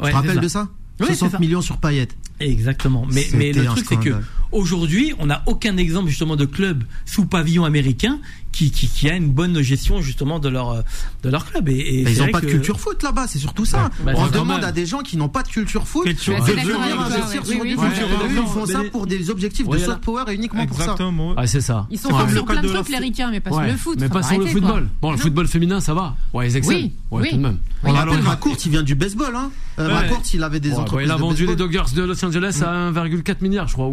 Ouais, 0.00 0.06
tu 0.06 0.10
te 0.10 0.16
rappelles 0.16 0.40
de 0.40 0.48
ça 0.48 0.68
Oui, 1.00 1.06
c'est 1.10 1.14
60 1.16 1.32
ça. 1.32 1.38
millions 1.38 1.60
sur 1.60 1.76
Payet. 1.78 2.08
Exactement. 2.40 3.06
Mais, 3.12 3.26
mais 3.34 3.52
le 3.52 3.64
truc, 3.66 3.84
c'est 3.88 3.98
que. 4.00 4.14
Aujourd'hui, 4.52 5.12
on 5.18 5.26
n'a 5.26 5.42
aucun 5.46 5.76
exemple 5.76 6.08
justement 6.08 6.36
de 6.36 6.44
club 6.44 6.84
sous 7.06 7.26
pavillon 7.26 7.64
américain 7.64 8.18
qui, 8.52 8.70
qui, 8.70 8.88
qui 8.88 9.08
a 9.08 9.14
une 9.14 9.30
bonne 9.30 9.60
gestion 9.60 10.00
justement 10.00 10.38
de 10.38 10.48
leur, 10.48 10.70
euh, 10.70 10.80
de 11.22 11.28
leur 11.28 11.44
club. 11.44 11.68
Et, 11.68 12.02
ils 12.02 12.18
n'ont 12.18 12.30
pas 12.30 12.40
de 12.40 12.46
culture 12.46 12.80
foot 12.80 13.02
là-bas, 13.02 13.26
c'est 13.28 13.38
surtout 13.38 13.64
ça. 13.64 13.90
Bah, 14.04 14.12
on 14.16 14.26
demande 14.28 14.60
même. 14.60 14.64
à 14.68 14.72
des 14.72 14.86
gens 14.86 15.00
qui 15.00 15.16
n'ont 15.16 15.28
pas 15.28 15.42
de 15.42 15.48
culture 15.48 15.86
foot 15.86 16.04
Culture 16.04 16.34
de 16.44 16.52
venir 16.52 17.00
investir 17.00 17.46
sur 17.46 17.62
du 17.64 17.74
foot. 17.76 17.86
ils 18.30 18.46
font 18.46 18.66
ça 18.66 18.80
pour 18.90 19.06
des 19.06 19.30
objectifs 19.30 19.66
Ouais, 19.66 19.78
de 19.78 19.84
soft 19.84 20.00
power 20.00 20.24
et 20.28 20.34
uniquement 20.34 20.66
pour 20.66 20.80
ça. 20.80 20.96
Ah, 21.36 21.46
c'est 21.46 21.60
ça. 21.60 21.86
Ils 21.90 21.98
sont 21.98 22.08
Ouais. 22.08 22.32
sur 22.32 22.44
plein 22.44 22.62
de 22.62 22.68
trucs, 22.68 22.88
les 22.88 22.98
ricains, 22.98 23.30
mais 23.30 23.40
pas 23.40 23.50
sur 23.50 23.60
le 23.60 23.76
foot. 23.76 23.98
Mais 24.00 24.08
pas 24.08 24.22
sur 24.22 24.38
le 24.38 24.46
football. 24.46 24.88
Bon, 25.00 25.12
le 25.12 25.18
football 25.18 25.46
féminin, 25.46 25.80
ça 25.80 25.94
va. 25.94 26.16
Ouais, 26.32 26.48
ils 26.48 26.56
excellent. 26.56 26.90
Oui, 27.10 27.30
tout 27.30 27.36
de 27.36 27.42
même. 27.42 27.58
On 27.84 27.92
rappelle. 27.92 28.22
McCourt, 28.22 28.56
il 28.64 28.70
vient 28.72 28.82
du 28.82 28.94
baseball. 28.94 29.34
Hein. 29.34 29.50
Euh, 29.78 29.88
Ouais. 29.88 30.02
McCourt, 30.02 30.22
il 30.34 30.42
avait 30.42 30.60
des 30.60 30.74
entreprises 30.74 31.06
il 31.06 31.10
a 31.12 31.14
de 31.14 31.20
vendu 31.20 31.46
les. 31.46 31.56
Dodgers 31.56 31.94
de 31.94 32.02
Los 32.02 32.24
Angeles 32.24 32.60
à 32.64 32.90
1,4 32.90 33.42
milliard, 33.42 33.68
je 33.68 33.74
crois. 33.74 33.86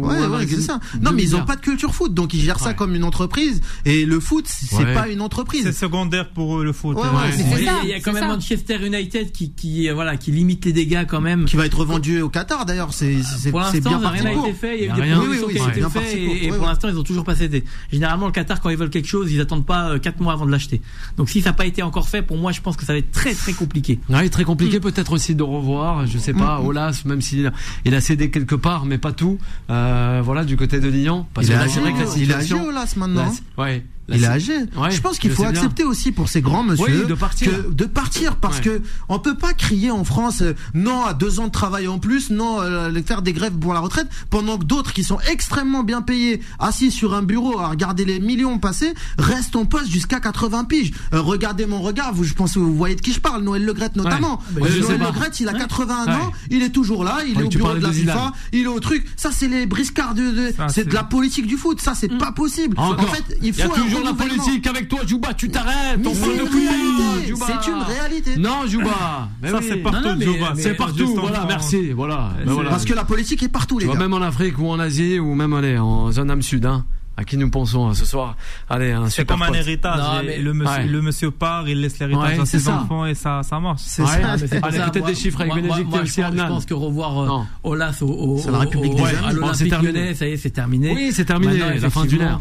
Ou 0.46 0.48
Ouais, 0.48 0.54
ouais, 0.54 0.58
1,2 0.58 0.60
c'est 0.60 0.66
ça. 0.66 0.80
Non, 1.02 1.12
mais 1.12 1.22
ils 1.22 1.36
ont 1.36 1.44
pas 1.44 1.56
de 1.56 1.60
culture 1.60 1.94
foot, 1.94 2.14
donc 2.14 2.34
ils 2.34 2.40
gèrent 2.40 2.58
ça 2.58 2.74
comme 2.74 2.94
une 2.94 3.04
entreprise. 3.04 3.60
Et 3.84 4.04
le 4.04 4.20
foot, 4.20 4.46
c'est 4.48 4.76
Ouais. 4.76 4.94
pas 4.94 5.08
une 5.08 5.16
C'est 5.18 5.20
entreprise. 5.20 5.70
secondaire 5.78 6.30
pour 6.30 6.58
eux, 6.60 6.64
le 6.64 6.72
foot. 6.72 6.96
Ouais, 6.96 7.02
ouais, 7.02 7.08
Euh, 7.08 7.30
c'est- 7.32 7.42
Il 7.42 7.56
C'est 7.56 7.62
y 7.64 7.68
a- 7.68 7.72
ça, 7.72 7.78
il 7.82 7.88
y 7.88 7.92
a 7.92 7.96
quand 7.96 8.02
c'est 8.06 8.12
même 8.12 8.22
ça. 8.22 8.28
Manchester 8.28 8.86
United 8.86 9.32
qui, 9.32 9.52
qui, 9.52 9.88
euh, 9.88 9.94
voilà, 9.94 10.16
qui 10.16 10.30
limite 10.32 10.64
les 10.64 10.72
dégâts 10.72 11.06
quand 11.08 11.20
même. 11.20 11.44
Qui 11.46 11.56
va 11.56 11.66
être 11.66 11.78
revendu 11.78 12.20
au 12.20 12.28
Qatar 12.28 12.66
d'ailleurs. 12.66 12.92
C'est 12.92 13.22
c'est- 13.22 13.38
c'est 13.38 13.52
l'instant, 13.52 13.80
bien 13.80 13.98
rien 13.98 14.00
parti 14.08 14.24
n'a 14.24 14.30
pour. 14.32 14.46
été 14.46 14.54
fait. 14.56 14.78
Il 14.78 14.84
y 14.86 14.88
a 14.90 14.92
eu 14.92 14.96
des 14.96 15.02
rien. 15.02 15.16
propositions 15.16 15.46
Oui, 15.46 15.52
oui, 15.52 15.54
qui 15.54 15.60
oui, 15.60 15.60
ont 15.60 15.64
c'est 15.72 15.80
été 15.80 15.90
faites 16.06 16.16
et, 16.18 16.24
pour. 16.26 16.34
Oui, 16.34 16.50
oui. 16.60 16.66
l'instant, 16.66 16.88
ils 16.88 16.98
ont 16.98 17.02
toujours 17.02 17.24
pas 17.24 17.34
cédé. 17.36 17.64
Généralement, 17.92 18.26
le 18.26 18.32
Qatar, 18.32 18.60
quand 18.60 18.70
ils 18.70 18.76
veulent 18.76 18.90
quelque 18.90 19.08
chose, 19.08 19.32
ils 19.32 19.40
attendent 19.40 19.66
pas 19.66 19.90
euh, 19.90 19.98
4 19.98 20.20
mois 20.20 20.32
avant 20.32 20.46
de 20.46 20.50
l'acheter. 20.50 20.80
Donc, 21.16 21.28
si 21.30 21.40
ça 21.40 21.50
n'a 21.50 21.52
pas 21.54 21.66
été 21.66 21.82
encore 21.82 22.08
fait, 22.08 22.22
pour 22.22 22.36
moi, 22.36 22.52
je 22.52 22.60
pense 22.60 22.76
que 22.76 22.84
ça 22.84 22.92
va 22.92 22.98
être 22.98 23.10
très 23.12 23.34
très 23.34 23.52
compliqué. 23.52 23.98
Ouais, 24.08 24.28
très 24.28 24.42
Mm. 24.42 24.46
compliqué 24.46 24.80
peut-être 24.80 25.12
aussi 25.12 25.34
de 25.34 25.42
revoir, 25.42 26.06
je 26.06 26.18
sais 26.18 26.32
pas, 26.34 26.60
Olas, 26.60 27.02
même 27.04 27.20
s'il 27.20 27.46
a, 27.46 27.52
il 27.84 27.94
a 27.94 28.00
cédé 28.00 28.30
quelque 28.30 28.54
part, 28.54 28.84
mais 28.86 28.98
pas 28.98 29.12
tout. 29.12 29.38
Euh, 29.70 30.20
voilà, 30.36 30.46
du 30.46 30.56
côté 30.58 30.80
de 30.80 30.88
Lyon. 30.88 31.26
Parce 31.32 31.46
Il 31.46 31.54
que 31.54 31.58
là, 31.58 31.66
c'est 31.66 31.80
vrai 31.80 31.92
que 31.94 31.98
la 31.98 32.04
il 32.04 32.10
situation. 32.10 32.70
Là, 32.70 32.84
maintenant. 32.96 33.32
ouais. 33.56 33.82
Là, 34.08 34.16
Il 34.16 34.22
est 34.22 34.26
âgé. 34.26 34.56
Ouais, 34.76 34.90
je 34.92 35.00
pense 35.00 35.18
qu'il 35.18 35.32
faut 35.32 35.42
bien. 35.42 35.50
accepter 35.50 35.82
aussi 35.82 36.12
pour 36.12 36.28
ces 36.28 36.40
grands 36.40 36.62
monsieur 36.62 37.02
Oui, 37.02 37.08
de 37.08 37.14
partir. 37.14 37.50
que 37.50 37.70
de 37.72 37.84
partir 37.86 38.36
parce 38.36 38.58
Ouais. 38.58 38.62
que 38.64 38.82
on 39.08 39.18
peut 39.18 39.34
pas 39.36 39.52
crier 39.52 39.90
en 39.90 40.04
France 40.04 40.42
euh, 40.42 40.54
non 40.74 41.04
à 41.04 41.12
deux 41.12 41.40
ans 41.40 41.46
de 41.48 41.52
travail 41.52 41.88
en 41.88 41.98
plus, 41.98 42.30
non 42.30 42.60
euh, 42.60 42.92
faire 43.04 43.22
des 43.22 43.32
grèves 43.32 43.54
pour 43.58 43.74
la 43.74 43.80
retraite 43.80 44.06
pendant 44.30 44.58
que 44.58 44.64
d'autres 44.64 44.92
qui 44.92 45.02
sont 45.02 45.18
extrêmement 45.28 45.82
bien 45.82 46.02
payés, 46.02 46.40
assis 46.60 46.90
sur 46.92 47.14
un 47.14 47.22
bureau 47.22 47.58
à 47.58 47.66
regarder 47.68 48.04
les 48.04 48.20
millions 48.20 48.58
passer, 48.58 48.94
restent 49.18 49.56
en 49.56 49.64
poste 49.64 49.90
jusqu'à 49.90 50.20
80 50.20 50.64
piges. 50.64 50.92
Euh, 51.12 51.20
regardez 51.20 51.66
mon 51.66 51.80
regard, 51.82 52.14
vous, 52.14 52.22
je 52.24 52.34
pense 52.34 52.54
que 52.54 52.58
vous 52.60 52.76
voyez 52.76 52.94
de 52.94 53.00
qui 53.00 53.12
je 53.12 53.20
parle, 53.20 53.42
Noël 53.42 53.64
Legrette 53.64 53.96
notamment. 53.96 54.40
Ouais. 54.56 54.68
Euh, 54.70 54.82
sais 54.82 54.98
Noël. 54.98 55.00
Legrette, 55.12 55.40
il 55.40 55.48
a 55.48 55.52
81 55.52 56.06
Ouais. 56.06 56.12
ans, 56.22 56.32
il 56.50 56.62
est 56.62 56.70
toujours 56.70 57.02
là, 57.02 57.18
il 57.26 57.36
Ouais, 57.36 57.42
est 57.42 57.46
au 57.46 57.48
bureau 57.48 57.74
de 57.74 57.80
la 57.82 57.92
FIFA, 57.92 58.32
il 58.52 58.62
est 58.62 58.66
au 58.68 58.78
truc. 58.80 59.04
Ça 59.16 59.30
c'est 59.32 59.48
les 59.48 59.66
briscards 59.66 60.14
de, 60.14 60.30
de- 60.30 60.54
c'est 60.68 60.86
de 60.88 60.94
la 60.94 61.02
politique 61.02 61.46
du 61.48 61.56
foot, 61.56 61.80
ça 61.80 61.94
c'est 61.96 62.08
pas 62.18 62.30
possible. 62.32 62.78
Encore. 62.78 63.00
En 63.04 63.08
fait, 63.12 63.24
il 63.42 63.52
faut 63.52 63.74
toujours 64.00 64.16
la 64.16 64.24
politique 64.24 64.66
avec 64.66 64.88
toi, 64.88 65.00
Jouba, 65.06 65.34
tu 65.34 65.48
t'arrêtes. 65.48 66.00
On 66.04 66.14
c'est 66.14 66.20
parle 66.20 66.32
une 66.32 66.38
de. 66.38 67.34
C'est 67.36 67.70
une 67.70 67.82
réalité. 67.82 68.36
Non, 68.36 68.66
Jouba. 68.66 69.28
Mais 69.42 69.50
Ça, 69.50 69.58
oui. 69.58 69.64
c'est 69.68 69.76
partout, 69.76 70.00
Non, 70.02 70.10
non, 70.10 70.16
mais- 70.18 70.24
Jouba. 70.24 70.52
mais- 70.56 70.62
C'est 70.62 70.74
partout, 70.74 71.14
voilà, 71.16 71.44
merci, 71.46 71.90
voilà. 71.92 72.32
Parce 72.68 72.84
que 72.84 72.94
la 72.94 73.04
politique 73.04 73.42
est 73.42 73.48
partout, 73.48 73.76
Tu 73.76 73.80
les 73.82 73.86
vois, 73.86 73.94
gars. 73.96 74.00
même 74.02 74.14
en 74.14 74.22
Afrique 74.22 74.58
ou 74.58 74.68
en 74.68 74.78
Asie 74.78 75.18
ou 75.18 75.34
même 75.34 75.52
allez, 75.52 75.78
en 75.78 76.10
zone 76.12 76.30
âme 76.30 76.42
sud, 76.42 76.66
hein, 76.66 76.84
à 77.16 77.24
qui 77.24 77.36
nous 77.36 77.50
pensons 77.50 77.88
hein, 77.88 77.94
ce 77.94 78.04
soir. 78.04 78.36
Allez, 78.68 78.92
un 78.92 79.08
C'est 79.08 79.24
comme 79.24 79.42
un 79.42 79.46
pote. 79.46 79.56
héritage. 79.56 79.98
Non, 79.98 80.20
Et 80.22 80.26
mais- 80.26 80.38
le, 80.38 80.52
monsieur, 80.54 80.76
Ouais. 80.82 80.86
le 80.86 81.02
monsieur 81.02 81.30
part, 81.30 81.68
il 81.68 81.80
laisse 81.80 81.98
l'héritage 81.98 82.36
Ouais, 82.36 82.40
à 82.40 82.46
ses 82.46 82.58
ça. 82.58 82.74
enfants 82.80 83.06
et 83.06 83.14
ça, 83.14 83.42
ça 83.42 83.58
marche. 83.60 83.80
C'est 83.84 84.02
Ouais. 84.02 84.08
ça. 84.08 84.36
Mais 84.40 84.46
c'est 84.46 84.60
pour 84.60 84.68
Allez, 84.68 84.78
peut-être 84.78 84.98
moi- 84.98 85.08
des 85.08 85.14
chiffres 85.14 85.40
avec 85.40 85.52
moi- 85.52 85.62
moi- 85.62 85.68
Bénédicte 85.76 85.90
moi, 85.90 86.02
et 86.02 86.06
je 86.06 86.20
pense- 86.22 86.32
Je 86.36 86.46
pense 86.48 86.66
que 86.66 86.74
revoir 86.74 87.18
euh. 87.20 87.42
Olas 87.64 87.98
au, 88.02 88.06
au- 88.06 88.38
C'est 88.38 88.50
la 88.50 88.58
République 88.58 88.92
au- 88.92 88.96
des 88.96 89.02
ouais, 89.02 89.10
jeunes. 89.10 89.24
à 89.24 89.32
l'Olympique 89.32 89.68
terminé. 89.70 89.92
lyonnais, 89.92 90.14
ça 90.14 90.26
y 90.28 90.32
est, 90.32 90.36
c'est 90.36 90.50
terminé. 90.50 90.92
Oui, 90.94 91.10
c'est 91.12 91.24
terminé, 91.24 91.58
la 91.58 91.66
fin 91.66 91.72
du 91.72 91.76
effectivement, 92.16 92.24
nerf. 92.24 92.40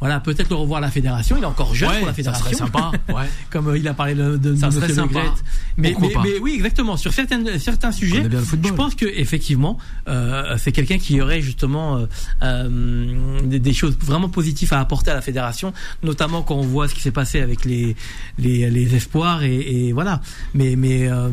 Voilà, 0.00 0.20
peut-être 0.20 0.48
le 0.50 0.54
revoir 0.54 0.78
à 0.78 0.80
la 0.80 0.90
fédération. 0.92 1.36
Il 1.36 1.42
est 1.42 1.46
encore 1.46 1.74
jeune 1.74 1.88
Ouais, 1.90 1.96
pour 1.98 2.06
la 2.06 2.12
ça 2.12 2.16
fédération. 2.16 2.44
serait 2.44 2.54
sympa. 2.54 2.92
Ouais. 3.08 3.28
Comme 3.50 3.68
euh, 3.68 3.78
il 3.78 3.88
a 3.88 3.94
parlé 3.94 4.14
de, 4.14 4.36
de, 4.36 4.54
Ça 4.54 4.70
serait 4.70 4.92
sympa. 4.92 5.34
Mais, 5.76 5.90
Pourquoi 5.90 6.08
mais, 6.08 6.14
pas? 6.14 6.22
mais 6.22 6.38
oui, 6.40 6.52
exactement. 6.54 6.96
Sur 6.96 7.12
certaines, 7.12 7.58
certains 7.58 7.90
sujets, 7.90 8.18
connaît 8.18 8.28
bien 8.28 8.38
le 8.38 8.44
football. 8.44 8.70
je 8.70 8.76
pense 8.76 8.94
que 8.94 9.06
effectivement, 9.06 9.76
euh, 10.08 10.56
c'est 10.58 10.70
quelqu'un 10.70 10.98
qui 10.98 11.20
aurait 11.20 11.40
justement 11.40 11.96
euh, 11.96 12.06
euh, 12.42 13.40
des, 13.42 13.58
des 13.58 13.72
choses 13.72 13.96
vraiment 14.00 14.28
positives 14.28 14.72
à 14.72 14.78
apporter 14.80 15.10
à 15.10 15.14
la 15.14 15.20
fédération, 15.20 15.72
notamment 16.04 16.42
quand 16.42 16.54
on 16.54 16.62
voit 16.62 16.86
ce 16.88 16.94
qui 16.94 17.00
s'est 17.00 17.10
passé 17.10 17.40
avec 17.40 17.64
les 17.64 17.96
les, 18.38 18.70
les 18.70 18.94
espoirs 18.94 19.42
et, 19.42 19.56
et 19.88 19.92
voilà. 19.92 20.20
Mais 20.54 20.76
mais 20.76 21.08
euh, 21.08 21.28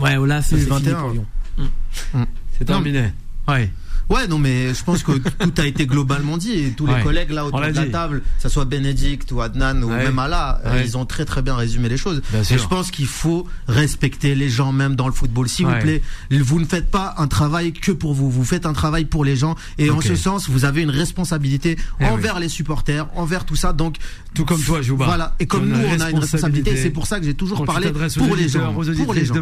ouais, 0.00 0.16
Olas, 0.16 0.42
c'est 0.42 0.56
fini 0.56 0.66
2021. 0.68 1.00
pour 1.00 1.10
Lyon. 1.10 1.26
C'est 2.58 2.64
terminé. 2.64 3.12
Ouais. 3.48 3.70
Ouais, 4.10 4.26
non, 4.26 4.38
mais 4.38 4.74
je 4.74 4.82
pense 4.84 5.02
que 5.02 5.12
tout 5.38 5.52
a 5.56 5.66
été 5.66 5.86
globalement 5.86 6.36
dit 6.36 6.52
et 6.52 6.70
tous 6.72 6.86
Ouais. 6.86 6.96
les 6.98 7.02
collègues 7.02 7.30
là 7.30 7.46
autour 7.46 7.60
de 7.60 7.66
la 7.66 7.86
table, 7.86 8.20
que 8.20 8.42
ce 8.42 8.48
soit 8.48 8.64
Bénédicte 8.64 9.30
ou 9.32 9.40
Adnan 9.40 9.82
ou 9.84 9.88
Ouais. 9.90 10.04
même 10.04 10.18
Allah, 10.18 10.60
euh, 10.66 10.72
Ouais. 10.74 10.84
ils 10.84 10.96
ont 10.98 11.06
très 11.06 11.24
très 11.24 11.42
bien 11.42 11.54
résumé 11.54 11.88
les 11.88 11.96
choses. 11.96 12.20
Bien 12.32 12.40
et 12.40 12.44
sûr. 12.44 12.58
je 12.58 12.66
pense 12.66 12.90
qu'il 12.90 13.06
faut 13.06 13.46
respecter 13.68 14.34
les 14.34 14.48
gens 14.48 14.72
même 14.72 14.96
dans 14.96 15.06
le 15.06 15.12
football. 15.12 15.48
S'il 15.48 15.66
Ouais. 15.66 15.74
vous 15.76 15.80
plaît, 15.80 16.02
vous 16.40 16.58
ne 16.60 16.64
faites 16.64 16.90
pas 16.90 17.14
un 17.18 17.28
travail 17.28 17.72
que 17.72 17.92
pour 17.92 18.14
vous, 18.14 18.30
vous 18.30 18.44
faites 18.44 18.66
un 18.66 18.72
travail 18.72 19.04
pour 19.04 19.24
les 19.24 19.36
gens 19.36 19.54
et 19.78 19.90
en 19.90 20.00
ce 20.00 20.16
sens, 20.16 20.48
vous 20.48 20.64
avez 20.64 20.82
une 20.82 20.90
responsabilité 20.90 21.76
Eh 22.00 22.06
envers 22.06 22.40
les 22.40 22.48
supporters, 22.48 23.06
envers 23.14 23.44
tout 23.44 23.56
ça. 23.56 23.72
Donc 23.72 23.96
Tout 24.34 24.44
comme 24.44 24.60
toi, 24.62 24.80
Jouba. 24.82 25.06
Voilà, 25.06 25.34
et 25.40 25.46
comme 25.46 25.68
nous, 25.68 25.76
on 25.78 26.00
a 26.00 26.10
une 26.10 26.18
responsabilité. 26.18 26.76
C'est 26.76 26.90
pour 26.90 27.06
ça 27.06 27.18
que 27.20 27.26
j'ai 27.26 27.34
toujours 27.34 27.58
Quand 27.58 27.64
parlé 27.66 27.90
pour 27.92 28.36
les 28.36 28.48
gens, 28.48 28.72
pour 29.04 29.14
les 29.14 29.24
gens. 29.24 29.34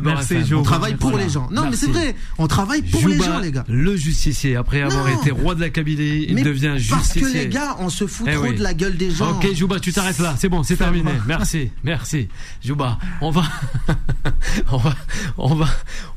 On 0.53 0.63
travaille 0.63 0.95
pour 0.97 1.11
Voilà. 1.11 1.25
les 1.27 1.31
gens. 1.33 1.49
Non, 1.51 1.69
mais 1.71 1.77
c'est 1.77 1.91
vrai, 1.91 2.15
on 2.39 2.47
travaille 2.47 2.83
pour 2.83 3.07
les 3.09 3.19
gens, 3.19 3.39
les 3.39 3.53
gars. 3.53 3.65
Le 3.69 3.97
justicier, 3.97 4.57
après 4.59 4.83
avoir 4.83 5.07
Non. 5.09 5.21
été 5.21 5.31
roi 5.31 5.55
de 5.55 5.61
la 5.61 5.71
Kabylie, 5.71 6.27
il 6.29 6.35
Mais 6.35 6.43
devient 6.43 6.77
Parce 6.91 7.05
justicier. 7.15 7.23
que 7.23 7.27
les 7.39 7.47
gars, 7.49 7.77
on 7.81 7.89
se 7.89 8.07
fout 8.07 8.27
Eh 8.31 8.35
trop 8.35 8.45
oui. 8.45 8.57
de 8.57 8.63
la 8.63 8.75
gueule 8.75 8.97
des 8.97 9.11
gens. 9.11 9.31
Ok, 9.33 9.55
Jouba, 9.55 9.81
tu 9.81 9.93
t'arrêtes 9.93 10.19
là. 10.19 10.35
C'est 10.39 10.49
bon, 10.51 10.63
c'est 10.63 10.77
terminé. 10.77 11.11
Merci, 11.27 11.71
merci. 11.85 12.29
Jouba, 12.63 12.99
on 13.23 13.31
va, 13.31 13.45
on 14.73 14.77
va, 14.77 14.95
on 15.39 15.55
va, 15.55 15.67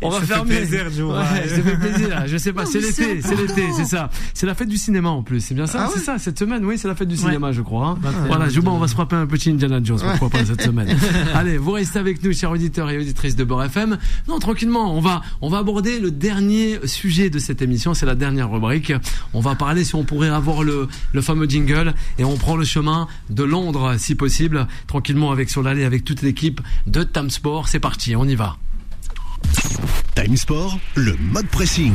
on 0.02 0.10
va 0.10 0.16
Ça 0.16 0.22
fait 0.22 0.34
fermer. 0.34 0.56
plaisir, 0.58 0.90
Jouba. 0.92 1.22
Ouais, 1.22 1.48
ça 1.48 1.62
fait 1.62 1.78
plaisir. 1.78 2.24
Je 2.28 2.38
sais 2.38 2.54
pas, 2.54 2.66
c'est 2.66 2.82
c'est 2.82 3.06
l'été, 3.16 3.22
c'est 3.22 3.36
l'été, 3.36 3.64
c'est 3.76 3.86
ça. 3.86 4.10
C'est 4.34 4.46
la 4.46 4.56
fête 4.56 4.68
du 4.70 4.78
cinéma 4.78 5.10
en 5.10 5.24
plus. 5.24 5.40
C'est 5.42 5.54
bien 5.56 5.68
ça, 5.68 5.84
Ah 5.86 5.90
c'est 5.94 6.00
ouais 6.00 6.06
ça. 6.06 6.18
Cette 6.18 6.40
semaine, 6.40 6.66
oui, 6.66 6.78
c'est 6.78 6.88
la 6.88 6.96
fête 6.96 7.08
du 7.08 7.18
cinéma, 7.18 7.52
je 7.52 7.62
crois. 7.62 7.88
hein. 7.90 7.98
21, 8.02 8.26
Voilà, 8.28 8.50
Jouba, 8.50 8.72
on 8.72 8.74
va 8.76 8.80
22. 8.82 8.88
se 8.90 8.94
frapper 8.96 9.16
un 9.16 9.26
petit 9.28 9.50
Indiana 9.52 9.80
Jones. 9.84 10.00
Pourquoi 10.18 10.30
pas 10.30 10.46
cette 10.46 10.62
semaine 10.62 10.96
Allez, 11.34 11.58
vous 11.58 11.72
restez 11.72 12.00
avec 12.00 12.24
nous, 12.24 12.34
chers 12.34 12.52
auditeurs 12.52 12.90
et 12.90 12.98
auditrices 12.98 13.36
de 13.36 13.44
Beurre 13.44 13.64
FM. 13.66 13.98
Non, 14.28 14.40
tranquillement, 14.40 14.96
on 14.96 15.02
va, 15.02 15.22
on 15.42 15.50
va 15.50 15.60
aborder 15.60 16.00
le 16.00 16.12
dernier 16.12 16.80
sujet 16.86 17.30
de 17.30 17.40
cette 17.40 17.62
émission. 17.62 17.94
C'est 17.94 18.06
la 18.06 18.16
dernière 18.22 18.50
rubrique. 18.50 18.94
On 19.34 19.42
va 19.42 19.56
parler 19.56 19.84
si 19.84 19.96
on 19.96 20.06
pourrait 20.06 20.30
avoir 20.30 20.64
le, 20.64 20.88
fameux 21.22 21.50
jingle 21.50 21.94
et 22.18 22.24
on 22.24 22.38
prend 22.38 22.56
le 22.56 22.64
chemin 22.64 23.08
de 23.30 23.44
Londres, 23.44 23.96
si 23.98 24.16
possible, 24.16 24.68
tranquillement 24.88 25.32
avec 25.32 25.50
Solal 25.50 25.80
et 25.80 25.84
avec 25.84 26.06
toute 26.06 26.22
l'équipe 26.22 26.62
de 26.88 27.04
Tam 27.04 27.30
Sport. 27.30 27.68
C'est 27.68 27.80
parti, 27.80 28.16
on 28.16 28.26
y 28.26 28.36
va. 28.36 28.56
Time 30.16 30.38
Sport, 30.38 30.80
le 30.96 31.18
mode 31.34 31.48
pressing. 31.48 31.94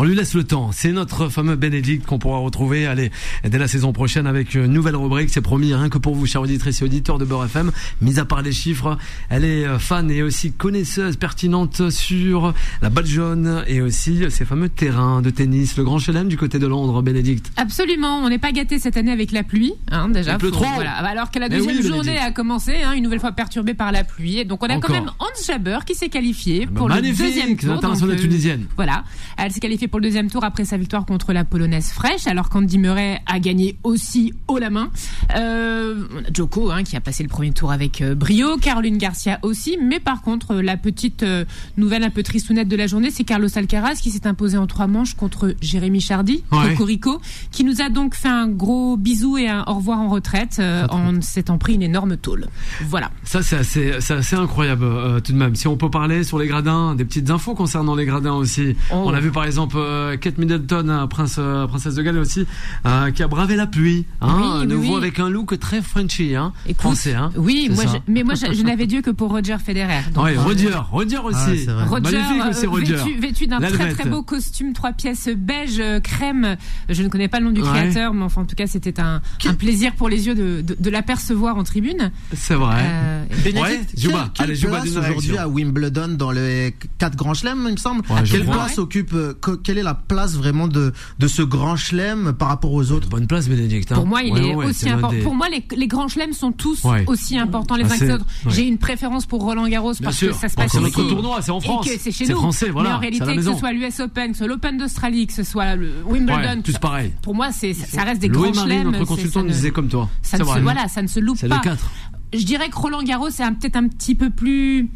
On 0.00 0.04
lui 0.04 0.14
laisse 0.14 0.32
le 0.32 0.44
temps. 0.44 0.70
C'est 0.72 0.92
notre 0.92 1.28
fameux 1.28 1.56
Bénédicte 1.56 2.06
qu'on 2.06 2.18
pourra 2.18 2.38
retrouver 2.38 2.86
allez, 2.86 3.10
dès 3.46 3.58
la 3.58 3.68
saison 3.68 3.92
prochaine 3.92 4.26
avec 4.26 4.54
une 4.54 4.68
nouvelle 4.68 4.96
rubrique. 4.96 5.28
C'est 5.28 5.42
promis, 5.42 5.74
rien 5.74 5.90
que 5.90 5.98
pour 5.98 6.14
vous, 6.14 6.24
chers 6.24 6.40
auditrices 6.40 6.80
et 6.80 6.86
auditeurs 6.86 7.18
de 7.18 7.26
Beurre 7.26 7.44
FM. 7.44 7.70
Mis 8.00 8.18
à 8.18 8.24
part 8.24 8.40
les 8.40 8.50
chiffres, 8.52 8.96
elle 9.28 9.44
est 9.44 9.66
euh, 9.66 9.78
fan 9.78 10.10
et 10.10 10.22
aussi 10.22 10.52
connaisseuse 10.52 11.16
pertinente 11.16 11.90
sur 11.90 12.54
la 12.80 12.88
balle 12.88 13.04
jaune 13.04 13.62
et 13.66 13.82
aussi 13.82 14.24
ces 14.30 14.46
fameux 14.46 14.70
terrains 14.70 15.20
de 15.20 15.28
tennis. 15.28 15.76
Le 15.76 15.84
Grand 15.84 15.98
Chelem 15.98 16.28
du 16.28 16.38
côté 16.38 16.58
de 16.58 16.66
Londres, 16.66 17.02
Bénédicte. 17.02 17.52
Absolument, 17.58 18.24
on 18.24 18.30
n'est 18.30 18.38
pas 18.38 18.52
gâté 18.52 18.78
cette 18.78 18.96
année 18.96 19.12
avec 19.12 19.32
la 19.32 19.42
pluie, 19.42 19.74
hein, 19.90 20.08
déjà. 20.08 20.32
Il 20.32 20.38
pleut 20.38 20.50
trop. 20.50 20.64
Voilà. 20.76 20.92
Alors 20.92 21.30
que 21.30 21.38
la 21.38 21.50
Mais 21.50 21.56
deuxième 21.58 21.76
oui, 21.76 21.82
journée 21.82 22.04
Bénédicte. 22.04 22.26
a 22.26 22.30
commencé, 22.32 22.76
hein, 22.82 22.92
une 22.94 23.02
nouvelle 23.02 23.20
fois 23.20 23.32
perturbée 23.32 23.74
par 23.74 23.92
la 23.92 24.02
pluie. 24.02 24.38
Et 24.38 24.44
Donc 24.46 24.62
on 24.62 24.66
a 24.70 24.76
Encore. 24.76 24.88
quand 24.88 24.94
même 24.94 25.10
Hans 25.18 25.26
Jaber 25.46 25.80
qui 25.84 25.94
s'est 25.94 26.08
qualifiée 26.08 26.66
pour 26.66 26.88
Magnifique, 26.88 27.18
le 27.18 27.24
deuxième 27.26 27.56
tour. 27.58 27.78
donc, 27.80 28.02
euh, 28.02 28.16
tunisienne. 28.16 28.64
Voilà, 28.76 29.04
elle 29.36 29.52
s'est 29.52 29.60
qualifiée 29.60 29.89
pour 29.90 29.98
le 30.00 30.04
deuxième 30.04 30.30
tour 30.30 30.44
après 30.44 30.64
sa 30.64 30.76
victoire 30.76 31.04
contre 31.04 31.32
la 31.32 31.44
polonaise 31.44 31.90
fraîche, 31.90 32.26
alors 32.26 32.48
qu'Andy 32.48 32.78
Murray 32.78 33.20
a 33.26 33.40
gagné 33.40 33.76
aussi 33.82 34.32
haut 34.48 34.58
la 34.58 34.70
main. 34.70 34.90
Euh, 35.36 36.04
on 36.14 36.18
a 36.18 36.32
Djoko 36.32 36.70
hein, 36.70 36.82
qui 36.84 36.96
a 36.96 37.00
passé 37.00 37.22
le 37.22 37.28
premier 37.28 37.50
tour 37.52 37.72
avec 37.72 38.00
euh, 38.00 38.14
brio, 38.14 38.56
Caroline 38.58 38.98
Garcia 38.98 39.38
aussi, 39.42 39.78
mais 39.82 40.00
par 40.00 40.22
contre 40.22 40.54
euh, 40.56 40.62
la 40.62 40.76
petite 40.76 41.22
euh, 41.22 41.44
nouvelle 41.76 42.04
un 42.04 42.10
peu 42.10 42.22
tristounette 42.22 42.68
de 42.68 42.76
la 42.76 42.86
journée, 42.86 43.10
c'est 43.10 43.24
Carlos 43.24 43.48
Alcaraz 43.56 43.96
qui 43.96 44.10
s'est 44.10 44.26
imposé 44.26 44.56
en 44.56 44.66
trois 44.66 44.86
manches 44.86 45.14
contre 45.14 45.54
Jérémy 45.60 46.00
Chardy, 46.00 46.44
Ouais. 46.52 46.70
Cocorico, 46.70 47.20
qui 47.50 47.64
nous 47.64 47.80
a 47.80 47.88
donc 47.88 48.14
fait 48.14 48.28
un 48.28 48.48
gros 48.48 48.96
bisou 48.96 49.38
et 49.38 49.48
un 49.48 49.64
au 49.66 49.74
revoir 49.74 50.00
en 50.00 50.08
retraite 50.08 50.60
en 50.90 51.20
s'étant 51.20 51.58
pris 51.58 51.74
une 51.74 51.82
énorme 51.82 52.16
tôle. 52.16 52.46
Voilà. 52.88 53.10
Ça, 53.24 53.42
c'est 53.42 53.56
assez, 53.56 54.36
incroyable 54.36 55.22
tout 55.22 55.32
de 55.32 55.36
même. 55.36 55.54
Si 55.54 55.68
on 55.68 55.76
peut 55.76 55.90
parler 55.90 56.24
sur 56.24 56.38
les 56.38 56.46
gradins, 56.46 56.94
des 56.94 57.04
petites 57.04 57.30
infos 57.30 57.54
concernant 57.54 57.94
les 57.94 58.04
gradins 58.04 58.34
aussi. 58.34 58.76
Oh. 58.90 59.02
On 59.06 59.14
a 59.14 59.20
vu 59.20 59.30
par 59.30 59.44
exemple 59.44 59.69
euh, 59.76 60.16
Kate 60.16 60.38
Middleton, 60.38 61.06
prince, 61.08 61.36
euh, 61.38 61.66
princesse 61.66 61.94
de 61.94 62.02
Galles 62.02 62.18
aussi, 62.18 62.46
euh, 62.86 63.10
qui 63.10 63.22
a 63.22 63.28
bravé 63.28 63.56
la 63.56 63.66
pluie. 63.66 64.06
Hein, 64.20 64.60
Oui, 64.60 64.66
nouveau 64.66 64.92
oui. 64.92 64.96
avec 64.98 65.18
un 65.20 65.28
look 65.28 65.58
très 65.58 65.82
Frenchy, 65.82 66.34
hein, 66.36 66.52
Écoute, 66.66 66.80
français. 66.80 67.14
Hein. 67.14 67.30
Oui, 67.36 67.68
moi, 67.74 67.84
je- 67.86 68.12
mais 68.12 68.22
moi, 68.22 68.34
je, 68.34 68.52
je 68.52 68.62
n'avais 68.62 68.86
Dieu 68.86 69.02
que 69.02 69.10
pour 69.10 69.30
Roger 69.30 69.56
Federer. 69.64 70.02
Donc, 70.14 70.24
Ouais, 70.24 70.36
euh, 70.36 70.40
Roger, 70.42 70.70
Roger 70.90 71.18
aussi. 71.18 71.66
Ah. 71.68 71.84
Roger, 71.86 72.18
Magnifique 72.18 72.50
aussi, 72.50 72.66
Roger. 72.66 72.94
vêtu, 72.96 73.18
vêtu 73.20 73.46
d'un 73.46 73.60
très 73.60 73.92
très 73.92 74.08
beau 74.08 74.22
costume, 74.22 74.72
trois 74.72 74.92
pièces 74.92 75.28
beige, 75.36 75.82
crème. 76.02 76.56
Je 76.88 77.02
ne 77.02 77.08
connais 77.08 77.28
pas 77.28 77.38
le 77.40 77.46
nom 77.46 77.52
du 77.52 77.62
Ouais. 77.62 77.68
créateur, 77.68 78.14
mais 78.14 78.24
enfin 78.24 78.42
en 78.42 78.44
tout 78.46 78.56
cas 78.56 78.66
c'était 78.66 79.00
un, 79.00 79.20
un 79.46 79.54
plaisir 79.54 79.94
pour 79.94 80.08
les 80.08 80.26
yeux 80.26 80.34
de, 80.34 80.60
de, 80.62 80.76
de 80.78 80.90
l'apercevoir 80.90 81.56
en 81.56 81.64
tribune. 81.64 82.10
C'est 82.34 82.54
vrai. 82.54 82.76
Euh, 82.80 83.24
Ouais, 83.60 83.80
Juba, 83.96 84.30
allez, 84.38 84.54
Juba, 84.54 84.80
aujourd'hui 84.82 85.36
à 85.36 85.48
Wimbledon 85.48 86.08
dans 86.16 86.30
les 86.30 86.74
quatre 86.98 87.16
grands 87.16 87.34
chelems, 87.34 87.64
il 87.66 87.72
me 87.72 87.76
semble? 87.76 88.00
Ouais, 88.10 88.22
Quelle 88.24 88.44
place 88.44 88.78
occupe, 88.78 89.14
quelle 89.62 89.78
est 89.78 89.82
la 89.82 89.94
place 89.94 90.34
vraiment 90.36 90.68
de, 90.68 90.92
de 91.18 91.28
ce 91.28 91.42
grand 91.42 91.76
chelem 91.76 92.32
par 92.32 92.48
rapport 92.48 92.72
aux 92.72 92.90
autres 92.92 93.08
Bonne 93.08 93.26
place, 93.26 93.48
Bénédicte. 93.48 93.92
hein. 93.92 93.96
Pour 93.96 94.06
moi, 94.06 94.22
il 94.22 94.32
Ouais, 94.32 94.40
est 94.48 94.54
ouais, 94.54 94.66
aussi 94.66 94.88
important. 94.88 95.16
des- 95.16 95.22
Pour 95.22 95.34
moi, 95.34 95.48
les, 95.48 95.64
les 95.76 95.86
grands 95.86 96.08
chelems 96.08 96.32
sont 96.32 96.52
tous 96.52 96.84
Ouais. 96.84 97.04
aussi 97.06 97.38
importants 97.38 97.76
les 97.76 97.84
uns 97.84 97.98
que 97.98 98.04
les 98.04 98.10
autres. 98.12 98.26
ouais. 98.46 98.52
J'ai 98.52 98.66
une 98.66 98.78
préférence 98.78 99.26
pour 99.26 99.42
Roland 99.42 99.66
Garros 99.68 99.92
Bien 99.94 100.04
parce 100.04 100.16
sûr. 100.16 100.28
que 100.34 100.40
ça 100.40 100.48
se 100.48 100.54
passe 100.54 100.72
c'est 100.72 100.78
ici. 100.78 100.84
notre 100.84 101.08
tournoi, 101.08 101.42
c'est 101.42 101.50
en 101.50 101.60
France. 101.60 101.86
Et 101.86 101.96
que 101.96 102.00
c'est 102.02 102.12
chez 102.12 102.26
C'est 102.26 102.32
nous. 102.32 102.38
français, 102.38 102.70
voilà, 102.70 102.90
Mais 102.90 102.94
en 102.96 102.98
réalité, 102.98 103.36
que 103.36 103.42
ce 103.42 103.54
soit 103.54 103.72
l'US 103.72 104.00
Open, 104.00 104.28
que 104.28 104.32
ce 104.34 104.38
soit 104.44 104.46
l'Open 104.48 104.78
d'Australie, 104.78 105.26
que 105.26 105.32
ce 105.32 105.42
soit 105.42 105.76
le 105.76 105.90
Wimbledon, 106.06 106.36
Ouais, 106.56 106.62
tous 106.62 106.78
pareil. 106.78 107.12
pour 107.22 107.34
moi, 107.34 107.50
ça 107.52 108.02
reste 108.04 108.20
des 108.20 108.28
grands 108.28 108.52
chelems. 108.52 108.84
notre 108.90 108.98
c'est- 109.00 109.04
consultant, 109.06 109.42
disait 109.42 109.70
comme 109.70 109.88
toi. 109.88 110.08
ça 110.22 110.38
ne 110.38 110.44
se, 110.44 110.58
voilà, 110.60 110.88
ça 110.88 111.02
ne 111.02 111.06
se 111.08 111.20
loupe 111.20 111.36
C'est 111.38 111.48
pas. 111.48 111.56
le 111.56 111.62
4. 111.62 111.90
Je 112.32 112.44
dirais 112.44 112.68
que 112.68 112.76
Roland 112.76 113.02
Garros 113.02 113.30
c'est 113.30 113.42
peut-être 113.60 113.74
un 113.76 113.88
petit 113.88 114.14
peu 114.14 114.30
plus 114.30 114.88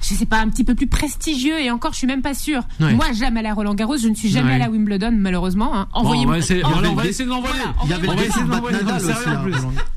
je 0.00 0.14
sais 0.14 0.26
pas, 0.26 0.38
un 0.40 0.48
petit 0.48 0.64
peu 0.64 0.74
plus 0.74 0.86
prestigieux 0.86 1.58
et 1.60 1.70
encore 1.70 1.92
je 1.92 1.98
suis 1.98 2.06
même 2.06 2.22
pas 2.22 2.34
sûre. 2.34 2.62
Ouais. 2.80 2.94
Moi 2.94 3.06
jamais 3.12 3.40
allé 3.40 3.48
à 3.48 3.54
Roland 3.54 3.74
Garros, 3.74 3.96
je 3.96 4.08
ne 4.08 4.14
suis 4.14 4.28
jamais 4.28 4.48
Ouais. 4.48 4.54
allé 4.56 4.64
à 4.64 4.70
Wimbledon 4.70 5.12
malheureusement. 5.18 5.74
hein. 5.76 5.88
Bon, 5.92 6.00
on 6.00 6.04
Envoyez-moi. 6.04 6.36
en- 6.36 6.70
voilà, 6.70 6.90
on 6.90 6.94
va 6.94 7.06
essayer 7.06 7.24
de 7.24 7.30
l'envoyer. 7.30 7.56
Voilà, 7.56 7.74
Il 7.84 7.90
y 7.90 7.92
avait 7.94 8.08
On 8.08 8.10
le 8.12 8.16
va 8.16 8.22
défi 8.22 8.28
essayer 8.30 8.44
de 8.46 8.50
l'envoyer. 8.50 8.76
À 8.76 8.80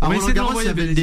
On 0.01 0.09
va 0.09 0.15
essayer 0.15 0.33
de 0.33 0.37
il 0.37 0.41
y 0.41 0.45
l'envoyer, 0.45 0.69
avait 0.69 0.85
le 0.87 0.93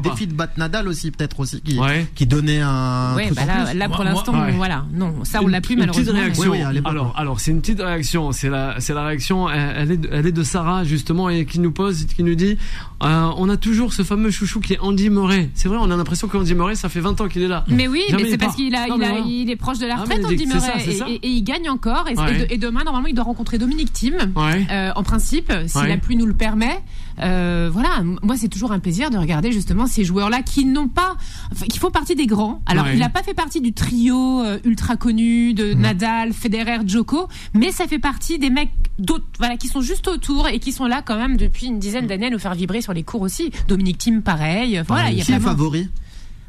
défi, 0.00 0.26
de 0.26 0.32
Bat 0.34 0.48
Nadal 0.56 0.88
aussi, 0.88 1.10
peut-être 1.10 1.40
aussi, 1.40 1.60
qui, 1.60 1.78
Ouais. 1.78 2.06
qui 2.14 2.26
donnait 2.26 2.60
un 2.60 3.14
Ouais, 3.16 3.26
truc 3.26 3.36
bah 3.36 3.42
en 3.42 3.46
là, 3.46 3.64
plus. 3.70 3.78
là 3.78 3.88
pour 3.88 4.04
l'instant, 4.04 4.32
voilà, 4.56 4.84
non, 4.92 5.14
ça 5.24 5.40
on 5.42 5.46
l'a 5.46 5.60
plus 5.60 5.74
une 5.74 5.80
malheureusement. 5.80 6.12
petite 6.12 6.22
réaction. 6.44 6.52
Alors, 6.84 7.14
alors 7.16 7.40
c'est 7.40 7.50
une 7.50 7.60
petite 7.60 7.80
réaction. 7.80 8.32
C'est 8.32 8.48
la, 8.50 8.76
c'est 8.80 8.94
la 8.94 9.04
réaction. 9.06 9.48
Elle, 9.50 9.90
est, 9.92 9.96
de, 9.96 10.08
elle 10.12 10.26
est 10.26 10.32
de 10.32 10.42
Sarah 10.42 10.84
justement 10.84 11.28
et 11.28 11.44
qui 11.46 11.58
nous 11.60 11.70
pose, 11.72 12.04
qui 12.06 12.22
nous 12.22 12.34
dit, 12.34 12.56
euh, 13.02 13.30
on 13.36 13.48
a 13.48 13.56
toujours 13.56 13.92
ce 13.92 14.02
fameux 14.02 14.30
chouchou 14.30 14.60
qui 14.60 14.74
est 14.74 14.78
Andy 14.80 15.10
Murray. 15.10 15.50
C'est 15.54 15.68
vrai, 15.68 15.78
on 15.80 15.90
a 15.90 15.96
l'impression 15.96 16.28
qu'Andy 16.28 16.54
Murray, 16.54 16.74
ça 16.74 16.88
fait 16.88 17.00
20 17.00 17.20
ans 17.20 17.28
qu'il 17.28 17.42
est 17.42 17.48
là. 17.48 17.64
Mais 17.68 17.88
oui, 17.88 18.02
mais 18.12 18.25
c'est 18.30 18.38
parce 18.38 18.56
qu'il 18.56 18.74
a, 18.74 18.86
Non, 18.88 18.94
il 18.96 18.98
mais 19.00 19.06
a- 19.06 19.10
voilà. 19.10 19.24
il 19.26 19.50
est 19.50 19.56
proche 19.56 19.78
de 19.78 19.86
la 19.86 19.96
retraite, 19.96 20.20
c'est 20.28 20.36
ça, 20.46 20.54
Murray, 20.54 20.84
et, 20.88 20.92
ça. 20.92 21.06
et- 21.08 21.14
et 21.22 21.28
il 21.28 21.42
gagne 21.42 21.68
encore. 21.68 22.08
Et, 22.08 22.12
et 22.12 22.16
Ouais. 22.18 22.38
de- 22.46 22.52
et 22.52 22.58
demain, 22.58 22.82
normalement, 22.84 23.08
il 23.08 23.14
doit 23.14 23.24
rencontrer 23.24 23.58
Dominique 23.58 23.92
Thiem. 23.92 24.32
Ouais. 24.34 24.66
Euh, 24.70 24.90
en 24.96 25.02
principe, 25.02 25.52
si 25.66 25.78
Ouais. 25.78 25.88
la 25.88 25.96
pluie 25.96 26.16
nous 26.16 26.26
le 26.26 26.32
permet, 26.34 26.82
euh, 27.22 27.70
voilà. 27.72 28.02
Moi, 28.22 28.36
c'est 28.36 28.48
toujours 28.48 28.72
un 28.72 28.78
plaisir 28.78 29.10
de 29.10 29.16
regarder 29.18 29.52
justement 29.52 29.86
ces 29.86 30.04
joueurs-là 30.04 30.42
qui 30.42 30.64
n'ont 30.64 30.88
pas, 30.88 31.16
enfin, 31.52 31.66
qui 31.66 31.78
font 31.78 31.90
partie 31.90 32.14
des 32.14 32.26
grands. 32.26 32.60
Alors, 32.66 32.84
Ouais. 32.86 32.94
il 32.94 33.00
n'a 33.00 33.08
pas 33.08 33.22
fait 33.22 33.34
partie 33.34 33.60
du 33.60 33.72
trio 33.72 34.42
euh, 34.42 34.58
ultra 34.64 34.96
connu 34.96 35.54
de 35.54 35.72
Nadal, 35.74 36.32
Federer, 36.32 36.78
Djoko, 36.86 37.28
mais 37.54 37.70
ça 37.72 37.86
fait 37.86 37.98
partie 37.98 38.38
des 38.38 38.50
mecs 38.50 38.70
d'autres, 38.98 39.26
voilà, 39.38 39.56
qui 39.56 39.68
sont 39.68 39.80
juste 39.80 40.08
autour 40.08 40.48
et 40.48 40.58
qui 40.58 40.72
sont 40.72 40.86
là 40.86 41.02
quand 41.04 41.16
même 41.16 41.36
depuis 41.36 41.66
une 41.66 41.78
dizaine 41.78 42.06
d'années 42.06 42.26
à 42.26 42.30
nous 42.30 42.38
faire 42.38 42.54
vibrer 42.54 42.80
sur 42.82 42.92
les 42.92 43.02
cours 43.02 43.20
aussi. 43.22 43.50
Dominique 43.68 43.98
Thiem, 43.98 44.22
pareil. 44.22 44.82
Voilà, 44.88 45.10
il 45.10 45.18
y 45.18 45.20
a 45.20 45.24
Qui 45.24 45.32
est 45.32 45.38
vraiment- 45.38 45.50
favori? 45.56 45.88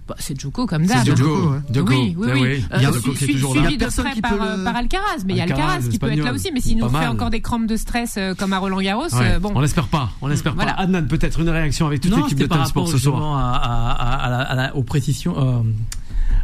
Bah, 0.07 0.15
c'est 0.19 0.39
Djoko 0.39 0.65
comme 0.65 0.85
C'est 0.85 0.93
d'hab. 1.03 1.05
Djoko, 1.17 1.23
Djoko. 1.23 1.59
Djoko. 1.73 1.91
Oui, 1.93 2.15
oui, 2.17 2.27
Eh 2.29 2.33
oui. 2.33 2.39
oui. 2.41 2.65
Il 2.77 2.81
y 2.81 2.85
a 2.85 2.91
Djoko 2.93 3.11
qui 3.11 3.23
est 3.25 3.27
toujours 3.33 3.55
là. 3.55 3.61
suivi 3.63 3.77
de 3.77 3.85
près 3.85 4.21
par, 4.21 4.33
euh, 4.41 4.57
le- 4.57 4.63
par 4.63 4.75
Alcaraz, 4.77 5.03
mais 5.25 5.33
il 5.33 5.37
y 5.37 5.39
a 5.41 5.43
Alcaraz, 5.43 5.87
qui 5.89 5.99
peut 5.99 6.11
être 6.11 6.23
là 6.23 6.33
aussi. 6.33 6.49
Mais 6.53 6.61
s'il 6.61 6.77
nous 6.77 6.87
fait 6.89 7.07
encore 7.07 7.29
des 7.29 7.41
crampes 7.41 7.67
de 7.67 7.75
stress 7.75 8.15
euh, 8.17 8.33
comme 8.33 8.53
à 8.53 8.59
Roland 8.59 8.79
Garros, 8.81 9.03
Ouais. 9.13 9.33
euh, 9.33 9.39
bon. 9.39 9.51
On 9.53 9.59
l'espère 9.59 9.87
pas, 9.87 10.11
on 10.21 10.27
l'espère 10.27 10.55
Voilà. 10.55 10.73
pas. 10.73 10.81
Adnan, 10.83 11.05
peut-être 11.07 11.39
une 11.41 11.49
réaction 11.49 11.87
avec 11.87 12.01
toute 12.01 12.15
l'équipe 12.15 12.37
de 12.39 12.45
Time 12.45 12.51
rapport 12.53 12.67
Sport 12.67 12.87
ce 12.87 12.97
soir. 12.97 13.15
justement 13.15 13.37
à, 13.37 13.41
à, 13.41 13.91
à, 13.91 14.15
à 14.25 14.29
la, 14.29 14.37
à 14.41 14.55
la- 14.55 14.75
aux 14.75 14.83
précisions, 14.83 15.35
euh, 15.37 15.61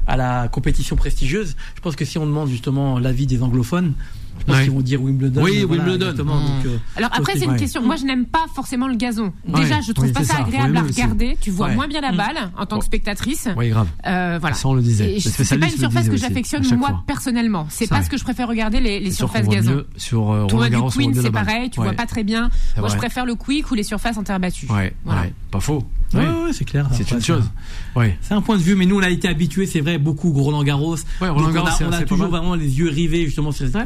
à 0.07 0.17
la 0.17 0.47
compétition 0.49 0.95
prestigieuse. 0.97 1.55
Je 1.75 1.81
pense 1.81 1.95
que 1.95 2.03
si 2.05 2.17
on 2.17 2.25
demande 2.25 2.49
justement 2.49 2.99
l'avis 2.99 3.27
des 3.27 3.41
anglophones, 3.43 3.93
je 4.39 4.45
pense 4.45 4.55
Ouais. 4.55 4.63
qu'ils 4.63 4.71
vont 4.73 4.81
dire 4.81 5.01
Wimbledon. 5.01 5.41
Oui, 5.43 5.63
voilà, 5.63 5.83
Wimbledon. 5.83 6.11
Mmh. 6.11 6.15
Donc, 6.27 6.65
euh, 6.65 6.77
Alors 6.97 7.09
après, 7.13 7.33
c'est 7.37 7.45
une 7.45 7.51
Ouais. 7.51 7.57
question. 7.59 7.81
Moi, 7.81 7.95
je 7.95 8.05
n'aime 8.05 8.25
pas 8.25 8.45
forcément 8.53 8.87
le 8.87 8.95
gazon. 8.95 9.31
Déjà, 9.45 9.79
je 9.81 9.91
trouve 9.91 10.07
Oui, 10.07 10.13
pas 10.13 10.23
ça 10.23 10.39
agréable 10.39 10.77
à 10.77 10.81
regarder. 10.81 11.37
Tu 11.39 11.51
vois 11.51 11.67
Ouais. 11.67 11.75
moins 11.75 11.87
bien 11.87 12.01
la 12.01 12.11
balle 12.11 12.51
en 12.57 12.65
tant 12.65 12.79
que 12.79 12.85
spectatrice. 12.85 13.47
Oui, 13.55 13.69
grave. 13.69 13.87
Euh, 14.05 14.37
voilà. 14.39 14.55
Ça, 14.55 14.67
on 14.67 14.73
le 14.73 14.81
disait. 14.81 15.17
C'est 15.19 15.57
pas 15.59 15.65
une 15.67 15.71
surface 15.77 16.09
que 16.09 16.17
j'affectionne 16.17 16.63
moi 16.77 16.89
fois. 16.89 17.03
personnellement. 17.07 17.67
C'est 17.69 17.87
pas 17.87 18.01
ce 18.03 18.09
que 18.09 18.17
je 18.17 18.23
préfère 18.23 18.47
regarder 18.47 18.79
les, 18.79 19.11
surfaces 19.11 19.47
gazon. 19.47 19.83
sur 19.97 20.31
euh, 20.31 20.45
Tournoi 20.47 20.65
Roland 20.65 20.65
du 20.65 20.71
Garros 20.71 20.89
Queen, 20.89 21.13
c'est 21.13 21.31
pareil. 21.31 21.69
Tu 21.69 21.79
vois 21.79 21.93
pas 21.93 22.05
très 22.05 22.23
bien. 22.23 22.49
Moi, 22.77 22.89
je 22.89 22.97
préfère 22.97 23.25
le 23.25 23.35
quick 23.35 23.69
ou 23.71 23.75
les 23.75 23.83
surfaces 23.83 24.17
en 24.17 24.23
terre 24.23 24.39
battue. 24.39 24.67
Ouais, 24.69 24.93
pas 25.51 25.59
faux. 25.59 25.83
Ouais, 26.13 26.19
Ouais. 26.19 26.27
ouais, 26.45 26.53
c'est 26.53 26.65
clair. 26.65 26.87
C'est 26.91 27.01
Après, 27.03 27.15
une 27.15 27.23
chose. 27.23 27.49
Ouais. 27.95 28.17
C'est 28.21 28.35
un 28.35 28.41
point 28.41 28.55
de 28.57 28.61
vue, 28.61 28.75
mais 28.75 28.85
nous 28.85 28.97
on 28.97 29.01
a 29.01 29.09
été 29.09 29.27
habitués, 29.27 29.65
c'est 29.65 29.79
vrai, 29.81 29.97
beaucoup 29.97 30.31
Roland 30.31 30.63
Garros. 30.63 30.95
Ouais, 31.21 31.29
Roland 31.29 31.49
Garros, 31.49 31.69
on 31.81 31.85
a, 31.85 31.89
on 31.89 31.91
a 31.93 32.01
toujours 32.03 32.27
vraiment 32.27 32.53
les 32.53 32.77
yeux 32.77 32.89
rivés 32.89 33.25
justement 33.25 33.51
sur 33.51 33.65
cette 33.65 33.75
Ouais. 33.75 33.81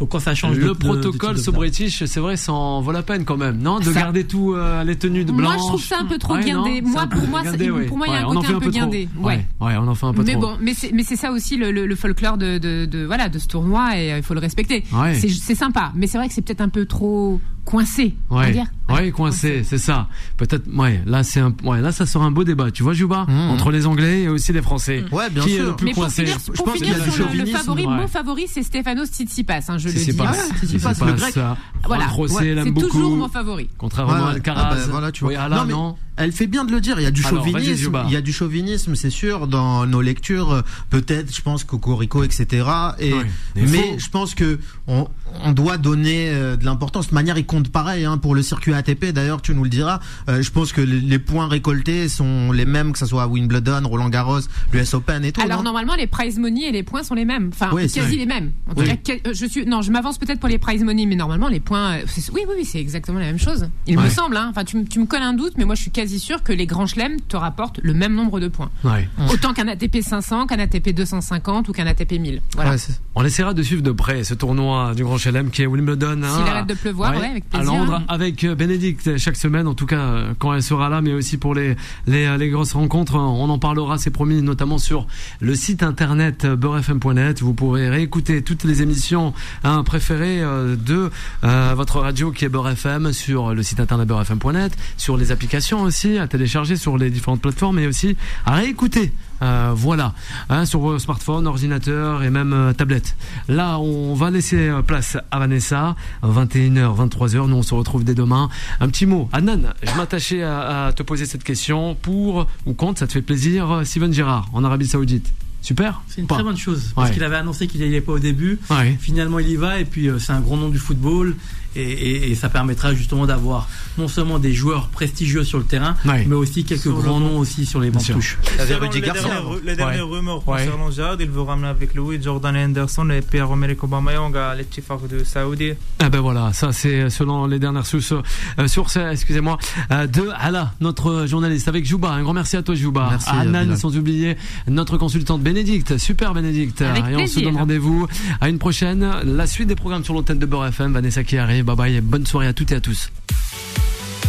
Donc 0.00 0.08
quand 0.10 0.18
ça 0.20 0.34
change 0.34 0.56
de- 0.56 0.60
Le 0.62 0.68
de- 0.68 0.72
de 0.74 0.78
protocole 0.78 1.36
type 1.36 1.44
so 1.44 1.50
de- 1.52 1.56
British, 1.56 2.04
c'est 2.04 2.20
vrai, 2.20 2.36
ça 2.36 2.52
en 2.52 2.80
vaut 2.80 2.92
la 2.92 3.02
peine 3.02 3.24
quand 3.24 3.36
même, 3.36 3.58
non 3.58 3.78
De 3.78 3.84
Ça- 3.84 3.92
garder 4.00 4.24
tout 4.24 4.52
euh, 4.54 4.82
les 4.84 4.96
tenues 4.96 5.24
de 5.24 5.32
Moi, 5.32 5.42
blanche. 5.42 5.60
je 5.62 5.66
trouve 5.68 5.82
ça 5.84 5.98
un 6.00 6.04
peu 6.06 6.18
trop 6.18 6.34
Ouais, 6.34 6.44
guindé. 6.44 6.80
Moi, 6.82 7.06
pour 7.06 7.26
moi, 7.28 7.42
guindé, 7.42 7.64
c'est- 7.64 7.70
ouais. 7.70 7.86
pour 7.86 7.96
moi, 7.98 8.06
il 8.08 8.12
y 8.12 8.16
a 8.16 8.20
un 8.20 8.24
on 8.24 8.30
en 8.30 8.34
côté 8.34 8.46
fait 8.48 8.52
un 8.54 8.58
peu 8.58 8.70
trop. 8.70 8.80
guindé. 8.80 9.08
Ouais, 9.18 9.24
Ouais. 9.26 9.46
ouais, 9.68 9.74
on 9.78 9.88
en 9.88 9.94
fait 9.94 10.06
un 10.06 10.12
peu 10.14 10.22
mais 10.24 10.32
trop. 10.32 10.40
bon, 10.40 10.56
mais 10.60 10.74
c'est, 10.74 10.92
mais 10.92 11.02
c'est 11.04 11.16
ça 11.16 11.30
aussi 11.32 11.56
le, 11.56 11.70
le, 11.72 11.86
le 11.86 11.96
folklore 11.96 12.36
de, 12.38 12.58
de, 12.58 12.84
de- 12.86 13.04
voilà 13.04 13.28
de 13.28 13.38
ce 13.38 13.46
tournoi 13.46 13.96
et 13.98 14.12
euh, 14.12 14.16
il 14.18 14.22
faut 14.22 14.34
le 14.34 14.40
respecter. 14.40 14.84
C'est 15.14 15.54
sympa, 15.54 15.92
mais 15.94 16.06
c'est 16.06 16.18
vrai 16.18 16.28
que 16.28 16.34
c'est 16.34 16.42
peut-être 16.42 16.60
un 16.60 16.68
peu 16.68 16.86
trop 16.86 17.40
coincé, 17.64 18.14
Ouais, 18.30 18.52
dire. 18.52 18.66
ouais, 18.90 19.10
coincé, 19.10 19.62
c'est 19.64 19.78
ça. 19.78 20.08
Peut-être, 20.36 20.64
ouais, 20.76 21.02
là 21.06 21.22
c'est 21.22 21.40
un, 21.40 21.54
ouais, 21.64 21.80
là 21.80 21.92
ça 21.92 22.06
sera 22.06 22.24
un 22.24 22.30
beau 22.30 22.44
débat, 22.44 22.70
tu 22.70 22.82
vois, 22.82 22.92
Juba, 22.92 23.24
Mhm. 23.28 23.50
entre 23.50 23.70
les 23.70 23.86
Anglais 23.86 24.22
et 24.22 24.28
aussi 24.28 24.52
les 24.52 24.62
Français. 24.62 25.04
Ouais, 25.12 25.30
bien 25.30 25.42
Qui 25.42 25.52
est 25.52 25.56
sûr. 25.56 25.66
le 25.66 25.76
plus 25.76 25.86
Mais 25.86 25.92
pour 25.94 26.02
coincé 26.04 26.24
finir, 26.26 26.38
Je 26.52 26.62
pense 26.62 26.74
qu'il 26.74 26.86
y 26.88 26.90
a 26.90 26.98
le, 26.98 27.04
le 27.04 27.46
favori, 27.46 27.86
ouais. 27.86 27.96
mon 27.96 28.06
favori, 28.08 28.44
c'est 28.48 28.62
Stefanos 28.62 29.08
Tsitsipas. 29.08 29.60
Hein, 29.68 29.78
je 29.78 29.88
Si 29.88 29.98
le 29.98 30.12
dis. 30.12 30.18
pas, 30.18 30.24
Ouais, 30.30 30.38
si 30.60 30.66
c'est 30.66 30.78
c'est 30.78 30.82
pas, 30.82 30.94
pas 30.94 31.06
le 31.06 31.12
grec. 31.14 31.32
ça. 31.34 31.56
Voilà. 31.86 32.06
Ouais, 32.16 32.28
c'est 32.28 32.74
toujours 32.74 33.16
mon 33.16 33.28
favori. 33.28 33.68
Contrairement 33.78 34.12
Ouais, 34.12 34.18
à 34.20 34.24
ouais. 34.26 34.30
Alcaraz. 34.34 34.68
Ah 34.70 34.74
bah, 34.74 34.80
voilà, 34.90 35.12
tu 35.12 35.24
vois. 35.24 35.32
Oui, 35.32 35.38
mais 35.66 35.72
non. 35.72 35.96
Elle 36.16 36.32
fait 36.32 36.46
bien 36.46 36.64
de 36.64 36.72
le 36.72 36.80
dire. 36.80 36.98
Il 36.98 37.02
y 37.02 37.06
a 37.06 37.10
du 37.10 37.24
Alors, 37.24 37.44
chauvinisme. 37.44 38.02
Il 38.06 38.12
y 38.12 38.16
a 38.16 38.20
du 38.20 38.32
chauvinisme, 38.32 38.94
c'est 38.94 39.10
sûr, 39.10 39.46
dans 39.46 39.86
nos 39.86 40.00
lectures. 40.00 40.62
Peut-être, 40.90 41.34
je 41.34 41.42
pense, 41.42 41.64
Cocorico, 41.64 42.22
etc. 42.22 42.66
Et, 43.00 43.12
mais 43.56 43.66
faux. 43.66 43.98
je 43.98 44.08
pense 44.10 44.34
que 44.34 44.58
on, 44.86 45.08
on 45.42 45.52
doit 45.52 45.76
donner 45.78 46.28
euh, 46.30 46.56
de 46.56 46.64
l'importance. 46.64 47.08
De 47.08 47.14
manière, 47.14 47.36
il 47.38 47.46
compte 47.46 47.68
pareil 47.70 48.04
hein, 48.04 48.18
pour 48.18 48.34
le 48.34 48.42
circuit 48.42 48.72
ATP. 48.74 49.06
D'ailleurs, 49.06 49.42
tu 49.42 49.54
nous 49.54 49.64
le 49.64 49.70
diras. 49.70 50.00
Euh, 50.28 50.40
je 50.42 50.50
pense 50.50 50.72
que 50.72 50.80
les 50.80 51.18
points 51.18 51.48
récoltés 51.48 52.08
sont 52.08 52.52
les 52.52 52.64
mêmes, 52.66 52.92
que 52.92 52.98
ce 52.98 53.06
soit 53.06 53.24
à 53.24 53.26
Wimbledon, 53.26 53.82
Roland 53.84 54.08
Garros, 54.08 54.40
l'US 54.72 54.94
Open 54.94 55.24
et 55.24 55.32
tout. 55.32 55.40
Alors 55.40 55.58
non 55.58 55.74
normalement 55.74 55.96
les 55.96 56.06
prize 56.06 56.38
money 56.38 56.68
et 56.68 56.72
les 56.72 56.84
points 56.84 57.02
sont 57.02 57.14
les 57.14 57.24
mêmes, 57.24 57.50
enfin 57.52 57.70
Oui, 57.72 57.90
quasi 57.90 58.16
les 58.16 58.26
mêmes. 58.26 58.52
En 58.70 58.74
tout 58.74 58.84
cas, 58.84 59.12
euh, 59.26 59.32
je 59.34 59.46
suis 59.46 59.66
non, 59.66 59.82
je 59.82 59.90
m'avance 59.90 60.18
peut-être 60.18 60.38
pour 60.38 60.48
les 60.48 60.58
prize 60.58 60.84
money, 60.84 61.04
mais 61.06 61.16
normalement 61.16 61.48
les 61.48 61.58
points, 61.58 61.96
oui 62.32 62.42
oui 62.46 62.54
oui, 62.58 62.64
c'est 62.64 62.78
exactement 62.78 63.18
la 63.18 63.24
même 63.26 63.38
chose. 63.40 63.68
Il 63.88 63.96
Ouais. 63.98 64.04
me 64.04 64.08
semble, 64.10 64.36
hein. 64.36 64.46
enfin 64.50 64.62
tu, 64.64 64.76
me- 64.76 64.84
tu 64.84 65.00
me 65.00 65.06
colles 65.06 65.22
un 65.22 65.32
doute, 65.32 65.54
mais 65.56 65.64
moi 65.64 65.74
je 65.74 65.82
suis 65.82 65.90
quasi 65.90 66.03
sûr 66.06 66.42
que 66.42 66.52
les 66.52 66.66
grands 66.66 66.86
chelems 66.86 67.20
te 67.28 67.36
rapportent 67.36 67.80
le 67.82 67.94
même 67.94 68.14
nombre 68.14 68.40
de 68.40 68.48
points, 68.48 68.70
Ouais. 68.84 69.08
autant 69.32 69.52
qu'un 69.54 69.68
ATP 69.68 70.02
500, 70.02 70.46
qu'un 70.46 70.58
ATP 70.58 70.90
250 70.94 71.68
ou 71.68 71.72
qu'un 71.72 71.86
ATP 71.86 72.18
1000. 72.18 72.42
Voilà. 72.54 72.72
Ouais, 72.72 72.78
On 73.16 73.24
essaiera 73.24 73.54
de 73.54 73.62
suivre 73.62 73.80
de 73.82 73.92
près 73.92 74.24
ce 74.24 74.34
tournoi 74.34 74.92
du 74.96 75.04
Grand 75.04 75.18
Chelem 75.18 75.50
qui 75.50 75.62
est 75.62 75.66
Wimbledon. 75.66 76.20
hein, 76.24 76.36
S'il 76.36 76.48
arrête 76.48 76.66
de 76.66 76.74
pleuvoir, 76.74 77.12
ouais, 77.16 77.26
avec 77.28 77.44
À 77.52 77.58
plaisir. 77.58 77.72
Londres, 77.74 78.02
avec 78.08 78.42
euh, 78.42 78.56
Bénédicte 78.56 79.16
chaque 79.18 79.36
semaine, 79.36 79.68
en 79.68 79.74
tout 79.74 79.86
cas 79.86 80.00
euh, 80.00 80.32
quand 80.38 80.52
elle 80.52 80.64
sera 80.64 80.88
là, 80.88 81.00
mais 81.00 81.12
aussi 81.12 81.36
pour 81.36 81.54
les, 81.54 81.76
les, 82.08 82.26
euh, 82.26 82.36
les 82.36 82.48
grosses 82.50 82.72
rencontres. 82.72 83.14
On 83.14 83.48
en 83.48 83.58
parlera, 83.60 83.98
c'est 83.98 84.10
promis, 84.10 84.42
notamment 84.42 84.78
sur 84.78 85.06
le 85.40 85.54
site 85.54 85.84
internet 85.84 86.44
beurrefm.net. 86.44 87.40
Vous 87.40 87.54
pourrez 87.54 87.88
réécouter 87.88 88.42
toutes 88.42 88.64
les 88.64 88.82
émissions 88.82 89.32
hein, 89.62 89.84
préférées 89.84 90.40
de 90.40 91.10
euh, 91.44 91.72
votre 91.76 92.00
radio 92.00 92.32
qui 92.32 92.44
est 92.44 92.48
Beurre 92.48 92.70
FM 92.70 93.12
sur 93.12 93.54
le 93.54 93.62
site 93.62 93.78
internet 93.78 94.08
beurrefm.net, 94.08 94.76
sur 94.96 95.16
les 95.16 95.30
applications 95.30 95.82
aussi 95.82 96.18
à 96.18 96.26
télécharger 96.26 96.74
sur 96.76 96.98
les 96.98 97.10
différentes 97.10 97.40
plateformes 97.42 97.78
et 97.78 97.86
aussi 97.86 98.16
à 98.44 98.54
réécouter. 98.56 99.12
Euh, 99.44 99.72
voilà, 99.74 100.14
hein, 100.48 100.64
sur 100.64 100.80
vos 100.80 100.98
smartphones, 100.98 101.46
ordinateurs 101.46 102.22
et 102.22 102.30
même 102.30 102.52
euh, 102.54 102.72
tablettes. 102.72 103.14
Là, 103.48 103.78
on 103.78 104.14
va 104.14 104.30
laisser 104.30 104.68
euh, 104.68 104.80
place 104.82 105.18
à 105.30 105.38
Vanessa, 105.38 105.96
21h, 106.22 106.96
23h. 107.08 107.46
Nous, 107.48 107.56
on 107.56 107.62
se 107.62 107.74
retrouve 107.74 108.04
dès 108.04 108.14
demain. 108.14 108.48
Un 108.80 108.88
petit 108.88 109.06
mot, 109.06 109.28
Adnan, 109.32 109.74
je 109.82 109.94
m'attachais 109.96 110.42
à, 110.42 110.86
à 110.86 110.92
te 110.92 111.02
poser 111.02 111.26
cette 111.26 111.44
question 111.44 111.94
pour 111.94 112.46
ou 112.64 112.72
contre, 112.72 113.00
ça 113.00 113.06
te 113.06 113.12
fait 113.12 113.22
plaisir, 113.22 113.70
euh, 113.70 113.84
Steven 113.84 114.12
Gerrard 114.12 114.48
en 114.54 114.64
Arabie 114.64 114.86
Saoudite. 114.86 115.30
Super 115.60 116.02
C'est 116.08 116.20
une 116.20 116.26
Pas. 116.26 116.34
très 116.34 116.44
bonne 116.44 116.58
chose 116.58 116.92
parce 116.94 117.08
Ouais. 117.08 117.14
qu'il 117.14 117.24
avait 117.24 117.36
annoncé 117.36 117.66
qu'il 117.66 117.80
n'y 117.80 117.86
allait 117.86 118.02
pas 118.02 118.12
au 118.12 118.18
début. 118.18 118.58
Ouais. 118.68 118.98
Finalement, 119.00 119.38
il 119.38 119.48
y 119.48 119.56
va 119.56 119.78
et 119.80 119.86
puis 119.86 120.08
euh, 120.08 120.18
c'est 120.18 120.32
un 120.32 120.40
grand 120.40 120.58
nom 120.58 120.68
du 120.68 120.78
football 120.78 121.34
et, 121.76 121.82
et- 121.82 122.30
et 122.30 122.34
ça 122.34 122.48
permettra 122.48 122.94
justement 122.94 123.26
d'avoir 123.26 123.68
non 123.98 124.08
seulement 124.08 124.38
des 124.38 124.52
joueurs 124.52 124.88
prestigieux 124.88 125.44
sur 125.44 125.58
le 125.58 125.64
terrain, 125.64 125.94
Ouais. 126.04 126.24
mais 126.28 126.34
aussi 126.34 126.64
quelques 126.64 126.82
Sur 126.82 127.00
grands 127.00 127.20
noms 127.20 127.38
aussi 127.38 127.64
sur 127.66 127.80
les 127.80 127.90
bancs 127.90 128.02
les 128.06 129.00
dernières, 129.00 129.42
les 129.64 129.76
dernières 129.76 130.08
rumeurs 130.08 130.46
Ouais. 130.48 130.64
concernant 130.64 130.90
Jad, 130.90 131.20
il 131.20 131.30
veut 131.30 131.42
ramener 131.42 131.68
avec 131.68 131.94
lui 131.94 132.20
Jordan 132.22 132.56
Henderson 132.56 133.08
et 133.10 133.20
Pierre-Emerick 133.22 133.82
Aubameyang 133.84 134.34
à 134.36 134.54
l'Ettifaq 134.54 135.08
de 135.08 135.24
Saoudi. 135.24 135.72
Ah 136.00 136.08
ben 136.10 136.20
voilà, 136.20 136.52
ça 136.52 136.72
c'est 136.72 137.10
selon 137.10 137.46
les 137.46 137.58
dernières 137.58 137.86
sources, 137.86 138.12
euh, 138.58 138.66
sources 138.68 138.96
excusez-moi, 138.96 139.58
euh, 139.90 140.06
de 140.06 140.28
Ala, 140.38 140.72
notre 140.80 141.26
journaliste 141.26 141.68
avec 141.68 141.86
Jouba. 141.86 142.10
Un 142.10 142.22
grand 142.22 142.32
merci 142.34 142.56
à 142.56 142.62
toi 142.62 142.74
Jouba. 142.74 143.08
Merci, 143.10 143.28
à 143.30 143.44
Bilal. 143.44 143.76
sans 143.76 143.96
oublier 143.96 144.36
notre 144.68 144.96
consultante 144.98 145.42
Bénédicte. 145.42 145.98
Super 145.98 146.34
Bénédicte. 146.34 146.82
Avec 146.82 147.04
et 147.04 147.16
on 147.16 147.26
se 147.26 147.32
plaisir. 147.34 147.42
donne 147.44 147.56
rendez-vous 147.56 148.06
à 148.40 148.48
une 148.48 148.58
prochaine. 148.58 149.08
La 149.24 149.46
suite 149.46 149.68
des 149.68 149.74
programmes 149.76 150.04
sur 150.04 150.14
l'antenne 150.14 150.38
de 150.38 150.46
Beurre 150.46 150.66
FM. 150.66 150.92
Vanessa 150.92 151.22
qui 151.24 151.36
arrive. 151.38 151.63
Bye 151.64 151.76
bye 151.76 151.96
et 151.96 152.00
bonne 152.00 152.26
soirée 152.26 152.46
à 152.46 152.52
toutes 152.52 152.72
et 152.72 152.76
à 152.76 152.80
tous. 152.80 153.10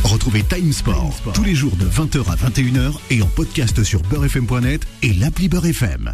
Retrouvez 0.03 0.43
Time 0.43 0.71
Sport 0.71 1.13
tous 1.33 1.43
les 1.43 1.55
jours 1.55 1.75
de 1.75 1.85
20h 1.85 2.31
à 2.31 2.35
21h 2.35 2.93
et 3.09 3.21
en 3.21 3.27
podcast 3.27 3.83
sur 3.83 4.01
beurrefm.net 4.03 4.85
et 5.01 5.13
l'appli 5.13 5.49
Beurre 5.49 5.65
FM. 5.65 6.13